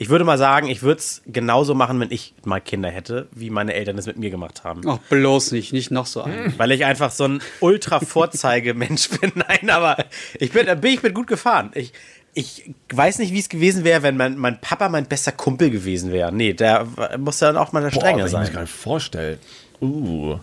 ich 0.00 0.08
würde 0.08 0.24
mal 0.24 0.38
sagen, 0.38 0.68
ich 0.68 0.82
würde 0.82 1.00
es 1.00 1.22
genauso 1.26 1.74
machen, 1.74 1.98
wenn 1.98 2.12
ich 2.12 2.32
mal 2.44 2.60
Kinder 2.60 2.88
hätte, 2.88 3.26
wie 3.32 3.50
meine 3.50 3.74
Eltern 3.74 3.98
es 3.98 4.06
mit 4.06 4.16
mir 4.16 4.30
gemacht 4.30 4.62
haben. 4.62 4.82
Ach, 4.86 4.98
bloß 5.10 5.50
nicht, 5.50 5.72
nicht 5.72 5.90
noch 5.90 6.06
so 6.06 6.22
ein. 6.22 6.54
Weil 6.56 6.70
ich 6.70 6.84
einfach 6.84 7.10
so 7.10 7.24
ein 7.24 7.42
Ultra-Vorzeigemensch 7.58 9.08
bin. 9.20 9.32
Nein, 9.34 9.70
aber 9.70 9.96
ich 10.38 10.52
bin, 10.52 10.66
bin 10.80 10.92
ich 10.92 11.02
bin 11.02 11.12
gut 11.14 11.26
gefahren. 11.26 11.72
Ich, 11.74 11.92
ich 12.32 12.70
weiß 12.92 13.18
nicht, 13.18 13.32
wie 13.32 13.40
es 13.40 13.48
gewesen 13.48 13.82
wäre, 13.82 14.04
wenn 14.04 14.16
mein, 14.16 14.38
mein 14.38 14.60
Papa 14.60 14.88
mein 14.88 15.06
bester 15.06 15.32
Kumpel 15.32 15.70
gewesen 15.70 16.12
wäre. 16.12 16.30
Nee, 16.30 16.52
der 16.52 16.86
muss 17.18 17.38
dann 17.38 17.56
auch 17.56 17.72
mal 17.72 17.82
der 17.82 17.90
Strenge 17.90 18.28
sein. 18.28 18.44
Ich 18.44 18.50
mir 18.50 18.54
gerade 18.54 18.68
vorstellen. 18.68 19.38
Uh. 19.80 20.38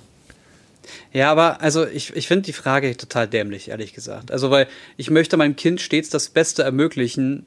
Ja, 1.13 1.31
aber 1.31 1.61
also 1.61 1.87
ich, 1.87 2.13
ich 2.13 2.27
finde 2.27 2.43
die 2.43 2.53
Frage 2.53 2.97
total 2.97 3.29
dämlich, 3.29 3.69
ehrlich 3.69 3.93
gesagt. 3.93 4.31
Also, 4.31 4.51
weil 4.51 4.67
ich 4.97 5.09
möchte 5.09 5.37
meinem 5.37 5.55
Kind 5.55 5.79
stets 5.79 6.09
das 6.09 6.27
Beste 6.27 6.63
ermöglichen. 6.63 7.45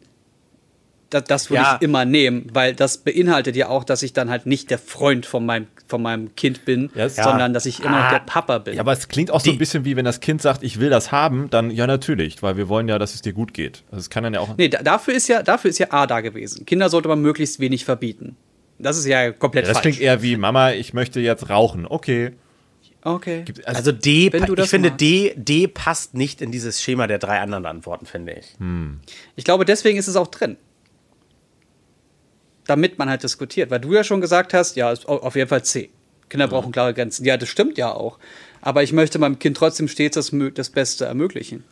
Das, 1.11 1.25
das 1.25 1.51
würde 1.51 1.63
ja. 1.63 1.77
ich 1.77 1.83
immer 1.83 2.05
nehmen, 2.05 2.51
weil 2.53 2.75
das 2.75 2.99
beinhaltet 2.99 3.57
ja 3.57 3.69
auch, 3.69 3.85
dass 3.85 4.03
ich 4.03 4.13
dann 4.13 4.29
halt 4.29 4.45
nicht 4.45 4.71
der 4.71 4.79
Freund 4.79 5.25
von 5.25 5.47
meinem, 5.47 5.67
von 5.87 6.03
meinem 6.03 6.35
Kind 6.37 6.67
bin, 6.67 6.91
ja. 6.95 7.09
sondern 7.09 7.55
dass 7.55 7.65
ich 7.65 7.81
immer 7.81 7.97
ah. 7.97 8.03
noch 8.05 8.11
der 8.11 8.25
Papa 8.27 8.59
bin. 8.59 8.75
Ja, 8.75 8.81
aber 8.81 8.93
es 8.93 9.09
klingt 9.09 9.31
auch 9.31 9.41
so 9.41 9.51
ein 9.51 9.57
bisschen 9.57 9.87
wie, 9.87 9.97
wenn 9.97 10.05
das 10.05 10.21
Kind 10.21 10.43
sagt, 10.43 10.63
ich 10.63 10.81
will 10.81 10.91
das 10.91 11.11
haben, 11.11 11.49
dann 11.49 11.71
ja 11.71 11.87
natürlich, 11.87 12.43
weil 12.43 12.59
wir 12.59 12.69
wollen 12.69 12.89
ja, 12.89 12.99
dass 12.99 13.15
es 13.15 13.23
dir 13.23 13.33
gut 13.33 13.55
geht. 13.55 13.85
Also 13.91 14.01
es 14.01 14.11
kann 14.11 14.23
dann 14.23 14.35
ja 14.35 14.41
auch. 14.41 14.57
Nee, 14.59 14.69
dafür 14.69 15.15
ist 15.15 15.29
ja, 15.29 15.43
dafür 15.43 15.71
ist 15.71 15.79
ja 15.79 15.87
A 15.91 16.07
da 16.07 16.21
gewesen. 16.21 16.67
Kinder 16.67 16.91
sollte 16.91 17.09
man 17.09 17.23
möglichst 17.23 17.59
wenig 17.59 17.87
verbieten. 17.87 18.37
Das 18.79 18.99
ist 18.99 19.07
ja 19.07 19.33
komplett 19.33 19.65
ja, 19.65 19.73
das 19.73 19.79
falsch. 19.79 19.95
Das 19.95 19.97
klingt 19.97 20.01
eher 20.01 20.23
wie, 20.23 20.37
Mama, 20.37 20.73
ich 20.73 20.93
möchte 20.93 21.21
jetzt 21.21 21.49
rauchen. 21.49 21.87
Okay. 21.87 22.33
Okay. 23.03 23.45
Also, 23.65 23.79
also 23.79 23.93
D, 23.93 24.27
ich 24.27 24.69
finde 24.69 24.91
D, 24.91 25.33
D 25.37 25.69
passt 25.69 26.15
nicht 26.15 26.43
in 26.43 26.51
dieses 26.51 26.83
Schema 26.83 27.07
der 27.07 27.19
drei 27.19 27.41
anderen 27.41 27.65
Antworten, 27.65 28.07
finde 28.07 28.33
ich. 28.33 28.55
Hm. 28.59 29.01
Ich 29.37 29.45
glaube, 29.45 29.65
deswegen 29.65 29.99
ist 29.99 30.09
es 30.09 30.17
auch 30.17 30.27
drin. 30.27 30.57
Damit 32.69 32.99
man 32.99 33.09
halt 33.11 33.25
diskutiert, 33.25 33.71
weil 33.73 33.81
du 33.81 33.93
ja 33.93 34.05
schon 34.05 34.21
gesagt 34.21 34.55
hast, 34.55 34.77
ja, 34.77 34.93
auf 34.93 35.35
jeden 35.35 35.49
Fall 35.49 35.65
C. 35.65 35.91
Kinder 36.29 36.47
mhm. 36.47 36.51
brauchen 36.51 36.73
klare 36.73 36.95
Grenzen. 36.95 37.25
Ja, 37.25 37.37
das 37.37 37.49
stimmt 37.49 37.79
ja 37.79 37.91
auch. 37.91 38.19
Aber 38.61 38.85
ich 38.85 38.93
möchte 38.93 39.19
meinem 39.19 39.39
Kind 39.39 39.57
trotzdem 39.57 39.89
stets 39.89 40.15
das, 40.15 40.33
das 40.55 40.71
Beste 40.71 41.07
ermöglichen. 41.07 41.65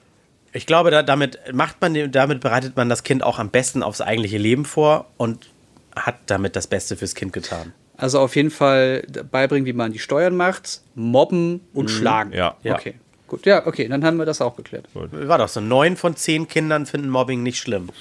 Ich 0.52 0.66
glaube, 0.66 0.90
da, 0.90 1.02
damit 1.02 1.38
macht 1.52 1.80
man, 1.80 2.11
damit 2.11 2.40
bereitet 2.40 2.76
man 2.76 2.88
das 2.88 3.02
Kind 3.02 3.22
auch 3.22 3.38
am 3.38 3.50
besten 3.50 3.82
aufs 3.82 4.00
eigentliche 4.00 4.38
Leben 4.38 4.64
vor 4.64 5.06
und 5.16 5.50
hat 5.94 6.16
damit 6.26 6.56
das 6.56 6.66
Beste 6.66 6.96
fürs 6.96 7.14
Kind 7.14 7.32
getan. 7.32 7.72
Also 7.96 8.20
auf 8.20 8.37
jeden 8.37 8.50
Fall 8.50 9.02
beibringen, 9.30 9.66
wie 9.66 9.72
man 9.72 9.92
die 9.92 9.98
Steuern 9.98 10.37
macht, 10.37 10.80
mobben 10.94 11.61
und 11.72 11.87
mhm. 11.87 11.88
schlagen. 11.88 12.32
Ja. 12.32 12.56
Okay. 12.64 12.94
Gut, 13.28 13.44
ja, 13.44 13.66
okay, 13.66 13.88
dann 13.88 14.04
haben 14.04 14.18
wir 14.18 14.26
das 14.26 14.40
auch 14.40 14.56
geklärt. 14.56 14.86
War 14.94 15.38
doch 15.38 15.48
so. 15.48 15.60
Neun 15.60 15.96
von 15.96 16.14
zehn 16.14 16.46
Kindern 16.46 16.86
finden 16.86 17.08
Mobbing 17.08 17.42
nicht 17.42 17.58
schlimm. 17.58 17.88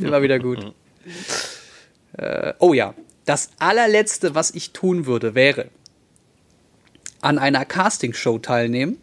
Immer 0.00 0.22
wieder 0.22 0.38
gut. 0.38 0.72
Äh, 2.14 2.54
oh 2.58 2.72
ja, 2.72 2.94
das 3.26 3.50
allerletzte, 3.58 4.34
was 4.34 4.50
ich 4.52 4.72
tun 4.72 5.04
würde, 5.04 5.34
wäre 5.34 5.66
an 7.20 7.38
einer 7.38 7.64
Castingshow 7.64 8.38
teilnehmen. 8.38 8.96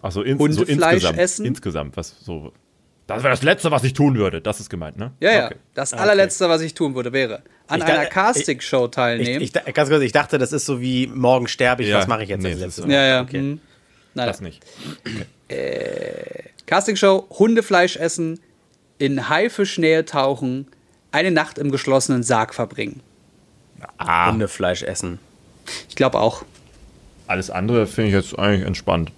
Achso, 0.00 0.22
ins, 0.22 0.56
so 0.56 0.64
insgesamt, 0.64 1.18
essen. 1.18 1.44
Insgesamt, 1.44 1.96
was 1.96 2.16
so 2.24 2.52
das 3.06 3.22
wäre 3.22 3.32
das 3.32 3.42
Letzte, 3.42 3.70
was 3.70 3.84
ich 3.84 3.92
tun 3.92 4.16
würde. 4.16 4.40
Das 4.40 4.60
ist 4.60 4.70
gemeint, 4.70 4.96
ne? 4.96 5.12
Ja, 5.20 5.32
ja. 5.32 5.46
Okay. 5.46 5.56
Das 5.74 5.92
allerletzte, 5.92 6.48
was 6.48 6.60
ich 6.62 6.74
tun 6.74 6.94
würde, 6.94 7.12
wäre 7.12 7.42
an 7.66 7.80
ich 7.80 7.84
einer 7.84 8.06
Castingshow 8.06 8.88
teilnehmen. 8.88 9.42
Ich, 9.42 9.54
ich, 9.54 9.74
ganz 9.74 9.88
kurz, 9.88 10.02
ich 10.02 10.12
dachte, 10.12 10.38
das 10.38 10.52
ist 10.52 10.66
so 10.66 10.80
wie 10.80 11.06
morgen 11.08 11.48
sterbe 11.48 11.82
ich, 11.82 11.88
ja. 11.88 11.98
was 11.98 12.06
mache 12.06 12.22
ich 12.22 12.28
jetzt 12.28 12.42
nee, 12.42 12.52
als 12.52 12.60
letztes? 12.60 12.86
Ja, 12.86 13.02
ja. 13.02 13.22
Okay. 13.22 13.38
Hm. 13.38 13.60
Nein, 14.14 14.26
das 14.26 14.40
nicht. 14.40 14.62
Okay. 15.00 15.24
Äh, 15.48 16.42
Castingshow, 16.66 17.26
Hundefleisch 17.30 17.96
essen, 17.96 18.40
in 18.98 19.28
Haifischnähe 19.28 20.04
tauchen, 20.04 20.68
eine 21.10 21.30
Nacht 21.30 21.58
im 21.58 21.70
geschlossenen 21.70 22.22
Sarg 22.22 22.54
verbringen. 22.54 23.00
Ah. 23.98 24.30
Hundefleisch 24.30 24.82
essen. 24.82 25.18
Ich 25.88 25.96
glaube 25.96 26.18
auch. 26.18 26.44
Alles 27.26 27.50
andere 27.50 27.86
finde 27.86 28.08
ich 28.08 28.14
jetzt 28.14 28.38
eigentlich 28.38 28.66
entspannt. 28.66 29.10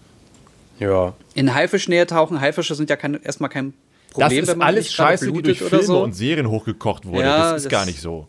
Ja. 0.79 1.15
In 1.35 1.55
Haifischnähe 1.55 2.07
tauchen. 2.07 2.41
Haifische 2.41 2.75
sind 2.75 2.91
ja 2.91 2.97
kein, 2.97 3.23
erstmal 3.23 3.51
kein 3.51 3.75
Problem, 4.11 4.47
das 4.47 4.55
ist 4.55 4.63
alles 4.63 4.93
Scheiße, 4.93 5.33
die 5.33 5.43
durch 5.43 5.59
Filme 5.59 5.85
so. 5.85 6.03
und 6.03 6.13
Serien 6.13 6.49
hochgekocht 6.49 7.05
wurde. 7.07 7.23
Ja, 7.23 7.39
das 7.39 7.57
ist 7.59 7.65
das 7.67 7.71
gar 7.71 7.87
nicht 7.87 8.01
so. 8.01 8.29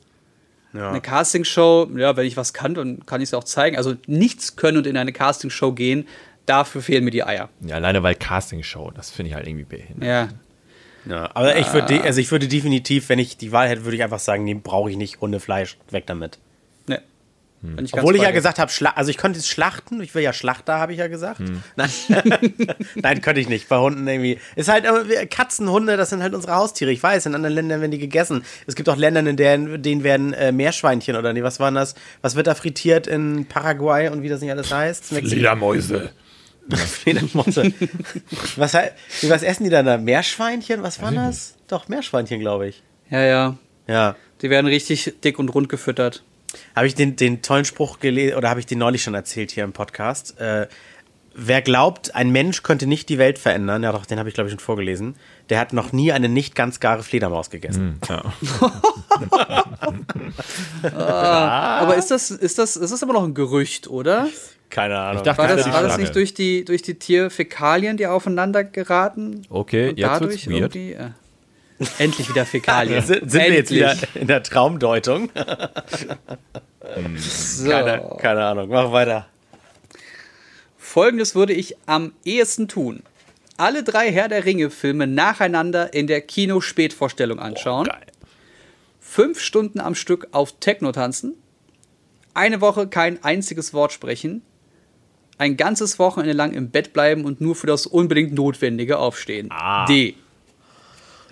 Ja. 0.73 0.89
Eine 0.89 0.99
Castingshow, 0.99 1.88
ja, 1.95 2.17
wenn 2.17 2.25
ich 2.25 2.36
was 2.36 2.53
kann, 2.53 2.73
dann 2.73 3.05
kann 3.05 3.21
ich 3.21 3.29
es 3.29 3.34
auch 3.34 3.43
zeigen. 3.43 3.77
Also 3.77 3.93
nichts 4.08 4.55
können 4.55 4.77
und 4.77 4.88
in 4.88 4.97
eine 4.97 5.13
Castingshow 5.13 5.71
gehen, 5.71 6.08
dafür 6.45 6.81
fehlen 6.81 7.05
mir 7.05 7.12
die 7.12 7.23
Eier. 7.23 7.49
Ja, 7.62 7.75
alleine 7.75 8.03
weil 8.03 8.15
Castingshow, 8.15 8.91
das 8.91 9.10
finde 9.10 9.29
ich 9.29 9.36
halt 9.36 9.47
irgendwie 9.47 9.65
behindert. 9.65 10.03
Ja. 10.03 10.27
Ja, 11.08 11.29
aber 11.36 11.55
ich 11.55 11.71
würde, 11.71 12.01
also 12.03 12.19
ich 12.19 12.31
würde 12.31 12.47
definitiv, 12.47 13.10
wenn 13.10 13.19
ich 13.19 13.38
die 13.38 13.51
Wahl 13.51 13.69
hätte, 13.69 13.86
würde 13.86 13.95
ich 13.95 14.03
einfach 14.03 14.19
sagen, 14.19 14.43
nee, 14.43 14.55
brauche 14.55 14.89
ich 14.89 14.97
nicht 14.97 15.21
Hundefleisch, 15.21 15.77
weg 15.91 16.08
damit. 16.08 16.39
Hm. 17.62 17.86
Ich 17.86 17.94
Obwohl 17.94 18.15
ich 18.15 18.22
ja 18.22 18.32
gesagt 18.32 18.60
habe, 18.60 18.72
also 18.96 19.10
ich 19.10 19.18
könnte 19.18 19.39
es 19.39 19.48
schlachten, 19.48 20.02
ich 20.02 20.13
will 20.13 20.24
ja 20.24 20.34
Schlachter, 20.34 20.80
habe 20.80 20.94
ich 20.94 21.00
ja 21.00 21.08
gesagt. 21.08 21.39
Hm. 21.39 21.63
Nein. 21.76 21.89
Nein, 22.96 23.22
könnte 23.22 23.41
ich 23.41 23.50
nicht. 23.50 23.68
Bei 23.70 23.78
Hunden 23.78 24.08
irgendwie. 24.08 24.39
Ist 24.56 24.70
halt, 24.70 24.86
Katzen, 25.30 25.70
Hunde, 25.70 25.98
das 25.98 26.10
sind 26.10 26.22
halt 26.22 26.34
unsere 26.34 26.56
Haustiere. 26.56 26.91
Ich 26.91 27.02
weiß, 27.02 27.26
in 27.26 27.36
anderen 27.36 27.56
Ländern 27.56 27.82
werden 27.82 27.91
die 27.91 27.98
gegessen. 27.98 28.44
Es 28.68 28.76
gibt 28.76 28.89
auch 28.89 28.98
Länder, 28.98 29.22
in 29.22 29.38
denen, 29.38 29.82
denen 29.82 30.04
werden 30.04 30.34
äh, 30.34 30.52
Meerschweinchen 30.52 31.15
oder 31.15 31.34
nee, 31.34 31.44
was 31.44 31.60
waren 31.60 31.76
das? 31.76 31.96
Was 32.22 32.36
wird 32.36 32.48
da 32.48 32.56
frittiert 32.56 33.08
in 33.08 33.46
Paraguay 33.46 34.10
und 34.10 34.22
wie 34.22 34.30
das 34.30 34.41
nicht 34.41 34.52
alles 34.52 34.72
heißt? 34.72 35.06
Fledermäuse. 35.06 36.12
Fledermäuse. 36.70 37.74
was, 38.56 38.74
was 38.74 39.44
essen 39.44 39.63
die 39.65 39.70
dann 39.70 39.86
da? 39.86 39.98
Meerschweinchen? 39.98 40.84
Was 40.84 41.02
war 41.02 41.12
das? 41.12 41.56
Doch, 41.68 41.88
Meerschweinchen, 41.88 42.39
glaube 42.39 42.68
ich. 42.68 42.84
Ja, 43.10 43.24
ja. 43.24 43.58
Ja. 43.88 44.15
Die 44.41 44.50
werden 44.50 44.68
richtig 44.68 45.13
dick 45.24 45.39
und 45.39 45.50
rund 45.50 45.70
gefüttert. 45.70 46.24
Habe 46.75 46.88
ich 46.88 46.95
den, 46.95 47.15
den 47.15 47.41
tollen 47.41 47.65
Spruch 47.65 47.99
gelesen 47.99 48.38
oder 48.38 48.49
habe 48.49 48.60
ich 48.60 48.65
den 48.65 48.79
neulich 48.79 49.03
schon 49.03 49.13
erzählt 49.13 49.51
hier 49.51 49.63
im 49.63 49.73
Podcast? 49.73 50.39
Äh, 50.39 50.67
wer 51.36 51.62
glaubt, 51.62 52.15
ein 52.15 52.31
Mensch 52.31 52.63
könnte 52.63 52.88
nicht 52.88 53.10
die 53.10 53.17
Welt 53.17 53.38
verändern, 53.38 53.84
ja 53.84 53.91
doch, 53.91 54.05
den 54.05 54.17
habe 54.19 54.29
ich 54.29 54.36
glaube 54.36 54.47
ich 54.47 54.53
schon 54.53 54.60
vorgelesen, 54.60 55.15
der 55.49 55.60
hat 55.60 55.73
noch 55.73 55.91
nie 55.91 56.12
eine 56.12 56.29
nicht 56.29 56.55
ganz 56.55 56.79
gare 56.79 57.03
Fledermaus 57.03 57.49
gegessen. 57.49 57.99
Mm, 57.99 58.12
ja. 58.12 58.23
ah, 60.97 61.79
aber 61.79 61.95
ist 61.97 62.10
das, 62.12 62.31
ist, 62.31 62.58
das, 62.58 62.77
ist 62.77 62.91
das 62.91 63.01
immer 63.01 63.13
noch 63.13 63.23
ein 63.23 63.34
Gerücht, 63.34 63.88
oder? 63.88 64.27
Keine 64.69 64.98
Ahnung. 64.98 65.17
Ich 65.17 65.23
dachte, 65.23 65.37
war 65.37 65.48
das, 65.48 65.71
war 65.71 65.83
das 65.83 65.98
nicht 65.98 66.15
durch 66.15 66.33
die, 66.33 66.65
durch 66.65 66.81
die 66.81 66.96
Tierfäkalien, 66.96 67.98
die 67.98 68.08
aufeinander 68.08 68.63
geraten? 68.63 69.43
Okay, 69.50 69.93
jetzt 69.96 70.02
dadurch 70.02 70.50
weird. 70.50 70.75
irgendwie. 70.75 70.93
Äh, 70.93 71.10
Endlich 71.98 72.30
wieder 72.30 72.46
Fäkalien. 72.46 73.04
sind, 73.04 73.30
sind 73.30 73.42
wir 73.44 73.54
jetzt 73.54 73.71
wieder 73.71 73.96
in 74.13 74.28
der 74.28 74.44
Traumdeutung? 74.44 75.30
so. 77.17 77.69
keine, 77.69 78.15
keine 78.19 78.46
Ahnung, 78.46 78.69
mach 78.69 78.92
weiter. 78.92 79.28
Folgendes 80.78 81.36
würde 81.36 81.54
ich 81.54 81.76
am 81.86 82.13
ehesten 82.23 82.67
tun. 82.67 83.04
Alle 83.58 83.84
drei 83.84 84.12
Herr 84.12 84.28
der 84.30 84.46
Ringe-Filme 84.46 85.08
nacheinander 85.08 85.94
in 85.94 86.08
der 86.08 86.21
Kino-Spätvorstellung 86.21 87.40
anschauen. 87.40 87.90
Oh, 87.92 88.28
fünf 89.00 89.40
Stunden 89.42 89.80
am 89.80 89.96
Stück 89.96 90.28
auf 90.32 90.60
Techno 90.60 90.92
tanzen. 90.92 91.36
Eine 92.34 92.62
Woche 92.62 92.88
kein 92.88 93.23
einziges 93.23 93.73
Wort 93.73 93.92
sprechen. 93.94 94.42
ein 95.38 95.58
ganzes 95.58 96.00
Wochenende 96.00 96.34
lang 96.34 96.54
im 96.54 96.69
Bett 96.69 96.94
bleiben 96.94 97.26
und 97.26 97.42
nur 97.42 97.56
für 97.56 97.67
das 97.67 97.86
unbedingt 97.86 98.34
Notwendige 98.34 98.98
aufstehen. 98.98 99.50
Ah. 99.52 99.86
D. 99.86 100.15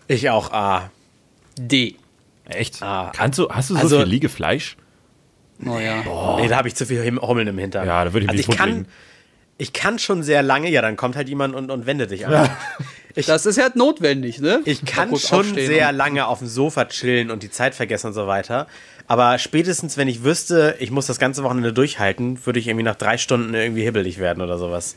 Ich 0.07 0.29
auch 0.29 0.51
A. 0.51 0.89
D. 1.57 1.95
Echt? 2.45 2.81
Ah. 2.81 3.11
Kannst 3.15 3.39
du, 3.39 3.49
hast 3.49 3.69
du 3.69 3.75
so 3.75 3.79
Also- 3.81 3.97
viel 3.99 4.07
Liegefleisch? 4.07 4.77
Oh 5.65 5.77
ja. 5.79 6.03
Nee, 6.37 6.47
da 6.47 6.57
habe 6.57 6.67
ich 6.67 6.75
zu 6.75 6.85
viel 6.85 7.03
Hummeln 7.21 7.47
im 7.47 7.57
Hintern. 7.57 7.87
Ja, 7.87 8.03
da 8.03 8.11
würde 8.11 8.25
ich 8.25 8.29
also 8.29 8.37
mich 8.39 8.49
ich 8.49 8.57
kann, 8.57 8.85
ich 9.57 9.71
kann 9.71 9.99
schon 9.99 10.23
sehr 10.23 10.41
lange, 10.41 10.69
ja, 10.69 10.81
dann 10.81 10.97
kommt 10.97 11.15
halt 11.15 11.29
jemand 11.29 11.55
und, 11.55 11.71
und 11.71 11.85
wendet 11.85 12.11
dich 12.11 12.27
an. 12.27 12.49
Ich, 13.15 13.27
Das 13.27 13.45
ist 13.45 13.57
ja 13.57 13.69
notwendig, 13.75 14.39
ne? 14.41 14.61
ich 14.65 14.83
kann 14.85 15.15
schon 15.15 15.53
sehr 15.53 15.91
lange 15.91 16.25
auf 16.27 16.39
dem 16.39 16.47
Sofa 16.47 16.85
chillen 16.85 17.29
und 17.29 17.43
die 17.43 17.51
Zeit 17.51 17.75
vergessen 17.75 18.07
und 18.07 18.13
so 18.13 18.25
weiter. 18.27 18.65
Aber 19.07 19.37
spätestens, 19.37 19.97
wenn 19.97 20.07
ich 20.07 20.23
wüsste, 20.23 20.75
ich 20.79 20.89
muss 20.89 21.05
das 21.05 21.19
ganze 21.19 21.43
Wochenende 21.43 21.71
durchhalten, 21.71 22.43
würde 22.45 22.59
ich 22.59 22.67
irgendwie 22.67 22.83
nach 22.83 22.95
drei 22.95 23.17
Stunden 23.17 23.53
irgendwie 23.53 23.83
hibbelig 23.83 24.17
werden 24.17 24.41
oder 24.41 24.57
sowas. 24.57 24.95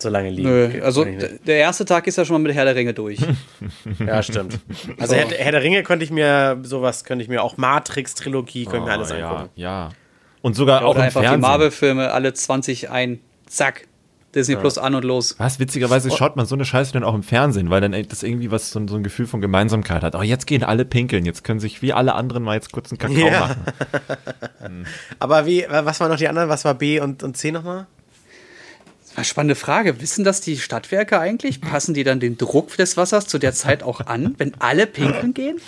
So 0.00 0.08
lange 0.10 0.30
liegen. 0.30 0.48
Nö, 0.48 0.80
also 0.82 1.04
der 1.04 1.56
erste 1.56 1.84
Tag 1.84 2.06
ist 2.06 2.16
ja 2.16 2.24
schon 2.24 2.34
mal 2.34 2.46
mit 2.46 2.54
Herr 2.54 2.64
der 2.64 2.74
Ringe 2.76 2.94
durch. 2.94 3.18
Ja, 3.98 4.22
stimmt. 4.22 4.58
Also 4.98 5.14
Herr, 5.16 5.26
Herr 5.28 5.52
der 5.52 5.62
Ringe 5.62 5.82
könnte 5.82 6.04
ich 6.04 6.10
mir 6.12 6.58
sowas, 6.62 7.04
könnte 7.04 7.22
ich 7.24 7.28
mir 7.28 7.42
auch 7.42 7.56
Matrix-Trilogie, 7.56 8.64
könnte 8.64 8.78
ich 8.78 8.84
mir 8.84 8.92
alles 8.92 9.10
Oh, 9.10 9.14
ja, 9.14 9.30
angucken. 9.30 9.50
ja. 9.56 9.88
Und 10.40 10.54
sogar 10.54 10.84
auch 10.84 10.94
im 10.94 11.00
einfach 11.02 11.20
die 11.20 11.26
Fernsehen. 11.26 11.40
Marvel-Filme 11.40 12.12
alle 12.12 12.32
20 12.32 12.90
ein, 12.90 13.18
zack, 13.46 13.88
Disney 14.34 14.54
Plus 14.56 14.78
an 14.78 14.94
und 14.94 15.04
los. 15.04 15.34
Was? 15.38 15.58
Witzigerweise 15.58 16.10
schaut 16.10 16.36
man 16.36 16.44
so 16.46 16.54
eine 16.54 16.64
Scheiße 16.64 16.92
dann 16.92 17.02
auch 17.02 17.14
im 17.14 17.22
Fernsehen, 17.24 17.70
weil 17.70 17.80
dann 17.80 17.92
das 18.08 18.22
irgendwie 18.22 18.50
was 18.52 18.70
so, 18.70 18.78
ein- 18.78 18.86
so 18.86 18.94
ein 18.96 19.02
Gefühl 19.02 19.26
von 19.26 19.40
Gemeinsamkeit 19.40 20.02
hat. 20.02 20.14
Oh, 20.14 20.22
jetzt 20.22 20.46
gehen 20.46 20.62
alle 20.62 20.84
pinkeln, 20.84 21.24
jetzt 21.24 21.42
können 21.44 21.58
sich 21.60 21.82
wie 21.82 21.92
alle 21.92 22.14
anderen 22.14 22.44
mal 22.44 22.54
jetzt 22.54 22.70
kurz 22.70 22.92
einen 22.92 22.98
Kakao 22.98 23.26
Ja. 23.26 23.40
machen. 23.40 24.84
Aber 25.18 25.46
wie, 25.46 25.66
was 25.68 25.98
waren 25.98 26.10
noch 26.10 26.18
die 26.18 26.28
anderen? 26.28 26.48
Was 26.48 26.64
war 26.64 26.74
B 26.74 27.00
und, 27.00 27.22
und 27.22 27.36
C 27.36 27.50
nochmal? 27.50 27.86
Eine 29.18 29.24
spannende 29.24 29.56
Frage. 29.56 30.00
Wissen 30.00 30.22
das 30.24 30.40
die 30.40 30.56
Stadtwerke 30.58 31.18
eigentlich? 31.18 31.60
Passen 31.60 31.92
die 31.92 32.04
dann 32.04 32.20
den 32.20 32.38
Druck 32.38 32.76
des 32.76 32.96
Wassers 32.96 33.26
zu 33.26 33.38
der 33.40 33.52
Zeit 33.52 33.82
auch 33.82 34.00
an, 34.06 34.36
wenn 34.38 34.52
alle 34.60 34.86
pinkeln 34.86 35.34
gehen? 35.34 35.60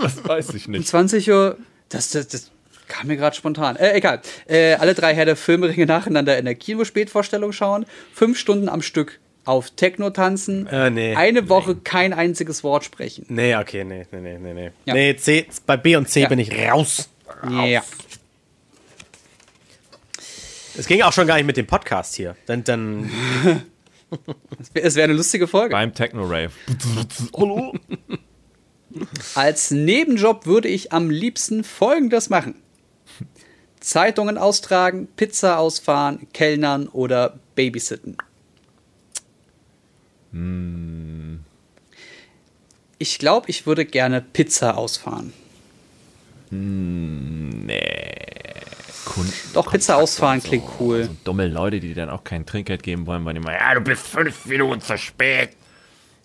Das 0.00 0.24
weiß 0.24 0.54
ich 0.54 0.66
Um 0.66 0.72
nicht. 0.74 0.86
20 0.86 1.28
Uhr, 1.28 1.56
das, 1.88 2.10
das, 2.10 2.28
das 2.28 2.52
kam 2.86 3.08
mir 3.08 3.16
gerade 3.16 3.34
spontan. 3.34 3.74
Äh, 3.74 3.94
egal. 3.96 4.20
Äh, 4.46 4.74
alle 4.74 4.94
drei 4.94 5.12
Herr 5.12 5.24
der 5.24 5.34
Filmringe 5.34 5.86
nacheinander 5.86 6.38
in 6.38 6.44
der 6.44 6.54
Kino-Spätvorstellung 6.54 7.50
schauen, 7.50 7.84
fünf 8.14 8.38
Stunden 8.38 8.68
am 8.68 8.80
Stück 8.82 9.18
auf 9.44 9.70
Techno 9.70 10.10
tanzen, 10.10 10.68
Äh, 10.68 10.90
nee. 10.90 11.16
eine 11.16 11.48
Woche 11.48 11.74
kein 11.74 12.12
einziges 12.12 12.62
Wort 12.62 12.84
sprechen. 12.84 13.26
Nee, 13.28 13.56
okay, 13.56 13.82
nee, 13.82 14.06
nee, 14.12 14.20
nee, 14.20 14.38
nee. 14.38 14.52
Nee, 14.54 14.70
Ja. 14.84 14.94
nee 14.94 15.16
C, 15.16 15.48
bei 15.66 15.76
B 15.76 15.96
und 15.96 16.08
C 16.08 16.20
Ja. 16.20 16.28
bin 16.28 16.38
ich 16.38 16.52
raus. 16.56 17.08
Ja. 17.50 17.82
Es 20.78 20.86
ging 20.86 21.02
auch 21.02 21.12
schon 21.12 21.26
gar 21.26 21.36
nicht 21.36 21.46
mit 21.46 21.56
dem 21.56 21.66
Podcast 21.66 22.14
hier. 22.14 22.36
Dann, 22.46 22.62
dann 22.64 23.10
Es 24.74 24.94
wäre 24.94 25.04
eine 25.04 25.12
lustige 25.12 25.46
Folge. 25.48 25.72
Beim 25.72 25.94
Techno-Rave. 25.94 26.52
Als 29.34 29.70
Nebenjob 29.70 30.46
würde 30.46 30.68
ich 30.68 30.92
am 30.92 31.10
liebsten 31.10 31.64
Folgendes 31.64 32.30
machen. 32.30 32.54
Zeitungen 33.80 34.38
austragen, 34.38 35.08
Pizza 35.16 35.58
ausfahren, 35.58 36.26
Kellnern 36.32 36.88
oder 36.88 37.38
Babysitten. 37.54 38.16
Ich 42.98 43.18
glaube, 43.18 43.50
ich 43.50 43.66
würde 43.66 43.84
gerne 43.84 44.20
Pizza 44.20 44.76
ausfahren. 44.76 45.32
Kunden- 49.08 49.32
Doch, 49.54 49.70
Pizza 49.70 49.96
ausfahren 49.96 50.42
klingt 50.42 50.64
cool. 50.80 51.04
So 51.04 51.16
dumme 51.24 51.46
Leute, 51.48 51.80
die 51.80 51.94
dann 51.94 52.10
auch 52.10 52.24
kein 52.24 52.44
Trinkgeld 52.46 52.82
geben 52.82 53.06
wollen, 53.06 53.24
weil 53.24 53.34
die 53.34 53.40
mal, 53.40 53.54
ja, 53.54 53.74
du 53.74 53.80
bist 53.80 54.06
fünf 54.06 54.46
Minuten 54.46 54.80
zu 54.80 54.96
spät. 54.98 55.50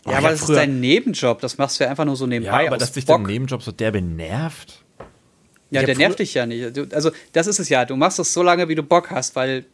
Ja, 0.06 0.12
ich 0.12 0.18
aber 0.18 0.30
das 0.32 0.40
ist 0.42 0.46
früher- 0.48 0.56
dein 0.58 0.80
Nebenjob. 0.82 1.40
Das 1.42 1.58
machst 1.58 1.80
du 1.80 1.86
ja 1.86 1.90
einfach 1.90 2.06
nur 2.06 2.16
so 2.16 2.26
Ja, 2.26 2.30
nebenbei. 2.30 2.68
aber 2.68 2.76
aus 2.76 2.80
dass 2.82 2.92
dich 2.92 3.06
dein 3.06 3.24
Nebenjob 3.24 3.64
so 3.64 3.72
derbe 3.72 4.02
nervt. 4.02 4.84
Ja, 5.72 5.80
Ich 5.82 5.86
der 5.88 5.96
nervt 5.98 6.20
dich 6.20 6.34
ja 6.34 6.46
nicht. 6.46 6.76
Du, 6.78 6.88
also, 6.94 7.10
das 7.32 7.48
ist 7.48 7.60
es 7.60 7.70
ja. 7.70 7.86
Du 7.86 7.96
machst 7.96 8.20
es 8.20 8.32
so 8.34 8.44
lange, 8.44 8.68
wie 8.68 8.76
du 8.76 8.84
Bock 8.84 9.10
hast, 9.10 9.36
weil, 9.36 9.66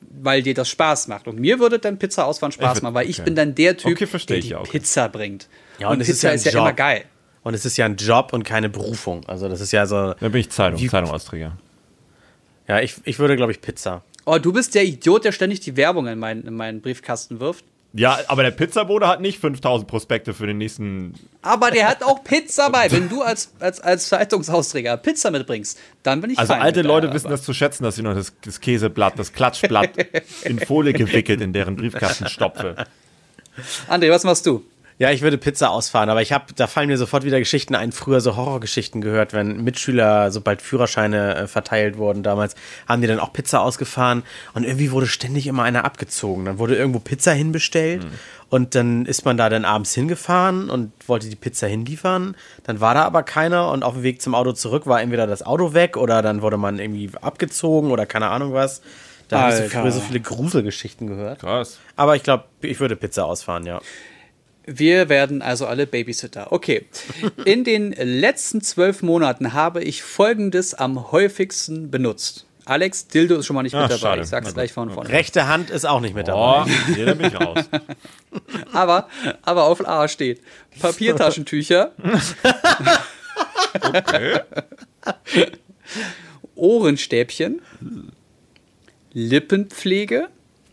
weil 0.00 0.42
dir 0.42 0.54
das 0.54 0.68
Spaß 0.70 1.06
macht. 1.08 1.28
Und 1.28 1.38
mir 1.38 1.60
würde 1.60 1.78
dann 1.78 1.98
Pizza 1.98 2.24
ausfahren 2.26 2.50
Spaß 2.50 2.78
würd- 2.78 2.82
machen, 2.82 2.94
weil 2.94 3.08
ich 3.08 3.18
okay. 3.18 3.24
bin 3.26 3.36
dann 3.36 3.54
der 3.54 3.76
Typ, 3.76 3.92
Okay, 4.00 4.06
der 4.26 4.36
ich 4.38 4.44
die 4.46 4.50
ja, 4.50 4.58
okay. 4.60 4.70
Pizza 4.78 5.08
bringt. 5.08 5.48
Ja, 5.78 5.88
und, 5.88 5.94
und 5.96 6.00
es 6.00 6.08
Pizza 6.08 6.32
ist 6.32 6.46
ist 6.46 6.46
ja 6.46 6.52
ja, 6.52 6.58
ein 6.64 6.66
immer 6.68 6.72
geil. 6.74 7.04
und 7.42 7.54
es 7.54 7.64
ist 7.64 7.76
ja 7.76 7.84
ein 7.84 7.96
Job 7.96 8.32
und 8.32 8.42
keine 8.42 8.68
Berufung. 8.70 9.24
Also 9.26 9.48
das 9.48 9.60
ist 9.60 9.70
ja 9.72 9.84
so. 9.86 10.14
Dann 10.18 10.32
bin 10.32 10.40
ich 10.40 10.50
Zeitung, 10.50 10.78
Zeitungsausträger. 10.80 11.56
Ja, 12.68 12.80
ich, 12.80 12.94
ich 13.04 13.18
würde, 13.18 13.36
glaube 13.36 13.52
ich, 13.52 13.60
Pizza. 13.60 14.02
Oh, 14.24 14.38
du 14.38 14.52
bist 14.52 14.74
der 14.74 14.84
Idiot, 14.84 15.24
der 15.24 15.32
ständig 15.32 15.60
die 15.60 15.76
Werbung 15.76 16.06
in 16.06 16.18
meinen, 16.18 16.46
in 16.46 16.54
meinen 16.54 16.80
Briefkasten 16.80 17.40
wirft. 17.40 17.64
Ja, 17.96 18.18
aber 18.26 18.42
der 18.42 18.50
Pizzabote 18.50 19.06
hat 19.06 19.20
nicht 19.20 19.38
5000 19.38 19.88
Prospekte 19.88 20.34
für 20.34 20.48
den 20.48 20.58
nächsten. 20.58 21.14
Aber 21.42 21.70
der 21.70 21.88
hat 21.88 22.02
auch 22.02 22.24
Pizza 22.24 22.68
bei. 22.70 22.90
Wenn 22.90 23.08
du 23.08 23.22
als, 23.22 23.52
als, 23.60 23.80
als 23.80 24.08
Zeitungsausträger 24.08 24.96
Pizza 24.96 25.30
mitbringst, 25.30 25.78
dann 26.02 26.20
bin 26.20 26.30
ich 26.30 26.38
Also 26.38 26.54
fein 26.54 26.62
alte 26.62 26.80
mit 26.80 26.86
Leute 26.88 27.12
wissen 27.12 27.30
das 27.30 27.44
zu 27.44 27.54
schätzen, 27.54 27.84
dass 27.84 27.94
sie 27.94 28.02
noch 28.02 28.14
das, 28.14 28.32
das 28.44 28.60
Käseblatt, 28.60 29.16
das 29.16 29.32
Klatschblatt 29.32 29.90
in 30.42 30.58
Folie 30.58 30.92
gewickelt 30.92 31.40
in 31.40 31.52
deren 31.52 31.76
Briefkasten 31.76 32.28
stopfe. 32.28 32.74
André, 33.88 34.10
was 34.10 34.24
machst 34.24 34.44
du? 34.46 34.64
Ja, 34.96 35.10
ich 35.10 35.22
würde 35.22 35.38
Pizza 35.38 35.70
ausfahren, 35.70 36.08
aber 36.08 36.22
ich 36.22 36.32
habe, 36.32 36.46
da 36.54 36.68
fallen 36.68 36.86
mir 36.86 36.96
sofort 36.96 37.24
wieder 37.24 37.40
Geschichten 37.40 37.74
ein, 37.74 37.90
früher 37.90 38.20
so 38.20 38.36
Horrorgeschichten 38.36 39.00
gehört, 39.00 39.32
wenn 39.32 39.64
Mitschüler, 39.64 40.30
sobald 40.30 40.62
Führerscheine 40.62 41.34
äh, 41.34 41.46
verteilt 41.48 41.98
wurden 41.98 42.22
damals, 42.22 42.54
haben 42.86 43.02
die 43.02 43.08
dann 43.08 43.18
auch 43.18 43.32
Pizza 43.32 43.60
ausgefahren 43.60 44.22
und 44.52 44.62
irgendwie 44.62 44.92
wurde 44.92 45.08
ständig 45.08 45.48
immer 45.48 45.64
einer 45.64 45.84
abgezogen. 45.84 46.44
Dann 46.44 46.58
wurde 46.58 46.76
irgendwo 46.76 47.00
Pizza 47.00 47.32
hinbestellt 47.32 48.06
und 48.50 48.76
dann 48.76 49.04
ist 49.04 49.24
man 49.24 49.36
da 49.36 49.48
dann 49.48 49.64
abends 49.64 49.92
hingefahren 49.94 50.70
und 50.70 50.92
wollte 51.08 51.28
die 51.28 51.34
Pizza 51.34 51.66
hinliefern. 51.66 52.36
Dann 52.62 52.80
war 52.80 52.94
da 52.94 53.02
aber 53.02 53.24
keiner 53.24 53.72
und 53.72 53.82
auf 53.82 53.94
dem 53.94 54.04
Weg 54.04 54.22
zum 54.22 54.36
Auto 54.36 54.52
zurück 54.52 54.86
war 54.86 55.02
entweder 55.02 55.26
das 55.26 55.42
Auto 55.42 55.74
weg 55.74 55.96
oder 55.96 56.22
dann 56.22 56.40
wurde 56.40 56.56
man 56.56 56.78
irgendwie 56.78 57.10
abgezogen 57.20 57.90
oder 57.90 58.06
keine 58.06 58.28
Ahnung 58.28 58.52
was. 58.52 58.80
Da 59.26 59.50
habe 59.50 59.66
ich 59.66 59.72
so 59.72 59.90
so 59.90 60.00
viele 60.00 60.20
Gruselgeschichten 60.20 61.08
gehört. 61.08 61.40
Krass. 61.40 61.80
Aber 61.96 62.14
ich 62.14 62.22
glaube, 62.22 62.44
ich 62.60 62.78
würde 62.78 62.94
Pizza 62.94 63.24
ausfahren, 63.24 63.66
ja. 63.66 63.80
Wir 64.66 65.08
werden 65.08 65.42
also 65.42 65.66
alle 65.66 65.86
Babysitter. 65.86 66.52
Okay. 66.52 66.86
In 67.44 67.64
den 67.64 67.92
letzten 67.92 68.60
zwölf 68.62 69.02
Monaten 69.02 69.52
habe 69.52 69.82
ich 69.82 70.02
folgendes 70.02 70.74
am 70.74 71.12
häufigsten 71.12 71.90
benutzt. 71.90 72.46
Alex, 72.66 73.08
Dildo 73.08 73.36
ist 73.36 73.44
schon 73.46 73.56
mal 73.56 73.62
nicht 73.62 73.74
Ah, 73.74 73.82
mit 73.82 73.90
dabei. 73.90 74.00
schade. 74.00 74.22
Ich 74.22 74.28
sag's 74.28 74.46
Na 74.46 74.52
gleich 74.54 74.72
von 74.72 74.90
vorne. 74.90 75.10
Rechte 75.10 75.46
Hand 75.46 75.68
ist 75.68 75.84
auch 75.84 76.00
nicht 76.00 76.14
mit 76.14 76.28
dabei. 76.28 76.62
Oh, 76.62 76.94
hier, 76.94 77.14
bin 77.14 77.26
ich 77.26 77.38
raus. 77.38 77.58
Aber, 78.72 79.08
aber 79.42 79.64
auf 79.64 79.86
A 79.86 80.08
steht 80.08 80.40
Papiertaschentücher, 80.80 81.92
Ohrenstäbchen, 86.54 87.62
Lippenpflege 89.12 90.28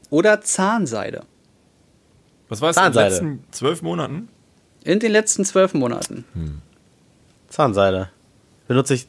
oder 0.10 0.42
Zahnseide. 0.42 1.24
Was 2.52 2.60
war 2.60 2.72
es 2.72 2.76
in 2.76 2.84
den 2.84 2.94
letzten 2.94 3.44
zwölf 3.52 3.82
Monaten? 3.82 4.28
In 4.84 5.00
den 5.00 5.14
letzten 5.14 5.46
zwölf 5.46 5.74
Monaten. 5.74 6.26
Zahnseide. 7.48 8.10
Benutze 8.68 8.94
ich 8.94 9.08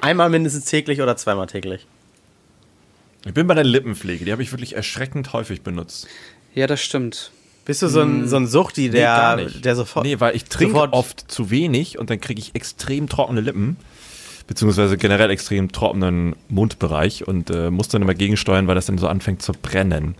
einmal 0.00 0.30
mindestens 0.30 0.64
täglich 0.64 1.00
oder 1.00 1.16
zweimal 1.16 1.46
täglich. 1.46 1.86
Ich 3.24 3.34
bin 3.34 3.46
bei 3.46 3.54
der 3.54 3.62
Lippenpflege, 3.62 4.24
die 4.24 4.32
habe 4.32 4.42
ich 4.42 4.50
wirklich 4.50 4.74
erschreckend 4.74 5.32
häufig 5.32 5.62
benutzt. 5.62 6.08
Ja, 6.56 6.66
das 6.66 6.82
stimmt. 6.82 7.30
Bist 7.66 7.82
du 7.82 7.86
so 7.86 8.00
ein, 8.00 8.26
so 8.26 8.34
ein 8.34 8.48
Suchti, 8.48 8.90
der, 8.90 9.36
nicht. 9.36 9.64
der 9.64 9.76
sofort. 9.76 10.04
Nee, 10.04 10.18
weil 10.18 10.34
ich 10.34 10.44
trinke 10.46 10.92
oft 10.92 11.30
zu 11.30 11.50
wenig 11.50 12.00
und 12.00 12.10
dann 12.10 12.20
kriege 12.20 12.40
ich 12.40 12.56
extrem 12.56 13.08
trockene 13.08 13.42
Lippen. 13.42 13.76
Beziehungsweise 14.48 14.96
generell 14.98 15.30
extrem 15.30 15.70
trockenen 15.70 16.34
Mundbereich 16.48 17.28
und 17.28 17.48
äh, 17.50 17.70
muss 17.70 17.88
dann 17.88 18.02
immer 18.02 18.14
gegensteuern, 18.14 18.66
weil 18.66 18.74
das 18.74 18.86
dann 18.86 18.98
so 18.98 19.06
anfängt 19.06 19.40
zu 19.40 19.52
brennen. 19.52 20.16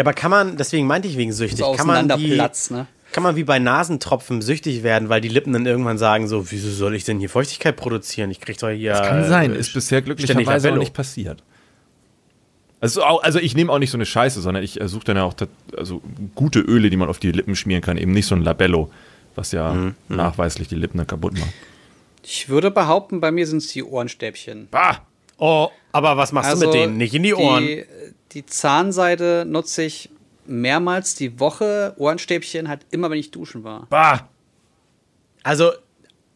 Ja, 0.00 0.04
aber 0.04 0.14
kann 0.14 0.30
man, 0.30 0.56
deswegen 0.56 0.86
meinte 0.86 1.08
ich 1.08 1.18
wegen 1.18 1.30
süchtig, 1.30 1.58
So 1.58 1.74
kann 1.74 1.86
man, 1.86 2.08
wie, 2.08 2.12
Auseinanderplatz, 2.12 2.70
ne? 2.70 2.86
kann 3.12 3.22
man 3.22 3.36
wie 3.36 3.44
bei 3.44 3.58
Nasentropfen 3.58 4.40
süchtig 4.40 4.82
werden, 4.82 5.10
weil 5.10 5.20
die 5.20 5.28
Lippen 5.28 5.52
dann 5.52 5.66
irgendwann 5.66 5.98
sagen 5.98 6.26
so, 6.26 6.50
wieso 6.50 6.70
soll 6.70 6.94
ich 6.94 7.04
denn 7.04 7.18
hier 7.18 7.28
Feuchtigkeit 7.28 7.76
produzieren? 7.76 8.30
Ich 8.30 8.40
krieg 8.40 8.56
doch 8.56 8.70
hier... 8.70 8.94
Kann 8.94 9.28
sein, 9.28 9.52
äh, 9.52 9.58
ist 9.58 9.74
bisher 9.74 10.00
glücklicherweise 10.00 10.68
Labello. 10.68 10.78
nicht 10.78 10.94
passiert. 10.94 11.42
Also, 12.80 13.02
also 13.02 13.38
ich 13.38 13.54
nehme 13.54 13.70
auch 13.70 13.78
nicht 13.78 13.90
so 13.90 13.98
eine 13.98 14.06
Scheiße, 14.06 14.40
sondern 14.40 14.64
ich 14.64 14.80
äh, 14.80 14.88
suche 14.88 15.04
dann 15.04 15.18
ja 15.18 15.24
auch 15.24 15.34
also 15.76 16.00
gute 16.34 16.60
Öle, 16.60 16.88
die 16.88 16.96
man 16.96 17.10
auf 17.10 17.18
die 17.18 17.30
Lippen 17.30 17.56
schmieren 17.56 17.82
kann, 17.82 17.98
eben 17.98 18.12
nicht 18.12 18.24
so 18.24 18.34
ein 18.34 18.40
Labello, 18.40 18.90
was 19.34 19.52
ja 19.52 19.74
Mhm, 19.74 19.96
nachweislich 20.08 20.68
die 20.68 20.76
Lippen 20.76 20.96
dann 20.96 21.06
kaputt 21.06 21.34
macht. 21.34 21.52
Ich 22.22 22.48
würde 22.48 22.70
behaupten, 22.70 23.20
bei 23.20 23.30
mir 23.30 23.46
sind 23.46 23.58
es 23.58 23.66
die 23.68 23.84
Ohrenstäbchen. 23.84 24.68
Bah! 24.70 25.02
Oh, 25.36 25.68
aber 25.92 26.16
was 26.16 26.32
machst 26.32 26.54
du 26.54 26.58
mit 26.58 26.72
denen? 26.74 26.96
Nicht 26.96 27.14
in 27.14 27.22
die 27.22 27.34
Ohren. 27.34 27.64
Die, 27.64 27.84
die 28.32 28.46
Zahnseide 28.46 29.44
nutze 29.46 29.82
ich 29.82 30.10
mehrmals 30.46 31.14
die 31.14 31.38
Woche. 31.40 31.94
Ohrenstäbchen 31.98 32.68
halt 32.68 32.86
immer, 32.90 33.10
wenn 33.10 33.18
ich 33.18 33.30
duschen 33.30 33.64
war. 33.64 33.86
Bah! 33.90 34.28
Also, 35.42 35.72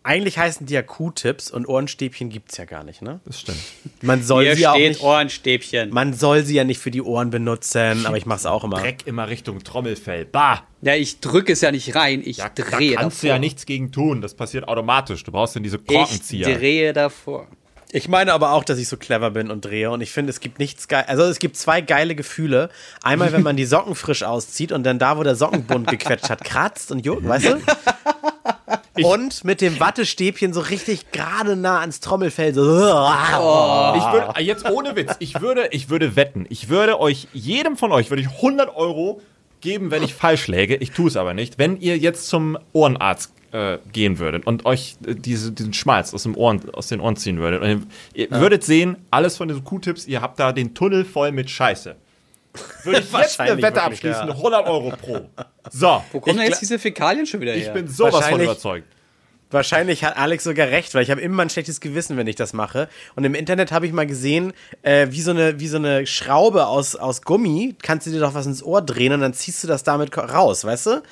eigentlich 0.03 0.39
heißen 0.39 0.67
die 0.67 0.75
ja 0.75 0.83
Q-Tips 0.83 1.51
und 1.51 1.67
Ohrenstäbchen 1.67 2.29
gibt 2.29 2.53
es 2.53 2.59
ja 2.59 2.65
gar 2.67 2.85
nicht, 2.85 3.01
ne? 3.03 3.21
Das 3.25 3.41
stimmt. 3.41 3.59
Man 4.03 4.23
soll 4.23 4.45
Hier 4.45 4.57
sie 4.57 4.67
auch 4.67 4.75
steht 4.75 4.89
nicht, 4.91 5.03
Ohrenstäbchen. 5.03 5.91
man 5.91 6.13
soll 6.13 6.43
sie 6.45 6.55
ja 6.55 6.65
nicht 6.65 6.79
für 6.79 6.91
die 6.91 7.01
Ohren 7.03 7.31
benutzen, 7.31 8.05
aber 8.07 8.17
ich 8.19 8.27
mache 8.27 8.39
es 8.41 8.47
auch 8.47 8.65
immer. 8.65 8.77
Dreck 8.81 9.07
immer 9.07 9.29
Richtung 9.29 9.63
Trommelfell. 9.65 10.27
Bah! 10.27 10.63
Ja, 10.83 10.95
ich 10.95 11.21
drücke 11.21 11.53
es 11.53 11.63
ja 11.63 11.71
nicht 11.73 11.95
rein, 11.97 12.23
ich 12.25 12.37
Da, 12.37 12.51
drehe 12.51 12.95
da 12.95 13.01
kannst 13.03 13.23
du 13.23 13.27
davor. 13.27 13.35
ja 13.37 13.39
nichts 13.39 13.65
gegen 13.67 13.93
tun. 13.93 14.21
Das 14.21 14.35
passiert 14.35 14.69
automatisch. 14.69 15.25
Du 15.25 15.33
brauchst 15.33 15.57
dann 15.57 15.63
diese 15.63 15.79
Ich 15.79 15.87
Korkenzieher. 15.87 16.55
drehe 16.59 16.93
davor. 16.93 17.47
Ich 17.95 18.09
meine 18.09 18.33
aber 18.33 18.51
auch, 18.51 18.65
dass 18.65 18.81
ich 18.81 18.89
so 18.89 18.97
clever 18.97 19.31
bin 19.31 19.53
und 19.53 19.65
drehe 19.65 19.89
und 19.89 20.01
ich 20.01 20.11
finde, 20.11 20.31
es 20.31 20.41
gibt 20.41 20.59
nichts 20.59 20.89
geil. 20.89 21.05
Also 21.07 21.23
es 21.23 21.39
gibt 21.39 21.57
zwei 21.57 21.81
geile 21.81 22.17
Gefühle. 22.17 22.69
Einmal, 23.05 23.31
wenn 23.33 23.45
man 23.45 23.57
die 23.57 23.67
Socken 23.67 23.95
frisch 23.95 24.25
auszieht 24.25 24.73
und 24.73 24.83
dann 24.83 24.99
da, 24.99 25.17
wo 25.17 25.23
der 25.23 25.37
Sockenbund 25.37 25.87
gequetscht 25.87 26.29
hat, 26.29 26.43
kratzt 26.43 26.91
und 26.91 27.07
juckt, 27.07 27.29
weißt 27.29 27.47
du? 27.47 27.61
und 29.05 29.45
mit 29.45 29.61
dem 29.61 29.79
Wattestäbchen 29.79 30.53
so 30.53 30.61
richtig 30.61 31.13
gerade 31.13 31.55
nah 31.55 31.79
ans 31.79 32.01
Trommelfell 32.01 32.53
so. 32.53 32.63
Ich 32.63 34.13
würde, 34.13 34.41
jetzt 34.41 34.69
ohne 34.69 34.97
Witz, 34.97 35.15
ich 35.21 35.41
würde, 35.41 35.69
ich 35.71 35.89
würde 35.89 36.17
wetten, 36.17 36.47
ich 36.49 36.69
würde 36.69 36.99
euch, 36.99 37.29
jedem 37.33 37.77
von 37.77 37.93
euch, 37.93 38.11
würde 38.11 38.23
ich 38.23 38.29
100 38.29 38.75
Euro 38.75 39.23
geben, 39.65 39.91
wenn 39.91 40.05
ich 40.05 40.15
falsch 40.15 40.47
läge. 40.47 40.77
Ich 40.77 40.93
tue 40.93 41.09
es 41.09 41.17
aber 41.17 41.35
nicht. 41.35 41.59
Wenn 41.59 41.81
ihr 41.81 41.99
jetzt 41.99 42.29
zum 42.29 42.57
Ohrenarzt 42.73 43.33
äh, 43.51 43.79
gehen 43.93 44.21
würdet 44.21 44.47
und 44.47 44.65
euch 44.67 44.97
äh, 45.05 45.15
diese, 45.17 45.51
diesen 45.51 45.73
Schmalz 45.73 46.15
aus, 46.15 46.23
dem 46.23 46.37
Ohren, 46.37 46.71
aus 46.73 46.87
den 46.87 47.01
Ohren 47.01 47.17
ziehen 47.17 47.39
würdet, 47.39 47.63
und 47.63 47.89
ihr, 48.15 48.31
ihr 48.31 48.41
würdet 48.41 48.63
sehen, 48.63 48.97
alles 49.11 49.37
von 49.37 49.49
diesen 49.49 49.65
Q-Tips, 49.65 50.07
ihr 50.07 50.21
habt 50.21 50.39
da 50.39 50.53
den 50.53 50.75
Tunnel 50.75 51.05
voll 51.05 51.33
mit 51.33 51.51
Scheiße. 51.51 51.97
Würde 52.85 53.01
ich 53.01 53.13
jetzt 53.19 53.41
eine 53.41 53.61
Wette 53.61 53.83
abschließen, 53.83 54.29
ja. 54.29 54.35
100 54.35 54.67
Euro 54.69 54.91
pro. 54.91 55.29
So, 55.71 56.05
Wo 56.13 56.21
kommen 56.21 56.37
Ich 56.37 56.43
denn 56.43 56.51
jetzt 56.51 56.61
diese 56.61 56.79
Fäkalien 56.79 57.27
schon 57.27 57.41
wieder 57.41 57.57
ich 57.57 57.65
her? 57.65 57.73
bin 57.73 57.89
sowas 57.89 58.29
von 58.29 58.41
überzeugt. 58.41 58.87
Wahrscheinlich 59.55 60.03
hat 60.03 60.17
Alex 60.17 60.43
sogar 60.43 60.67
recht, 60.69 60.95
weil 60.95 61.05
ich 61.05 61.13
habe 61.13 61.21
immer 61.21 61.43
ein 61.43 61.49
schlechtes 61.49 61.81
Gewissen, 61.81 62.17
wenn 62.17 62.27
ich 62.27 62.35
das 62.35 62.53
mache. 62.53 62.89
Und 63.15 63.23
im 63.23 63.35
Internet 63.35 63.71
habe 63.71 63.87
ich 63.87 63.93
mal 63.93 64.05
gesehen, 64.05 64.53
äh, 64.83 65.07
wie, 65.11 65.21
so 65.21 65.31
eine, 65.31 65.61
wie 65.61 65.69
so 65.69 65.77
eine 65.77 66.07
Schraube 66.09 66.67
aus, 66.67 66.97
aus 66.97 67.23
Gummi, 67.23 67.77
kannst 67.81 68.09
du 68.09 68.11
dir 68.11 68.19
doch 68.19 68.35
was 68.35 68.47
ins 68.47 68.65
Ohr 68.65 68.83
drehen 68.83 69.13
und 69.13 69.21
dann 69.21 69.33
ziehst 69.33 69.63
du 69.63 69.69
das 69.69 69.85
damit 69.85 70.19
raus, 70.19 70.65
weißt 70.65 70.87
du? 70.87 71.03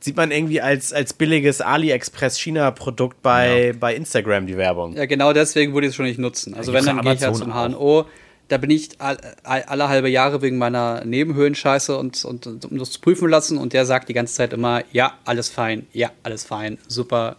Sieht 0.00 0.16
man 0.16 0.32
irgendwie 0.32 0.60
als, 0.60 0.92
als 0.92 1.14
billiges 1.14 1.62
AliExpress-China-Produkt 1.62 3.22
bei, 3.22 3.74
bei 3.80 3.94
Instagram, 3.94 4.46
die 4.46 4.58
Werbung. 4.58 4.94
Ja, 4.94 5.06
genau 5.06 5.32
deswegen 5.32 5.72
würde 5.72 5.86
ich 5.86 5.92
es 5.92 5.96
schon 5.96 6.04
nicht 6.04 6.18
nutzen. 6.18 6.52
Also 6.52 6.74
wenn, 6.74 6.84
gibt's 6.84 6.86
dann 6.86 6.96
ja 6.98 7.02
gehe 7.02 7.14
ich 7.14 7.22
halt 7.22 7.32
Amazon 7.32 7.72
zum 7.72 7.78
HNO. 7.80 8.06
Da 8.48 8.58
bin 8.58 8.70
ich 8.70 8.90
all, 9.00 9.16
all, 9.42 9.62
alle 9.62 9.88
halbe 9.88 10.10
Jahre 10.10 10.42
wegen 10.42 10.58
meiner 10.58 11.04
Nebenhöhlenscheiße 11.06 11.96
und, 11.96 12.22
und, 12.26 12.46
und 12.46 12.64
um 12.66 12.78
das 12.78 12.90
zu 12.90 13.00
prüfen 13.00 13.30
lassen. 13.30 13.56
Und 13.56 13.72
der 13.72 13.86
sagt 13.86 14.10
die 14.10 14.12
ganze 14.12 14.34
Zeit 14.34 14.52
immer, 14.52 14.84
ja, 14.92 15.14
alles 15.24 15.48
fein, 15.48 15.86
ja, 15.94 16.10
alles 16.22 16.44
fein, 16.44 16.76
super. 16.86 17.36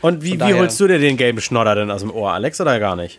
Und 0.00 0.22
wie, 0.22 0.40
wie 0.40 0.54
holst 0.54 0.78
du 0.80 0.86
dir 0.86 0.98
den 0.98 1.16
gelben 1.16 1.40
Schnodder 1.40 1.74
denn 1.74 1.90
aus 1.90 2.02
dem 2.02 2.10
Ohr, 2.10 2.32
Alex, 2.32 2.60
oder 2.60 2.78
gar 2.78 2.96
nicht? 2.96 3.18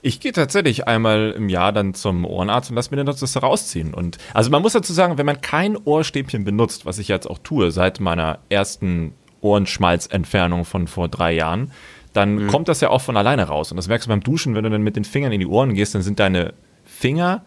Ich 0.00 0.20
gehe 0.20 0.32
tatsächlich 0.32 0.86
einmal 0.86 1.32
im 1.36 1.48
Jahr 1.48 1.72
dann 1.72 1.92
zum 1.94 2.24
Ohrenarzt 2.24 2.70
und 2.70 2.76
lass 2.76 2.90
mir 2.90 2.98
dann 2.98 3.06
das 3.06 3.42
rausziehen. 3.42 3.94
Und 3.94 4.18
also 4.32 4.50
man 4.50 4.62
muss 4.62 4.72
dazu 4.72 4.92
sagen, 4.92 5.18
wenn 5.18 5.26
man 5.26 5.40
kein 5.40 5.76
Ohrstäbchen 5.76 6.44
benutzt, 6.44 6.86
was 6.86 6.98
ich 6.98 7.08
jetzt 7.08 7.28
auch 7.28 7.38
tue 7.38 7.70
seit 7.72 7.98
meiner 7.98 8.38
ersten 8.48 9.14
Ohrenschmalzentfernung 9.40 10.64
von 10.64 10.86
vor 10.86 11.08
drei 11.08 11.32
Jahren, 11.32 11.72
dann 12.12 12.46
kommt 12.48 12.68
das 12.68 12.80
ja 12.80 12.90
auch 12.90 13.00
von 13.00 13.16
alleine 13.16 13.44
raus. 13.44 13.70
Und 13.70 13.76
das 13.76 13.88
merkst 13.88 14.06
du 14.06 14.10
beim 14.10 14.22
Duschen, 14.22 14.54
wenn 14.54 14.64
du 14.64 14.70
dann 14.70 14.82
mit 14.82 14.96
den 14.96 15.04
Fingern 15.04 15.32
in 15.32 15.40
die 15.40 15.46
Ohren 15.46 15.74
gehst, 15.74 15.94
dann 15.94 16.02
sind 16.02 16.18
deine 16.20 16.54
Finger 16.84 17.44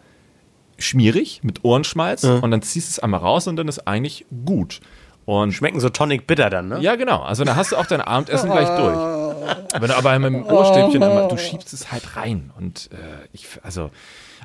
schmierig 0.78 1.40
mit 1.42 1.64
Ohrenschmalz 1.64 2.24
und 2.24 2.50
dann 2.50 2.62
ziehst 2.62 2.88
du 2.88 2.90
es 2.92 2.98
einmal 2.98 3.20
raus 3.20 3.46
und 3.46 3.56
dann 3.56 3.68
ist 3.68 3.86
eigentlich 3.86 4.26
gut. 4.44 4.80
Und 5.24 5.52
Schmecken 5.52 5.80
so 5.80 5.88
tonic 5.88 6.26
bitter 6.26 6.50
dann, 6.50 6.68
ne? 6.68 6.80
ja, 6.80 6.96
genau. 6.96 7.22
Also 7.22 7.44
dann 7.44 7.56
hast 7.56 7.72
du 7.72 7.76
auch 7.76 7.86
dein 7.86 8.00
Abendessen 8.00 8.50
gleich 8.50 8.68
durch. 8.76 8.96
Wenn 9.80 9.88
du 9.88 9.96
aber 9.96 10.18
mit 10.18 10.32
dem 10.32 10.44
Ohrstäbchen 10.44 11.02
einmal, 11.02 11.28
du 11.28 11.36
schiebst 11.36 11.72
es 11.72 11.92
halt 11.92 12.16
rein. 12.16 12.50
Und 12.58 12.90
äh, 12.92 13.26
ich, 13.32 13.46
also, 13.62 13.90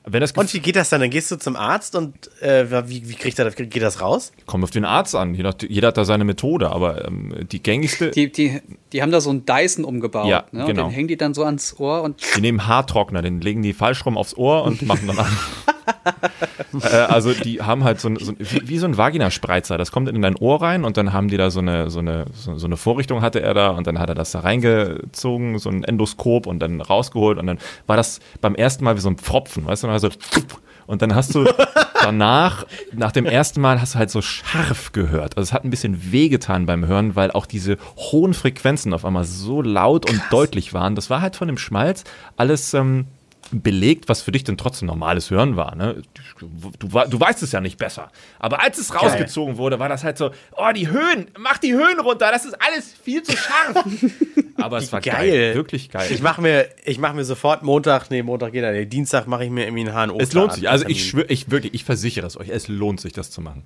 wenn 0.10 0.22
das 0.22 0.32
Und 0.32 0.54
wie 0.54 0.60
geht 0.60 0.76
das 0.76 0.90
dann? 0.90 1.02
Dann 1.02 1.10
gehst 1.10 1.30
du 1.32 1.36
zum 1.38 1.56
Arzt 1.56 1.96
und 1.96 2.30
äh, 2.42 2.66
wie, 2.88 3.08
wie 3.10 3.14
kriegt 3.16 3.38
er 3.40 3.46
das, 3.46 3.56
geht 3.56 3.82
das 3.82 4.02
raus? 4.02 4.32
kommt 4.46 4.64
auf 4.64 4.72
den 4.72 4.86
Arzt 4.86 5.16
an. 5.16 5.34
Je 5.36 5.44
nach, 5.44 5.54
jeder 5.68 5.90
hat 5.90 5.98
da 5.98 6.06
seine 6.06 6.24
Methode, 6.24 6.72
aber 6.72 7.06
ähm, 7.06 7.34
die 7.52 7.62
gängigste, 7.62 8.12
die, 8.12 8.32
Die, 8.32 8.50
die, 8.50 8.62
die 8.94 9.02
haben 9.02 9.12
da 9.12 9.22
so 9.22 9.30
einen 9.30 9.46
Dyson 9.46 9.84
umgebaut. 9.86 10.28
Ja, 10.28 10.46
ne? 10.52 10.66
genau. 10.66 10.84
Und 10.86 10.90
den 10.90 10.96
hängen 10.96 11.08
die 11.08 11.18
dann 11.18 11.34
so 11.34 11.44
ans 11.44 11.76
Ohr 11.80 12.02
und 12.04 12.22
nehmen 12.40 12.68
Haartrockner, 12.68 13.22
den 13.22 13.42
legen 13.42 13.62
die 13.62 13.74
falsch 13.74 14.06
rum 14.06 14.18
aufs 14.18 14.36
Ohr 14.38 14.64
und 14.64 14.82
machen 14.84 15.08
dann 15.08 15.20
an. 15.20 15.28
äh, 16.84 16.88
also 16.96 17.34
die 17.34 17.62
haben 17.62 17.84
halt 17.84 18.00
so, 18.00 18.10
ein- 18.10 18.18
so 18.18 18.32
ein- 18.32 18.38
wie, 18.40 18.68
wie 18.68 18.78
so 18.78 18.86
ein 18.88 18.98
Vaginaspreizer. 18.98 19.78
Das 19.78 19.92
kommt 19.92 20.10
in 20.10 20.22
dein 20.22 20.36
Ohr 20.36 20.62
rein 20.62 20.84
und 20.84 20.98
dann 20.98 21.14
haben 21.14 21.28
die 21.30 21.38
da 21.38 21.50
so 21.50 21.60
eine, 21.60 21.90
so 21.90 22.00
eine, 22.00 22.26
so, 22.34 22.58
so 22.58 22.66
eine 22.66 22.78
Vorrichtung 22.78 23.22
hatte 23.22 23.42
er 23.42 23.54
da 23.54 23.70
und 23.70 23.88
dann 23.88 24.00
hat 24.00 24.10
er 24.10 24.16
das 24.16 24.32
da 24.32 24.40
reingezogen, 24.40 25.60
so 25.60 25.70
ein 25.70 25.84
Endoskop 25.84 26.48
und 26.48 26.60
dann 26.60 26.82
rausgeholt 26.82 27.38
und 27.38 27.48
dann 27.48 27.58
war 27.88 27.98
das 27.98 28.20
beim 28.42 28.56
ersten 28.56 28.84
Mal 28.84 28.96
wie 28.96 29.02
so 29.02 29.10
ein 29.10 29.18
Pfropfen, 29.18 29.66
weißt 29.66 29.84
du, 29.84 29.88
und, 30.04 30.18
also, 30.34 30.46
und 30.88 31.02
dann 31.02 31.16
hast 31.16 31.36
du 31.36 31.46
danach, 32.02 32.66
nach 32.94 33.12
dem 33.12 33.26
ersten 33.26 33.62
Mal 33.62 33.82
hast 33.82 33.96
du 33.96 34.00
halt 34.00 34.10
so 34.10 34.22
scharf 34.22 34.92
gehört. 34.92 35.38
Also 35.38 35.50
es 35.50 35.54
hat 35.54 35.64
ein 35.64 35.70
bisschen 35.70 36.12
wehgetan 36.12 36.66
beim 36.66 36.86
Hören, 36.86 37.16
weil 37.16 37.32
auch 37.32 37.46
diese 37.46 37.78
hohen 37.98 38.34
Frequenzen 38.34 38.94
auf 38.94 39.06
einmal 39.06 39.26
so 39.26 39.62
laut 39.62 40.10
und 40.10 40.22
deutlich 40.32 40.74
waren. 40.74 40.96
Das 40.96 41.10
war 41.10 41.22
halt 41.22 41.36
von 41.36 41.48
dem 41.48 41.58
Schmalz 41.58 42.04
alles 42.38 42.74
ähm, 42.74 43.08
belegt, 43.52 44.10
was 44.10 44.22
für 44.22 44.32
dich 44.32 44.44
dann 44.44 44.58
trotzdem 44.58 44.88
normales 44.88 45.30
Hören 45.30 45.56
war. 45.56 45.76
Ne? 45.76 46.02
Du, 46.40 46.72
du, 46.80 46.88
du 46.88 47.20
weißt 47.20 47.42
es 47.44 47.52
ja 47.52 47.62
nicht 47.62 47.78
besser. 47.78 48.12
Aber 48.40 48.62
als 48.62 48.78
es 48.78 48.94
rausgezogen 48.94 49.58
wurde, 49.58 49.80
war 49.80 49.90
das 49.90 50.04
halt 50.04 50.18
so, 50.18 50.32
oh, 50.56 50.72
die 50.76 50.90
Höhen, 50.90 51.28
mach 51.38 51.58
die 51.58 51.74
Höhen 51.74 52.00
runter, 52.00 52.30
das 52.32 52.46
ist 52.46 52.56
alles 52.62 52.94
viel 52.94 53.24
zu 53.24 53.36
scharf. 53.36 53.86
Aber 54.58 54.78
es 54.78 54.92
war 54.92 55.02
geil. 55.02 55.30
Geil. 55.30 55.56
wirklich 55.56 55.90
geil. 55.90 56.08
Ich 56.12 56.22
mache 56.22 56.42
mir, 56.42 56.68
ich 56.84 56.98
mach 56.98 57.14
mir 57.14 57.24
sofort 57.24 57.64
Montag, 57.64 58.10
nee, 58.10 58.24
Montag 58.24 58.54
geht 58.54 58.64
er, 58.64 58.72
nee, 58.72 58.86
Dienstag 58.86 59.28
mache 59.28 59.46
ich 59.46 59.50
mir 59.50 59.66
irgendwie 59.66 59.90
einen 59.90 60.10
HNO. 60.10 60.18
es 60.20 60.34
lohnt 60.34 60.54
sich. 60.54 60.70
Also 60.70 60.86
ich 60.88 61.08
schwöre, 61.08 61.28
ich 61.28 61.52
wirklich, 61.52 61.74
ich 61.74 61.84
versichere 61.84 62.26
es 62.26 62.38
euch, 62.40 62.50
es 62.50 62.68
lohnt 62.68 63.00
sich, 63.00 63.14
das 63.14 63.32
zu 63.32 63.42
machen. 63.42 63.64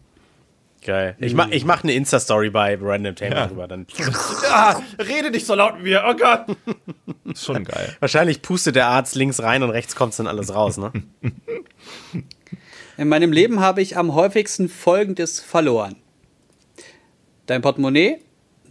Geil. 0.84 1.15
Ich 1.19 1.36
mach, 1.36 1.49
ich 1.49 1.63
mach 1.63 1.84
eine 1.84 1.93
Insta-Story 1.93 2.49
bei 2.49 2.77
Random 2.82 3.15
Tamer 3.15 3.36
Ja. 3.36 3.47
drüber. 3.47 3.67
Dann. 3.67 3.86
Ah, 4.53 4.82
rede 4.99 5.29
nicht 5.32 5.45
so 5.45 5.53
laut 5.55 5.75
mit 5.75 5.84
mir, 5.84 6.03
oh 6.07 6.15
Gott. 6.15 6.45
Ist 7.25 7.45
schon 7.45 7.63
geil. 7.63 7.95
Wahrscheinlich 7.99 8.41
pustet 8.41 8.75
der 8.75 8.88
Arzt 8.88 9.15
links 9.15 9.41
rein 9.41 9.63
und 9.63 9.69
rechts 9.69 9.95
kommt 9.95 10.17
dann 10.19 10.27
alles 10.27 10.53
raus, 10.53 10.77
ne? 10.77 10.91
in 12.97 13.07
meinem 13.07 13.32
Leben 13.32 13.59
habe 13.61 13.82
ich 13.82 13.95
am 13.97 14.13
häufigsten 14.13 14.67
Folgendes 14.69 15.39
verloren. 15.39 15.95
Dein 17.45 17.61
Portemonnaie, 17.61 18.17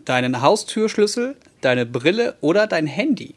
deinen 0.04 0.42
Haustürschlüssel, 0.42 1.36
deine 1.60 1.86
Brille 1.86 2.36
oder 2.40 2.66
dein 2.66 2.86
Handy. 2.86 3.34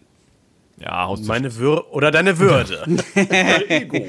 Ja, 0.78 1.06
Haus 1.06 1.22
Meine 1.22 1.56
Würde 1.56 1.88
oder 1.92 2.12
deine 2.12 2.40
Würde. 2.40 2.84
Ego. 3.70 4.08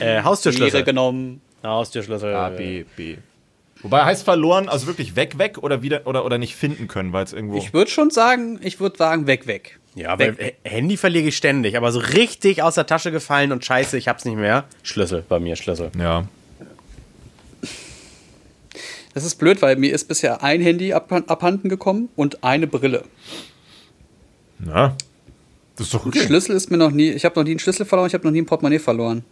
äh, 0.00 0.22
Haustürschlüssel. 0.22 0.82
genommen. 0.84 1.40
Haustürschlüssel. 1.62 2.34
A, 2.34 2.50
B, 2.50 2.84
B. 2.96 3.16
Wobei 3.82 4.04
heißt 4.04 4.24
verloren, 4.24 4.68
also 4.68 4.86
wirklich 4.86 5.16
weg, 5.16 5.38
weg 5.38 5.58
oder 5.58 5.82
wieder 5.82 6.06
oder, 6.06 6.24
oder 6.24 6.38
nicht 6.38 6.54
finden 6.54 6.86
können, 6.86 7.12
weil 7.12 7.24
es 7.24 7.32
irgendwo. 7.32 7.56
Ich 7.56 7.72
würde 7.72 7.90
schon 7.90 8.10
sagen, 8.10 8.58
ich 8.62 8.78
würde 8.78 8.98
sagen, 8.98 9.26
weg, 9.26 9.46
weg. 9.46 9.78
Ja, 9.94 10.18
weg, 10.18 10.36
weil 10.38 10.52
Handy 10.64 10.96
verliere 10.96 11.28
ich 11.28 11.36
ständig, 11.36 11.76
aber 11.76 11.90
so 11.90 11.98
richtig 11.98 12.62
aus 12.62 12.74
der 12.74 12.86
Tasche 12.86 13.10
gefallen 13.10 13.52
und 13.52 13.64
scheiße, 13.64 13.96
ich 13.96 14.06
hab's 14.06 14.24
nicht 14.24 14.36
mehr. 14.36 14.64
Schlüssel 14.82 15.24
bei 15.28 15.40
mir, 15.40 15.56
Schlüssel. 15.56 15.90
ja. 15.98 16.24
Das 19.12 19.24
ist 19.24 19.36
blöd, 19.36 19.60
weil 19.60 19.74
mir 19.74 19.92
ist 19.92 20.06
bisher 20.06 20.42
ein 20.44 20.60
Handy 20.60 20.92
ab, 20.92 21.10
abhanden 21.10 21.68
gekommen 21.68 22.10
und 22.14 22.44
eine 22.44 22.68
Brille. 22.68 23.02
Na. 24.60 24.96
Das 25.74 25.86
ist 25.86 25.94
doch 25.94 26.06
okay. 26.06 26.20
Schlüssel 26.20 26.54
ist 26.54 26.70
mir 26.70 26.76
noch 26.76 26.92
nie, 26.92 27.10
ich 27.10 27.24
habe 27.24 27.38
noch 27.40 27.44
nie 27.44 27.50
einen 27.50 27.58
Schlüssel 27.58 27.86
verloren, 27.86 28.06
ich 28.06 28.14
habe 28.14 28.24
noch 28.24 28.32
nie 28.32 28.42
ein 28.42 28.46
Portemonnaie 28.46 28.78
verloren. 28.78 29.24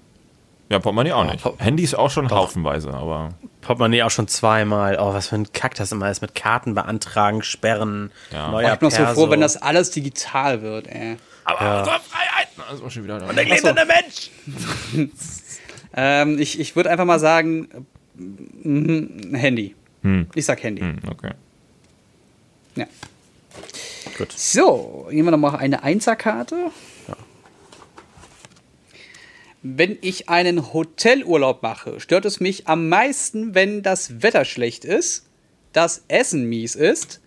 Ja, 0.70 0.78
Portemonnaie 0.80 1.12
auch 1.12 1.24
nicht. 1.24 1.42
Port- 1.42 1.60
Handy 1.60 1.82
ist 1.82 1.94
auch 1.94 2.10
schon 2.10 2.30
haufenweise, 2.30 2.92
aber. 2.92 3.30
Portemonnaie 3.62 4.02
auch 4.02 4.10
schon 4.10 4.28
zweimal. 4.28 4.98
Oh, 5.00 5.14
was 5.14 5.28
für 5.28 5.36
ein 5.36 5.50
Kack 5.52 5.74
das 5.76 5.92
immer 5.92 6.10
ist 6.10 6.20
mit 6.20 6.34
Karten 6.34 6.74
beantragen, 6.74 7.42
sperren, 7.42 8.12
Ja. 8.32 8.50
neuer 8.50 8.74
ich 8.74 8.78
bin 8.78 8.88
noch 8.88 8.94
so 8.94 9.02
Perso. 9.02 9.20
froh, 9.24 9.30
wenn 9.30 9.40
das 9.40 9.56
alles 9.56 9.90
digital 9.90 10.60
wird, 10.62 10.86
ey. 10.88 11.16
Aber 11.44 11.64
ja. 11.64 11.84
Freiheiten! 11.84 12.62
Also 12.68 12.84
auch 12.84 12.90
schon 12.90 13.04
wieder 13.04 13.18
da. 13.18 13.32
Der 13.32 13.44
gläserne 13.44 13.84
Mensch! 13.86 15.10
Ähm, 15.94 16.38
ich 16.38 16.60
ich 16.60 16.76
würde 16.76 16.90
einfach 16.90 17.06
mal 17.06 17.18
sagen, 17.18 17.86
mm, 18.62 19.34
Handy. 19.34 19.74
Ich 20.34 20.44
sag 20.44 20.62
Handy. 20.62 20.82
Hm, 20.82 20.98
okay. 21.10 21.30
Ja. 22.76 22.84
Gut. 24.16 24.30
So, 24.32 25.08
nehmen 25.10 25.26
wir 25.28 25.30
noch 25.32 25.38
mal 25.38 25.56
eine 25.56 25.82
Einserkarte. 25.82 26.70
Wenn 29.62 29.98
ich 30.02 30.28
einen 30.28 30.72
Hotelurlaub 30.72 31.62
mache, 31.62 31.98
stört 32.00 32.24
es 32.24 32.38
mich 32.40 32.68
am 32.68 32.88
meisten, 32.88 33.54
wenn 33.54 33.82
das 33.82 34.22
Wetter 34.22 34.44
schlecht 34.44 34.84
ist, 34.84 35.26
das 35.72 36.04
Essen 36.08 36.44
mies 36.44 36.74
ist, 36.76 37.20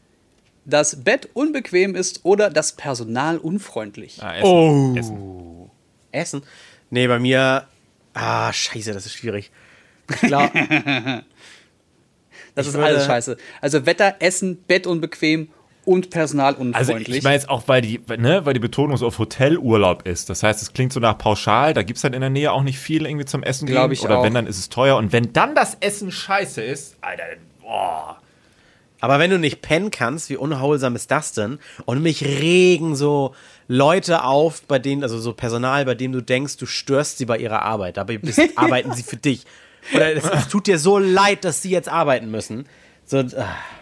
das 0.65 1.03
Bett 1.03 1.29
unbequem 1.33 1.95
ist 1.95 2.21
oder 2.23 2.49
das 2.49 2.73
Personal 2.73 3.37
unfreundlich. 3.37 4.21
Ah, 4.21 4.35
Essen. 4.35 4.45
Oh. 4.47 4.95
Essen. 4.97 5.71
Essen? 6.11 6.43
Nee, 6.89 7.07
bei 7.07 7.19
mir. 7.19 7.67
Ah, 8.13 8.51
scheiße, 8.53 8.93
das 8.93 9.05
ist 9.05 9.13
schwierig. 9.13 9.51
Glaube. 10.21 10.51
Das 12.53 12.65
ich 12.65 12.71
ist 12.73 12.77
würde- 12.77 12.87
alles 12.87 13.05
scheiße. 13.05 13.37
Also 13.61 13.85
Wetter, 13.85 14.17
Essen, 14.19 14.57
Bett 14.63 14.85
unbequem 14.85 15.47
und 15.83 16.09
personalunfreundlich. 16.09 17.07
Also 17.07 17.17
ich 17.17 17.23
meine 17.23 17.35
jetzt 17.35 17.49
auch, 17.49 17.63
weil 17.67 17.81
die, 17.81 17.99
ne, 18.17 18.45
weil 18.45 18.53
die 18.53 18.59
Betonung 18.59 19.01
auf 19.01 19.17
Hotelurlaub 19.17 20.07
ist. 20.07 20.29
Das 20.29 20.43
heißt, 20.43 20.61
es 20.61 20.73
klingt 20.73 20.93
so 20.93 20.99
nach 20.99 21.17
pauschal, 21.17 21.73
da 21.73 21.83
gibt 21.83 21.97
es 21.97 22.01
dann 22.03 22.13
in 22.13 22.21
der 22.21 22.29
Nähe 22.29 22.51
auch 22.51 22.63
nicht 22.63 22.79
viel 22.79 23.05
irgendwie 23.05 23.25
zum 23.25 23.43
Essen 23.43 23.65
gehen. 23.65 23.75
Glaub 23.75 23.91
ich 23.91 24.03
Oder 24.03 24.19
auch. 24.19 24.23
wenn, 24.23 24.33
dann 24.33 24.47
ist 24.47 24.59
es 24.59 24.69
teuer. 24.69 24.97
Und 24.97 25.11
wenn 25.11 25.33
dann 25.33 25.55
das 25.55 25.77
Essen 25.79 26.11
scheiße 26.11 26.61
ist, 26.61 26.97
Alter, 27.01 27.23
boah. 27.61 28.17
Aber 28.99 29.17
wenn 29.17 29.31
du 29.31 29.39
nicht 29.39 29.63
pennen 29.63 29.89
kannst, 29.89 30.29
wie 30.29 30.37
unholsam 30.37 30.95
ist 30.95 31.09
das 31.09 31.33
denn? 31.33 31.57
Und 31.85 32.03
mich 32.03 32.23
regen 32.23 32.95
so 32.95 33.33
Leute 33.67 34.23
auf, 34.23 34.61
bei 34.67 34.77
denen, 34.77 35.01
also 35.01 35.19
so 35.19 35.33
Personal, 35.33 35.85
bei 35.85 35.95
dem 35.95 36.11
du 36.11 36.21
denkst, 36.21 36.57
du 36.57 36.67
störst 36.67 37.17
sie 37.17 37.25
bei 37.25 37.39
ihrer 37.39 37.63
Arbeit. 37.63 37.97
Dabei 37.97 38.19
bist, 38.19 38.39
arbeiten 38.55 38.93
sie 38.93 39.01
für 39.01 39.17
dich. 39.17 39.45
Oder 39.95 40.15
es, 40.15 40.23
es 40.23 40.47
tut 40.49 40.67
dir 40.67 40.77
so 40.77 40.99
leid, 40.99 41.43
dass 41.43 41.63
sie 41.63 41.71
jetzt 41.71 41.89
arbeiten 41.89 42.29
müssen. 42.29 42.67
So, 43.11 43.17
ah. 43.17 43.23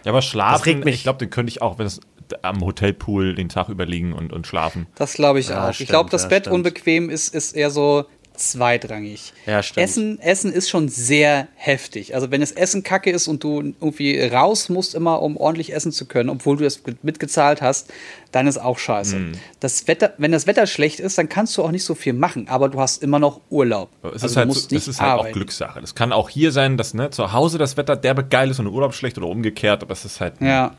Ja, 0.04 0.10
aber 0.10 0.22
schlafen, 0.22 0.52
Das 0.58 0.66
regt 0.66 0.84
mich. 0.84 0.94
ich 0.96 1.02
glaube, 1.04 1.18
den 1.20 1.30
könnte 1.30 1.50
ich 1.50 1.62
auch, 1.62 1.78
wenn 1.78 1.86
es 1.86 2.00
am 2.42 2.60
Hotelpool 2.64 3.34
den 3.36 3.48
Tag 3.48 3.68
überliegen 3.68 4.12
und, 4.12 4.32
und 4.32 4.46
schlafen. 4.46 4.86
Das 4.96 5.14
glaube 5.14 5.38
ich 5.40 5.48
Ja, 5.50 5.68
auch. 5.68 5.72
stimmt, 5.72 5.80
ich 5.80 5.88
glaube, 5.88 6.10
das 6.10 6.22
ja, 6.24 6.28
Bett 6.28 6.44
stimmt. 6.44 6.54
unbequem 6.56 7.10
ist, 7.10 7.32
ist 7.34 7.52
eher 7.52 7.70
so 7.70 8.06
zweitrangig. 8.40 9.32
Ja, 9.46 9.62
stimmt. 9.62 9.84
Essen, 9.84 10.20
Essen 10.20 10.52
ist 10.52 10.70
schon 10.70 10.88
sehr 10.88 11.48
heftig. 11.54 12.14
Also 12.14 12.30
wenn 12.30 12.40
das 12.40 12.52
Essen 12.52 12.82
kacke 12.82 13.10
ist 13.10 13.28
und 13.28 13.44
du 13.44 13.60
irgendwie 13.80 14.20
raus 14.20 14.68
musst 14.68 14.94
immer, 14.94 15.22
um 15.22 15.36
ordentlich 15.36 15.74
essen 15.74 15.92
zu 15.92 16.06
können, 16.06 16.28
obwohl 16.30 16.56
du 16.56 16.64
das 16.64 16.82
mitgezahlt 17.02 17.62
hast, 17.62 17.92
dann 18.32 18.46
ist 18.46 18.58
auch 18.58 18.78
scheiße. 18.78 19.16
Hm. 19.16 19.32
Das 19.60 19.86
Wetter, 19.88 20.14
wenn 20.18 20.32
das 20.32 20.46
Wetter 20.46 20.66
schlecht 20.66 21.00
ist, 21.00 21.18
dann 21.18 21.28
kannst 21.28 21.56
du 21.56 21.62
auch 21.62 21.70
nicht 21.70 21.84
so 21.84 21.94
viel 21.94 22.12
machen, 22.12 22.48
aber 22.48 22.68
du 22.68 22.80
hast 22.80 23.02
immer 23.02 23.18
noch 23.18 23.40
Urlaub. 23.50 23.90
Es 24.02 24.12
also 24.12 24.26
ist 24.26 24.34
du 24.34 24.38
halt, 24.38 24.48
musst 24.48 24.70
nicht 24.70 24.86
das 24.86 24.94
ist 24.94 25.00
halt 25.00 25.20
auch. 25.20 25.32
Glückssache. 25.32 25.80
Das 25.80 25.94
kann 25.94 26.12
auch 26.12 26.28
hier 26.28 26.52
sein, 26.52 26.76
dass 26.76 26.94
ne, 26.94 27.10
zu 27.10 27.32
Hause 27.32 27.58
das 27.58 27.76
Wetter 27.76 27.96
derbe 27.96 28.24
geil 28.24 28.50
ist 28.50 28.58
und 28.58 28.66
der 28.66 28.74
Urlaub 28.74 28.94
schlecht 28.94 29.18
oder 29.18 29.26
umgekehrt, 29.26 29.82
aber 29.82 29.92
es 29.92 30.04
ist 30.04 30.20
halt. 30.20 30.40
Ja. 30.40 30.74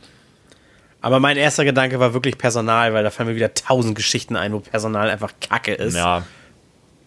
Aber 1.02 1.20
mein 1.20 1.36
erster 1.36 1.66
Gedanke 1.66 2.00
war 2.00 2.14
wirklich 2.14 2.38
Personal, 2.38 2.94
weil 2.94 3.04
da 3.04 3.10
fallen 3.10 3.30
mir 3.30 3.36
wieder 3.36 3.54
tausend 3.54 3.96
Geschichten 3.96 4.36
ein, 4.36 4.54
wo 4.54 4.60
Personal 4.60 5.10
einfach 5.10 5.34
kacke 5.42 5.74
ist. 5.74 5.96
Ja, 5.96 6.24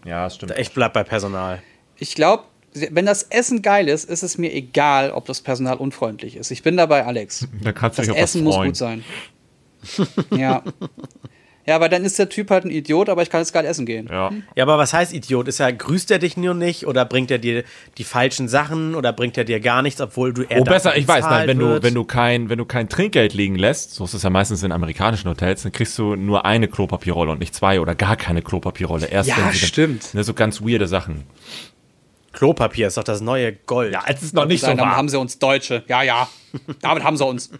ja 0.05 0.24
das 0.24 0.36
stimmt. 0.36 0.55
Ich 0.59 0.72
bleib 0.72 0.92
bei 0.92 1.05
Personal. 1.05 1.62
Ich 1.96 2.14
glaube, 2.14 2.44
wenn 2.90 3.07
das 3.07 3.22
Essen 3.24 3.62
geil 3.62 3.88
ist, 3.88 4.09
ist 4.11 4.22
es 4.22 4.36
mir 4.36 4.52
egal, 4.52 5.12
ob 5.12 5.26
das 5.26 5.40
Personal 5.40 5.76
unfreundlich 5.76 6.36
ist. 6.36 6.50
Ich 6.50 6.62
bin 6.62 6.76
dabei, 6.76 7.05
Alex. 7.07 7.46
Da 7.62 7.72
kannst 7.72 7.98
du 7.98 8.02
Das 8.02 8.12
dich 8.12 8.22
Essen 8.22 8.44
muss 8.44 8.57
gut 8.57 8.76
sein. 8.76 9.05
ja. 10.36 10.62
Ja, 11.67 11.77
aber 11.77 11.89
dann 11.89 12.05
ist 12.05 12.19
der 12.19 12.29
Typ 12.29 12.51
halt 12.51 12.65
ein 12.65 12.71
Idiot, 12.71 13.09
aber 13.09 13.23
ich 13.23 13.31
kann 13.31 13.41
jetzt 13.41 13.53
geil 13.55 13.65
essen 13.65 13.87
gehen. 13.87 14.07
Ja. 14.11 14.31
Ja, 14.55 14.65
aber 14.65 14.77
was 14.77 14.93
heißt 14.93 15.15
Idiot? 15.15 15.49
Ist 15.49 15.61
er, 15.61 15.73
grüßt 15.73 16.11
er 16.11 16.19
dich 16.19 16.37
nur 16.37 16.53
nicht 16.53 16.87
oder 16.87 17.05
bringt 17.07 17.31
er 17.31 17.39
dir 17.39 17.65
die 17.97 18.05
falschen 18.05 18.49
Sachen 18.49 18.95
oder 18.95 19.12
bringt 19.15 19.39
er 19.39 19.45
dir 19.45 19.61
gar 19.61 19.81
nichts, 19.81 20.01
obwohl 20.01 20.35
du 20.35 20.43
er 20.43 20.61
Oh, 20.61 20.65
besser, 20.65 20.95
ich 20.97 21.09
weiß, 21.09 21.25
nein, 21.25 21.49
wenn 21.49 21.59
du, 21.59 21.83
wenn 21.83 21.95
du 21.95 22.05
kein, 22.05 22.51
wenn 22.51 22.59
du 22.59 22.67
kein 22.67 22.89
Trinkgeld 22.91 23.33
liegen 23.33 23.57
lässt, 23.57 23.95
so 23.95 24.05
ist 24.05 24.12
es 24.15 24.23
ja 24.23 24.31
meistens 24.31 24.62
in 24.62 24.73
amerikanischen 24.73 25.31
Hotels, 25.31 25.62
dann 25.62 25.73
kriegst 25.73 25.97
du 25.99 26.17
nur 26.17 26.45
eine 26.45 26.69
Klopapierrolle 26.69 27.31
und 27.33 27.39
nicht 27.41 27.55
zwei 27.55 27.81
oder 27.81 27.95
gar 27.95 28.17
keine 28.17 28.43
Klopapierrolle. 28.43 29.07
Erst 29.07 29.31
Ja, 29.31 29.37
wenn 29.39 29.45
sie 29.53 29.61
dann- 29.61 29.69
stimmt. 29.69 30.15
Ne, 30.15 30.23
so 30.23 30.35
ganz 30.35 30.61
weirde 30.61 30.87
Sachen. 30.87 31.25
Klopapier 32.33 32.89
ist 32.89 32.97
doch 32.97 33.05
das 33.05 33.21
neue 33.21 33.53
Gold. 33.53 33.93
Ja, 33.93 34.01
als 34.01 34.23
es 34.23 34.33
noch 34.33 34.45
nicht 34.47 34.61
so 34.61 34.67
Nein, 34.67 34.77
damit 34.79 34.91
war. 34.93 34.99
haben 34.99 35.09
sie 35.09 35.19
uns 35.19 35.39
Deutsche. 35.39 35.85
Ja, 35.87 36.03
ja. 36.03 36.29
Damit 36.83 37.05
haben 37.05 37.17
sie 37.17 37.25
uns. 37.25 37.51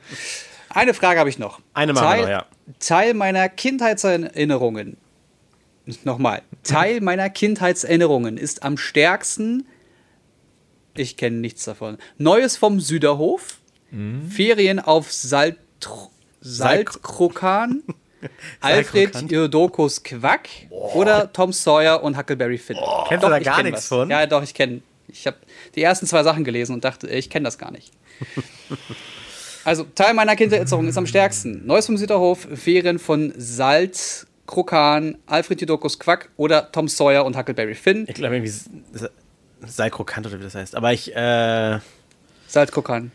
Eine 0.71 0.95
Frage 0.95 1.21
habe 1.21 1.29
ich 1.31 1.39
noch. 1.39 1.61
Eine 1.75 1.93
noch, 1.93 2.03
ja. 2.03 2.45
Teil 2.79 3.15
meiner 3.15 3.49
Kindheitserinnerungen. 3.49 4.97
Nochmal. 6.05 6.43
Teil 6.63 7.01
meiner 7.03 7.31
Kindheitserinnerungen 7.31 8.37
ist 8.37 8.63
am 8.63 8.77
stärksten. 8.77 9.67
Ich 10.97 11.17
kenne 11.17 11.39
nichts 11.39 11.65
davon. 11.65 11.99
Neues 12.19 12.57
vom 12.57 12.81
Süderhof. 12.81 13.59
Mhm. 13.91 14.29
Ferien 14.31 14.81
auf 14.81 15.13
Salt, 15.13 15.59
Saltkrokan. 16.41 17.83
Alfred. 18.61 19.31
Iodokus 19.31 20.03
Quack 20.03 20.49
oder 20.71 21.31
Tom 21.33 21.53
Sawyer 21.53 22.03
und 22.03 22.17
Huckleberry 22.17 22.57
Finn. 22.57 22.79
Kennst 23.09 23.25
du 23.25 23.29
da 23.29 23.39
gar 23.39 23.63
nichts 23.63 23.89
von? 23.89 24.09
Ja, 24.09 24.25
doch, 24.27 24.43
ich 24.43 24.55
kenne. 24.55 24.81
Ich 25.09 25.27
habe 25.27 25.37
die 25.75 25.83
ersten 25.83 26.07
zwei 26.07 26.23
Sachen 26.23 26.45
gelesen 26.45 26.73
und 26.73 26.85
dachte, 26.85 27.07
ich 27.09 27.29
kenne 27.29 27.45
das 27.45 27.59
gar 27.59 27.71
nicht. 27.71 27.93
Also, 29.65 29.85
Teil 29.95 30.15
meiner 30.15 30.37
Kindheitserinnerung 30.37 30.89
ist 30.89 30.99
am 30.99 31.07
stärksten. 31.07 31.67
Neues 31.67 31.87
vom 31.87 31.97
Süderhof, 31.97 32.47
Ferien 32.55 32.99
von 32.99 33.33
Salt, 33.37 34.27
Krokan, 34.47 35.17
Alfred 35.27 35.61
Jodokus 35.61 35.99
Quack 35.99 36.29
oder 36.37 36.71
Tom 36.71 36.87
Sawyer 36.89 37.25
und 37.25 37.37
Huckleberry 37.37 37.75
Finn. 37.75 38.05
Ich 38.09 38.15
glaube 38.15 38.37
irgendwie 38.37 38.51
S- 38.53 38.69
S- 38.95 39.11
sei 39.75 39.89
krokant 39.91 40.27
oder 40.27 40.39
wie 40.39 40.43
das 40.45 40.55
heißt. 40.55 40.75
Aber 40.77 40.93
ich, 40.93 41.15
äh, 41.17 41.79
Salt, 42.47 42.71
Krokan. 42.73 43.11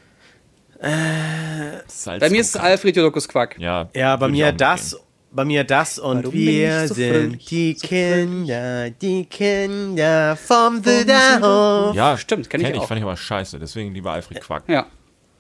Salz 1.88 2.20
Bei 2.22 2.30
mir 2.30 2.42
ist 2.42 2.56
es 2.56 2.62
Alfred 2.62 2.96
Jodokus 2.96 3.28
Quack. 3.28 3.58
Ja, 3.60 3.90
ja, 3.94 4.16
bei 4.16 4.30
mir 4.30 4.52
das, 4.54 4.92
mitgehen. 4.94 5.04
bei 5.32 5.46
mir 5.46 5.64
das 5.66 6.00
und 6.00 6.24
Warum 6.24 6.34
wir 6.34 6.88
so 6.88 6.94
sind 6.94 7.52
die 7.52 7.74
so 7.78 7.86
Kinder, 7.88 8.90
die 8.90 9.26
Kinder 9.26 10.36
vom 10.38 10.82
Süderhof. 10.82 11.96
Ja, 11.96 12.18
Stimmt, 12.18 12.50
kenn 12.50 12.62
ich 12.62 12.74
auch. 12.76 12.88
Fand 12.88 12.98
ich 13.00 13.04
aber 13.04 13.18
scheiße, 13.18 13.60
deswegen 13.60 13.94
lieber 13.94 14.14
Alfred 14.14 14.42
Quack. 14.42 14.64
Ja. 14.68 14.88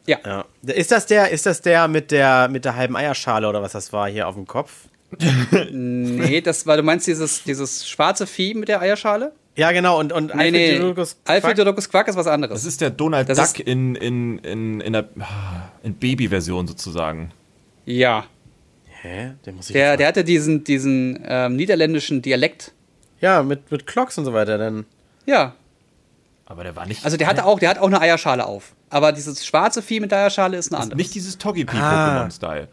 Ja. 0.09 0.17
Ja. 0.25 0.45
Ist 0.73 0.91
das 0.91 1.05
der, 1.05 1.29
ist 1.29 1.45
das 1.45 1.61
der 1.61 1.87
mit 1.87 2.09
der, 2.11 2.47
mit 2.49 2.65
der 2.65 2.75
halben 2.75 2.95
Eierschale 2.95 3.47
oder 3.47 3.61
was 3.61 3.73
das 3.73 3.93
war 3.93 4.09
hier 4.09 4.27
auf 4.27 4.35
dem 4.35 4.47
Kopf? 4.47 4.71
Nee, 5.71 6.41
das 6.41 6.65
war, 6.67 6.77
du 6.77 6.83
meinst 6.83 7.07
dieses, 7.07 7.43
dieses 7.43 7.87
schwarze 7.87 8.27
Vieh 8.27 8.53
mit 8.53 8.67
der 8.69 8.81
Eierschale? 8.81 9.31
Ja, 9.55 9.71
genau, 9.71 9.99
und, 9.99 10.13
und 10.13 10.33
Nee, 10.35 10.51
nee. 10.51 10.75
Jodokus 10.77 11.17
Alfred 11.25 11.53
Quack- 11.53 11.57
Jodokus 11.57 11.89
Quack 11.89 12.07
ist 12.07 12.15
was 12.15 12.27
anderes. 12.27 12.61
Das 12.61 12.65
ist 12.65 12.81
der 12.81 12.89
Donald 12.91 13.27
Das 13.29 13.53
Duck 13.53 13.67
in, 13.67 13.95
in, 13.95 14.37
in, 14.39 14.79
in 14.81 14.93
der 14.93 15.09
in 15.83 15.95
Baby-Version 15.95 16.67
sozusagen. 16.67 17.31
ja. 17.85 18.25
Hä? 19.01 19.31
Den 19.45 19.55
muss 19.55 19.69
ich 19.69 19.73
Der, 19.73 19.95
der 19.95 20.07
hatte 20.07 20.25
diesen, 20.25 20.65
diesen 20.65 21.23
ähm, 21.25 21.55
niederländischen 21.55 22.21
Dialekt. 22.21 22.73
Ja, 23.21 23.43
mit, 23.43 23.71
mit 23.71 23.87
Clocks 23.87 24.17
und 24.17 24.25
so 24.25 24.33
weiter, 24.33 24.57
dann. 24.57 24.85
Ja. 25.25 25.55
Aber 26.45 26.63
der 26.65 26.75
war 26.75 26.85
nicht. 26.85 27.05
Also 27.05 27.15
der 27.15 27.27
hatte 27.27 27.45
auch, 27.45 27.59
der 27.59 27.69
hat 27.69 27.77
auch 27.77 27.87
eine 27.87 28.01
Eierschale 28.01 28.45
auf. 28.45 28.73
Aber 28.89 29.11
dieses 29.11 29.45
schwarze 29.45 29.81
Vieh 29.81 29.99
mit 29.99 30.11
Eierschale 30.13 30.57
ist 30.57 30.71
ein 30.71 30.75
anderes. 30.75 30.97
nicht 30.97 31.13
dieses 31.15 31.35
Ah. 31.35 31.39
Togepi-Pokémon-Style. 31.39 32.67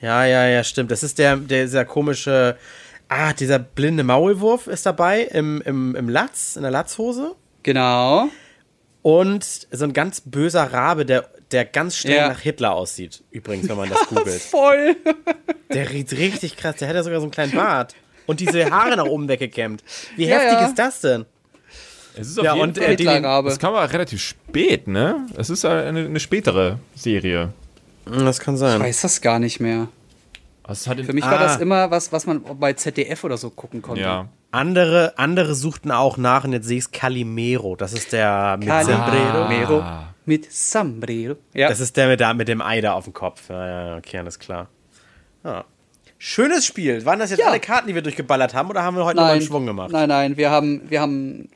Ja, 0.00 0.24
ja, 0.24 0.46
ja, 0.46 0.64
stimmt. 0.64 0.90
Das 0.90 1.02
ist 1.02 1.18
der, 1.18 1.36
der 1.36 1.64
dieser 1.64 1.84
komische, 1.84 2.56
ah, 3.08 3.32
dieser 3.32 3.58
blinde 3.58 4.02
Maulwurf 4.04 4.66
ist 4.66 4.86
dabei 4.86 5.22
im, 5.22 5.60
im, 5.62 5.94
im 5.96 6.08
Latz, 6.08 6.56
in 6.56 6.62
der 6.62 6.70
Latzhose. 6.70 7.34
Genau. 7.62 8.28
Und 9.02 9.44
so 9.70 9.84
ein 9.84 9.92
ganz 9.92 10.20
böser 10.24 10.72
Rabe, 10.72 11.04
der, 11.04 11.28
der 11.50 11.64
ganz 11.64 11.96
streng 11.96 12.14
Ja. 12.16 12.28
nach 12.28 12.40
Hitler 12.40 12.72
aussieht. 12.72 13.22
Übrigens, 13.30 13.68
wenn 13.68 13.76
man 13.76 13.88
das 13.90 14.00
googelt. 14.08 14.40
Voll. 14.42 14.96
Der 15.72 15.90
riecht 15.90 16.12
richtig 16.12 16.56
krass. 16.56 16.76
Der 16.76 16.88
hat 16.88 16.94
ja 16.94 17.02
sogar 17.02 17.18
so 17.20 17.24
einen 17.24 17.32
kleinen 17.32 17.52
Bart. 17.52 17.94
Und 18.26 18.38
diese 18.40 18.70
Haare 18.70 18.96
nach 18.96 19.06
oben 19.06 19.28
weggekämmt. 19.28 19.82
Wie 20.16 20.26
Ja, 20.26 20.36
heftig 20.38 20.60
ja. 20.60 20.66
ist 20.66 20.78
das 20.78 21.00
denn? 21.00 21.26
Es 22.14 22.28
ist 22.28 22.38
auf 22.38 22.44
Ja, 22.44 22.54
jeden 22.54 22.68
und, 22.68 22.78
Fall, 22.78 22.86
äh, 22.86 22.96
Hitlerrabe. 22.96 23.48
das 23.48 23.58
kam 23.58 23.74
aber 23.74 23.90
relativ 23.92 24.20
spät, 24.20 24.86
ne? 24.88 25.26
Es 25.36 25.48
ist 25.50 25.64
eine, 25.64 26.00
eine 26.06 26.20
spätere 26.20 26.78
Serie. 26.94 27.52
Das 28.04 28.38
kann 28.40 28.54
Ich 28.54 28.60
sein. 28.60 28.80
weiß 28.80 29.00
das 29.02 29.20
gar 29.20 29.38
nicht 29.38 29.60
mehr. 29.60 29.88
Für 30.66 31.12
mich 31.12 31.24
war 31.24 31.34
Ah. 31.40 31.42
das 31.42 31.56
immer 31.58 31.90
was, 31.90 32.12
was 32.12 32.26
man 32.26 32.42
bei 32.58 32.72
ZDF 32.72 33.24
oder 33.24 33.36
so 33.36 33.50
gucken 33.50 33.82
konnte. 33.82 34.02
ja. 34.02 34.28
Andere, 34.54 35.14
andere 35.16 35.54
suchten 35.54 35.90
auch 35.90 36.18
nach 36.18 36.44
und 36.44 36.52
jetzt 36.52 36.66
sehe 36.66 36.76
ich 36.76 36.84
es 36.84 36.90
Calimero. 36.90 37.74
Das 37.74 37.94
ist 37.94 38.12
der 38.12 38.56
mit 38.58 38.68
Calimero. 38.68 38.98
Sombrero. 39.48 39.80
Ah. 39.80 40.14
mit 40.26 40.52
Sombrero. 40.52 41.36
Ja. 41.54 41.68
Das 41.68 41.80
ist 41.80 41.96
der 41.96 42.08
mit, 42.08 42.20
der 42.20 42.34
mit 42.34 42.48
dem 42.48 42.60
Ei 42.60 42.80
da 42.82 42.92
auf 42.92 43.04
dem 43.04 43.14
Kopf. 43.14 43.48
Ja, 43.48 43.66
ja, 43.88 43.96
okay, 43.96 44.18
alles 44.18 44.38
klar. 44.38 44.68
Ja. 45.42 45.64
Schönes 46.18 46.66
Spiel. 46.66 47.04
Waren 47.06 47.18
das 47.18 47.30
jetzt 47.30 47.40
Ja. 47.40 47.46
alle 47.46 47.60
Karten, 47.60 47.88
die 47.88 47.94
wir 47.94 48.02
durchgeballert 48.02 48.52
haben, 48.54 48.68
oder 48.70 48.82
haben 48.82 48.96
wir 48.96 49.04
heute 49.06 49.16
noch 49.16 49.24
mal 49.24 49.32
einen 49.32 49.42
Schwung 49.42 49.64
gemacht? 49.66 49.90
Nein, 49.90 50.08
nein, 50.10 50.36
wir 50.36 50.50
haben, 50.50 50.82
wir 50.88 51.00
haben 51.00 51.48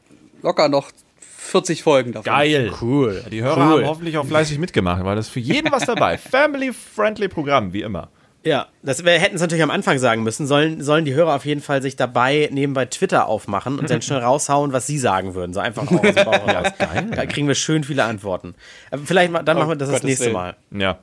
locker 0.43 0.69
noch 0.69 0.91
40 1.19 1.83
Folgen 1.83 2.13
davon. 2.13 2.25
Geil. 2.25 2.73
Cool. 2.81 3.25
Die 3.31 3.43
Hörer 3.43 3.57
cool. 3.57 3.83
haben 3.83 3.87
hoffentlich 3.87 4.19
auch 4.19 4.27
fleißig 4.27 4.59
mitgemacht, 4.59 5.05
weil 5.05 5.17
das 5.17 5.27
ist 5.27 5.33
für 5.33 5.41
jeden 5.41 5.71
was 5.71 5.85
dabei. 5.87 6.19
Family-friendly 6.31 7.29
Programm, 7.29 7.73
wie 7.73 7.83
immer. 7.83 8.09
Ja, 8.47 8.69
das 8.83 9.05
wir 9.05 9.13
hätten 9.13 9.35
es 9.35 9.41
natürlich 9.41 9.65
am 9.65 9.73
Anfang 9.73 9.99
sagen 9.99 10.23
müssen. 10.23 10.47
Sollen, 10.47 10.81
sollen 10.81 11.05
die 11.05 11.15
Hörer 11.15 11.35
auf 11.35 11.45
jeden 11.45 11.61
Fall 11.61 11.83
sich 11.83 11.97
dabei 11.97 12.49
nebenbei 12.53 12.85
Twitter 12.85 13.27
aufmachen 13.27 13.79
und 13.79 13.91
dann 13.91 14.03
schnell 14.03 14.21
raushauen, 14.21 14.73
was 14.73 14.87
sie 14.87 14.99
sagen 14.99 15.35
würden. 15.35 15.53
So 15.53 15.59
einfach 15.59 15.83
auch 15.83 15.93
aus 15.93 16.15
dem 16.15 16.25
Bauch. 16.25 16.37
Da 17.17 17.27
kriegen 17.27 17.49
wir 17.49 17.57
schön 17.57 17.83
viele 17.83 18.05
Antworten. 18.05 18.55
Aber 18.93 19.03
vielleicht 19.05 19.35
dann 19.35 19.59
machen 19.59 19.71
wir 19.71 19.77
das 19.77 19.89
das 19.89 19.97
Gottes 19.97 20.05
nächste 20.05 20.27
Willen. 20.27 20.35
Mal. 20.35 20.57
Ja. 20.71 20.99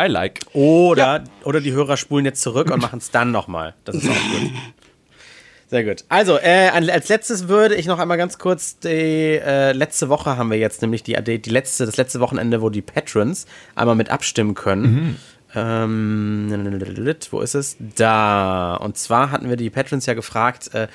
I 0.00 0.08
like. 0.08 0.40
Oder, 0.52 1.24
oder 1.44 1.60
die 1.60 1.72
Hörer 1.72 1.96
spulen 1.96 2.24
jetzt 2.24 2.42
zurück 2.42 2.70
und 2.70 2.80
machen 2.82 2.98
es 2.98 3.12
dann 3.12 3.30
nochmal. 3.30 3.74
Das 3.84 3.94
ist 3.94 4.08
auch 4.08 4.12
gut. 4.12 4.50
Sehr 5.68 5.84
gut. 5.84 6.04
Also, 6.08 6.38
äh, 6.38 6.68
als 6.68 7.08
letztes 7.08 7.48
würde 7.48 7.74
ich 7.74 7.86
noch 7.86 7.98
einmal 7.98 8.16
ganz 8.16 8.38
kurz 8.38 8.78
die 8.78 8.88
äh, 8.88 9.72
letzte 9.72 10.08
Woche 10.08 10.36
haben 10.36 10.50
wir 10.50 10.58
jetzt 10.58 10.80
nämlich 10.80 11.02
die, 11.02 11.14
die, 11.24 11.42
die 11.42 11.50
letzte, 11.50 11.86
das 11.86 11.96
letzte 11.96 12.20
Wochenende, 12.20 12.62
wo 12.62 12.70
die 12.70 12.82
Patrons 12.82 13.46
einmal 13.74 13.96
mit 13.96 14.10
abstimmen 14.10 14.54
können. 14.54 15.18
Ähm, 15.54 16.50
wo 17.30 17.40
ist 17.40 17.54
es? 17.54 17.76
Da. 17.96 18.74
Und 18.74 18.96
zwar 18.98 19.30
hatten 19.30 19.48
wir 19.48 19.56
die 19.56 19.70
Patrons 19.70 20.06
ja 20.06 20.14
gefragt, 20.14 20.72
äh, 20.74 20.86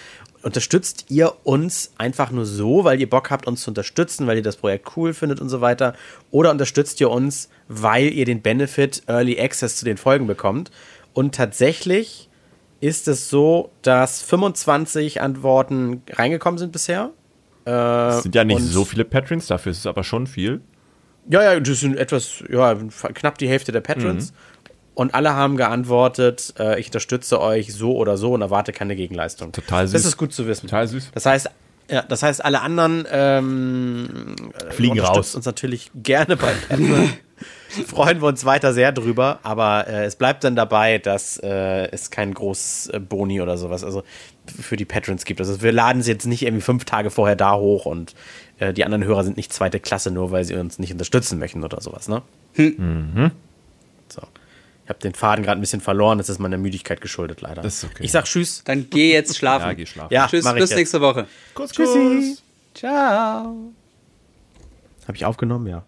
unterstützt 0.43 1.05
ihr 1.09 1.33
uns 1.43 1.91
einfach 1.97 2.31
nur 2.31 2.45
so, 2.45 2.83
weil 2.83 2.99
ihr 2.99 3.09
Bock 3.09 3.29
habt, 3.29 3.47
uns 3.47 3.63
zu 3.63 3.71
unterstützen, 3.71 4.27
weil 4.27 4.37
ihr 4.37 4.43
das 4.43 4.57
Projekt 4.57 4.95
cool 4.95 5.13
findet 5.13 5.41
und 5.41 5.49
so 5.49 5.61
weiter? 5.61 5.95
Oder 6.31 6.51
unterstützt 6.51 7.01
ihr 7.01 7.09
uns, 7.09 7.49
weil 7.67 8.07
ihr 8.13 8.25
den 8.25 8.41
Benefit 8.41 9.03
Early 9.07 9.39
Access 9.39 9.77
zu 9.77 9.85
den 9.85 9.97
Folgen 9.97 10.27
bekommt? 10.27 10.71
Und 11.13 11.35
tatsächlich 11.35 12.29
ist 12.81 13.07
es 13.07 13.29
so, 13.29 13.71
dass 13.83 14.21
25 14.23 15.21
Antworten 15.21 16.01
reingekommen 16.11 16.57
sind 16.57 16.71
bisher. 16.71 17.11
Äh, 17.65 17.71
es 17.71 18.23
sind 18.23 18.35
ja 18.35 18.43
nicht 18.43 18.61
so 18.61 18.83
viele 18.83 19.05
Patrons, 19.05 19.47
dafür 19.47 19.71
ist 19.71 19.79
es 19.79 19.85
aber 19.85 20.03
schon 20.03 20.27
viel. 20.27 20.61
Ja, 21.29 21.43
ja, 21.43 21.59
das 21.59 21.79
sind 21.79 21.97
etwas, 21.97 22.43
ja, 22.49 22.75
knapp 23.13 23.37
die 23.37 23.47
Hälfte 23.47 23.71
der 23.71 23.81
Patrons. 23.81 24.31
Mhm. 24.31 24.35
Und 24.93 25.15
alle 25.15 25.33
haben 25.33 25.55
geantwortet, 25.55 26.53
äh, 26.59 26.79
ich 26.79 26.87
unterstütze 26.87 27.39
euch 27.39 27.73
so 27.73 27.95
oder 27.95 28.17
so 28.17 28.33
und 28.33 28.41
erwarte 28.41 28.73
keine 28.73 28.95
Gegenleistung. 28.95 29.51
Total 29.51 29.87
süß. 29.87 29.93
Das 29.93 30.05
ist 30.05 30.17
gut 30.17 30.33
zu 30.33 30.47
wissen. 30.47 30.67
Total 30.67 30.87
süß. 30.87 31.11
Das 31.13 31.25
heißt, 31.25 31.49
ja, 31.89 32.01
das 32.01 32.23
heißt, 32.23 32.43
alle 32.43 32.61
anderen 32.61 33.05
ähm, 33.11 34.35
fliegen 34.69 34.99
raus. 34.99 35.35
uns 35.35 35.45
natürlich 35.45 35.91
gerne 35.95 36.35
bei 36.35 36.53
Patreon. 36.67 37.13
Freuen 37.87 38.21
wir 38.21 38.27
uns 38.27 38.45
weiter 38.45 38.73
sehr 38.73 38.91
drüber, 38.91 39.39
aber 39.43 39.87
äh, 39.87 40.05
es 40.05 40.15
bleibt 40.15 40.43
dann 40.43 40.55
dabei, 40.55 40.97
dass 40.97 41.37
äh, 41.37 41.89
es 41.91 42.11
kein 42.11 42.33
großes 42.33 42.87
äh, 42.87 42.99
Boni 42.99 43.41
oder 43.41 43.57
sowas 43.57 43.83
also 43.83 44.03
für 44.45 44.75
die 44.75 44.85
Patrons 44.85 45.23
gibt. 45.25 45.39
Also 45.39 45.61
wir 45.61 45.71
laden 45.71 46.01
sie 46.01 46.11
jetzt 46.11 46.25
nicht 46.25 46.43
irgendwie 46.43 46.61
fünf 46.63 46.85
Tage 46.85 47.11
vorher 47.11 47.35
da 47.35 47.55
hoch 47.55 47.85
und 47.85 48.13
äh, 48.59 48.73
die 48.73 48.83
anderen 48.83 49.03
Hörer 49.03 49.23
sind 49.23 49.37
nicht 49.37 49.53
zweite 49.53 49.79
Klasse, 49.79 50.11
nur 50.11 50.31
weil 50.31 50.43
sie 50.43 50.55
uns 50.55 50.79
nicht 50.79 50.91
unterstützen 50.91 51.39
möchten 51.39 51.63
oder 51.63 51.79
sowas, 51.81 52.09
ne? 52.09 52.21
Hm. 52.53 53.13
Mhm. 53.13 53.31
So 54.09 54.21
habe 54.91 54.99
den 54.99 55.15
Faden 55.15 55.43
gerade 55.43 55.59
ein 55.59 55.61
bisschen 55.61 55.81
verloren. 55.81 56.19
Das 56.19 56.29
ist 56.29 56.39
meiner 56.39 56.57
Müdigkeit 56.57 57.01
geschuldet, 57.01 57.41
leider. 57.41 57.63
Das 57.63 57.83
ist 57.83 57.83
okay. 57.85 58.03
Ich 58.03 58.11
sag 58.11 58.25
Tschüss. 58.25 58.63
Dann 58.63 58.89
geh 58.89 59.11
jetzt 59.11 59.35
schlafen. 59.35 59.67
Ja, 59.67 59.73
geh 59.73 59.85
schlafen. 59.85 60.13
Ja, 60.13 60.27
tschüss, 60.27 60.53
bis 60.53 60.75
nächste 60.75 61.01
Woche. 61.01 61.27
Kuss, 61.55 61.71
Tschüssi. 61.71 62.37
Ciao. 62.75 63.71
Habe 65.07 65.15
ich 65.15 65.25
aufgenommen? 65.25 65.67
Ja. 65.67 65.83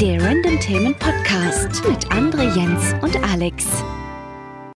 Der 0.00 0.20
Random 0.20 0.58
Themen 0.58 0.94
Podcast 0.96 1.82
mit 1.88 2.06
André 2.10 2.54
Jens 2.56 2.94
und 3.02 3.16
Alex. 3.24 3.64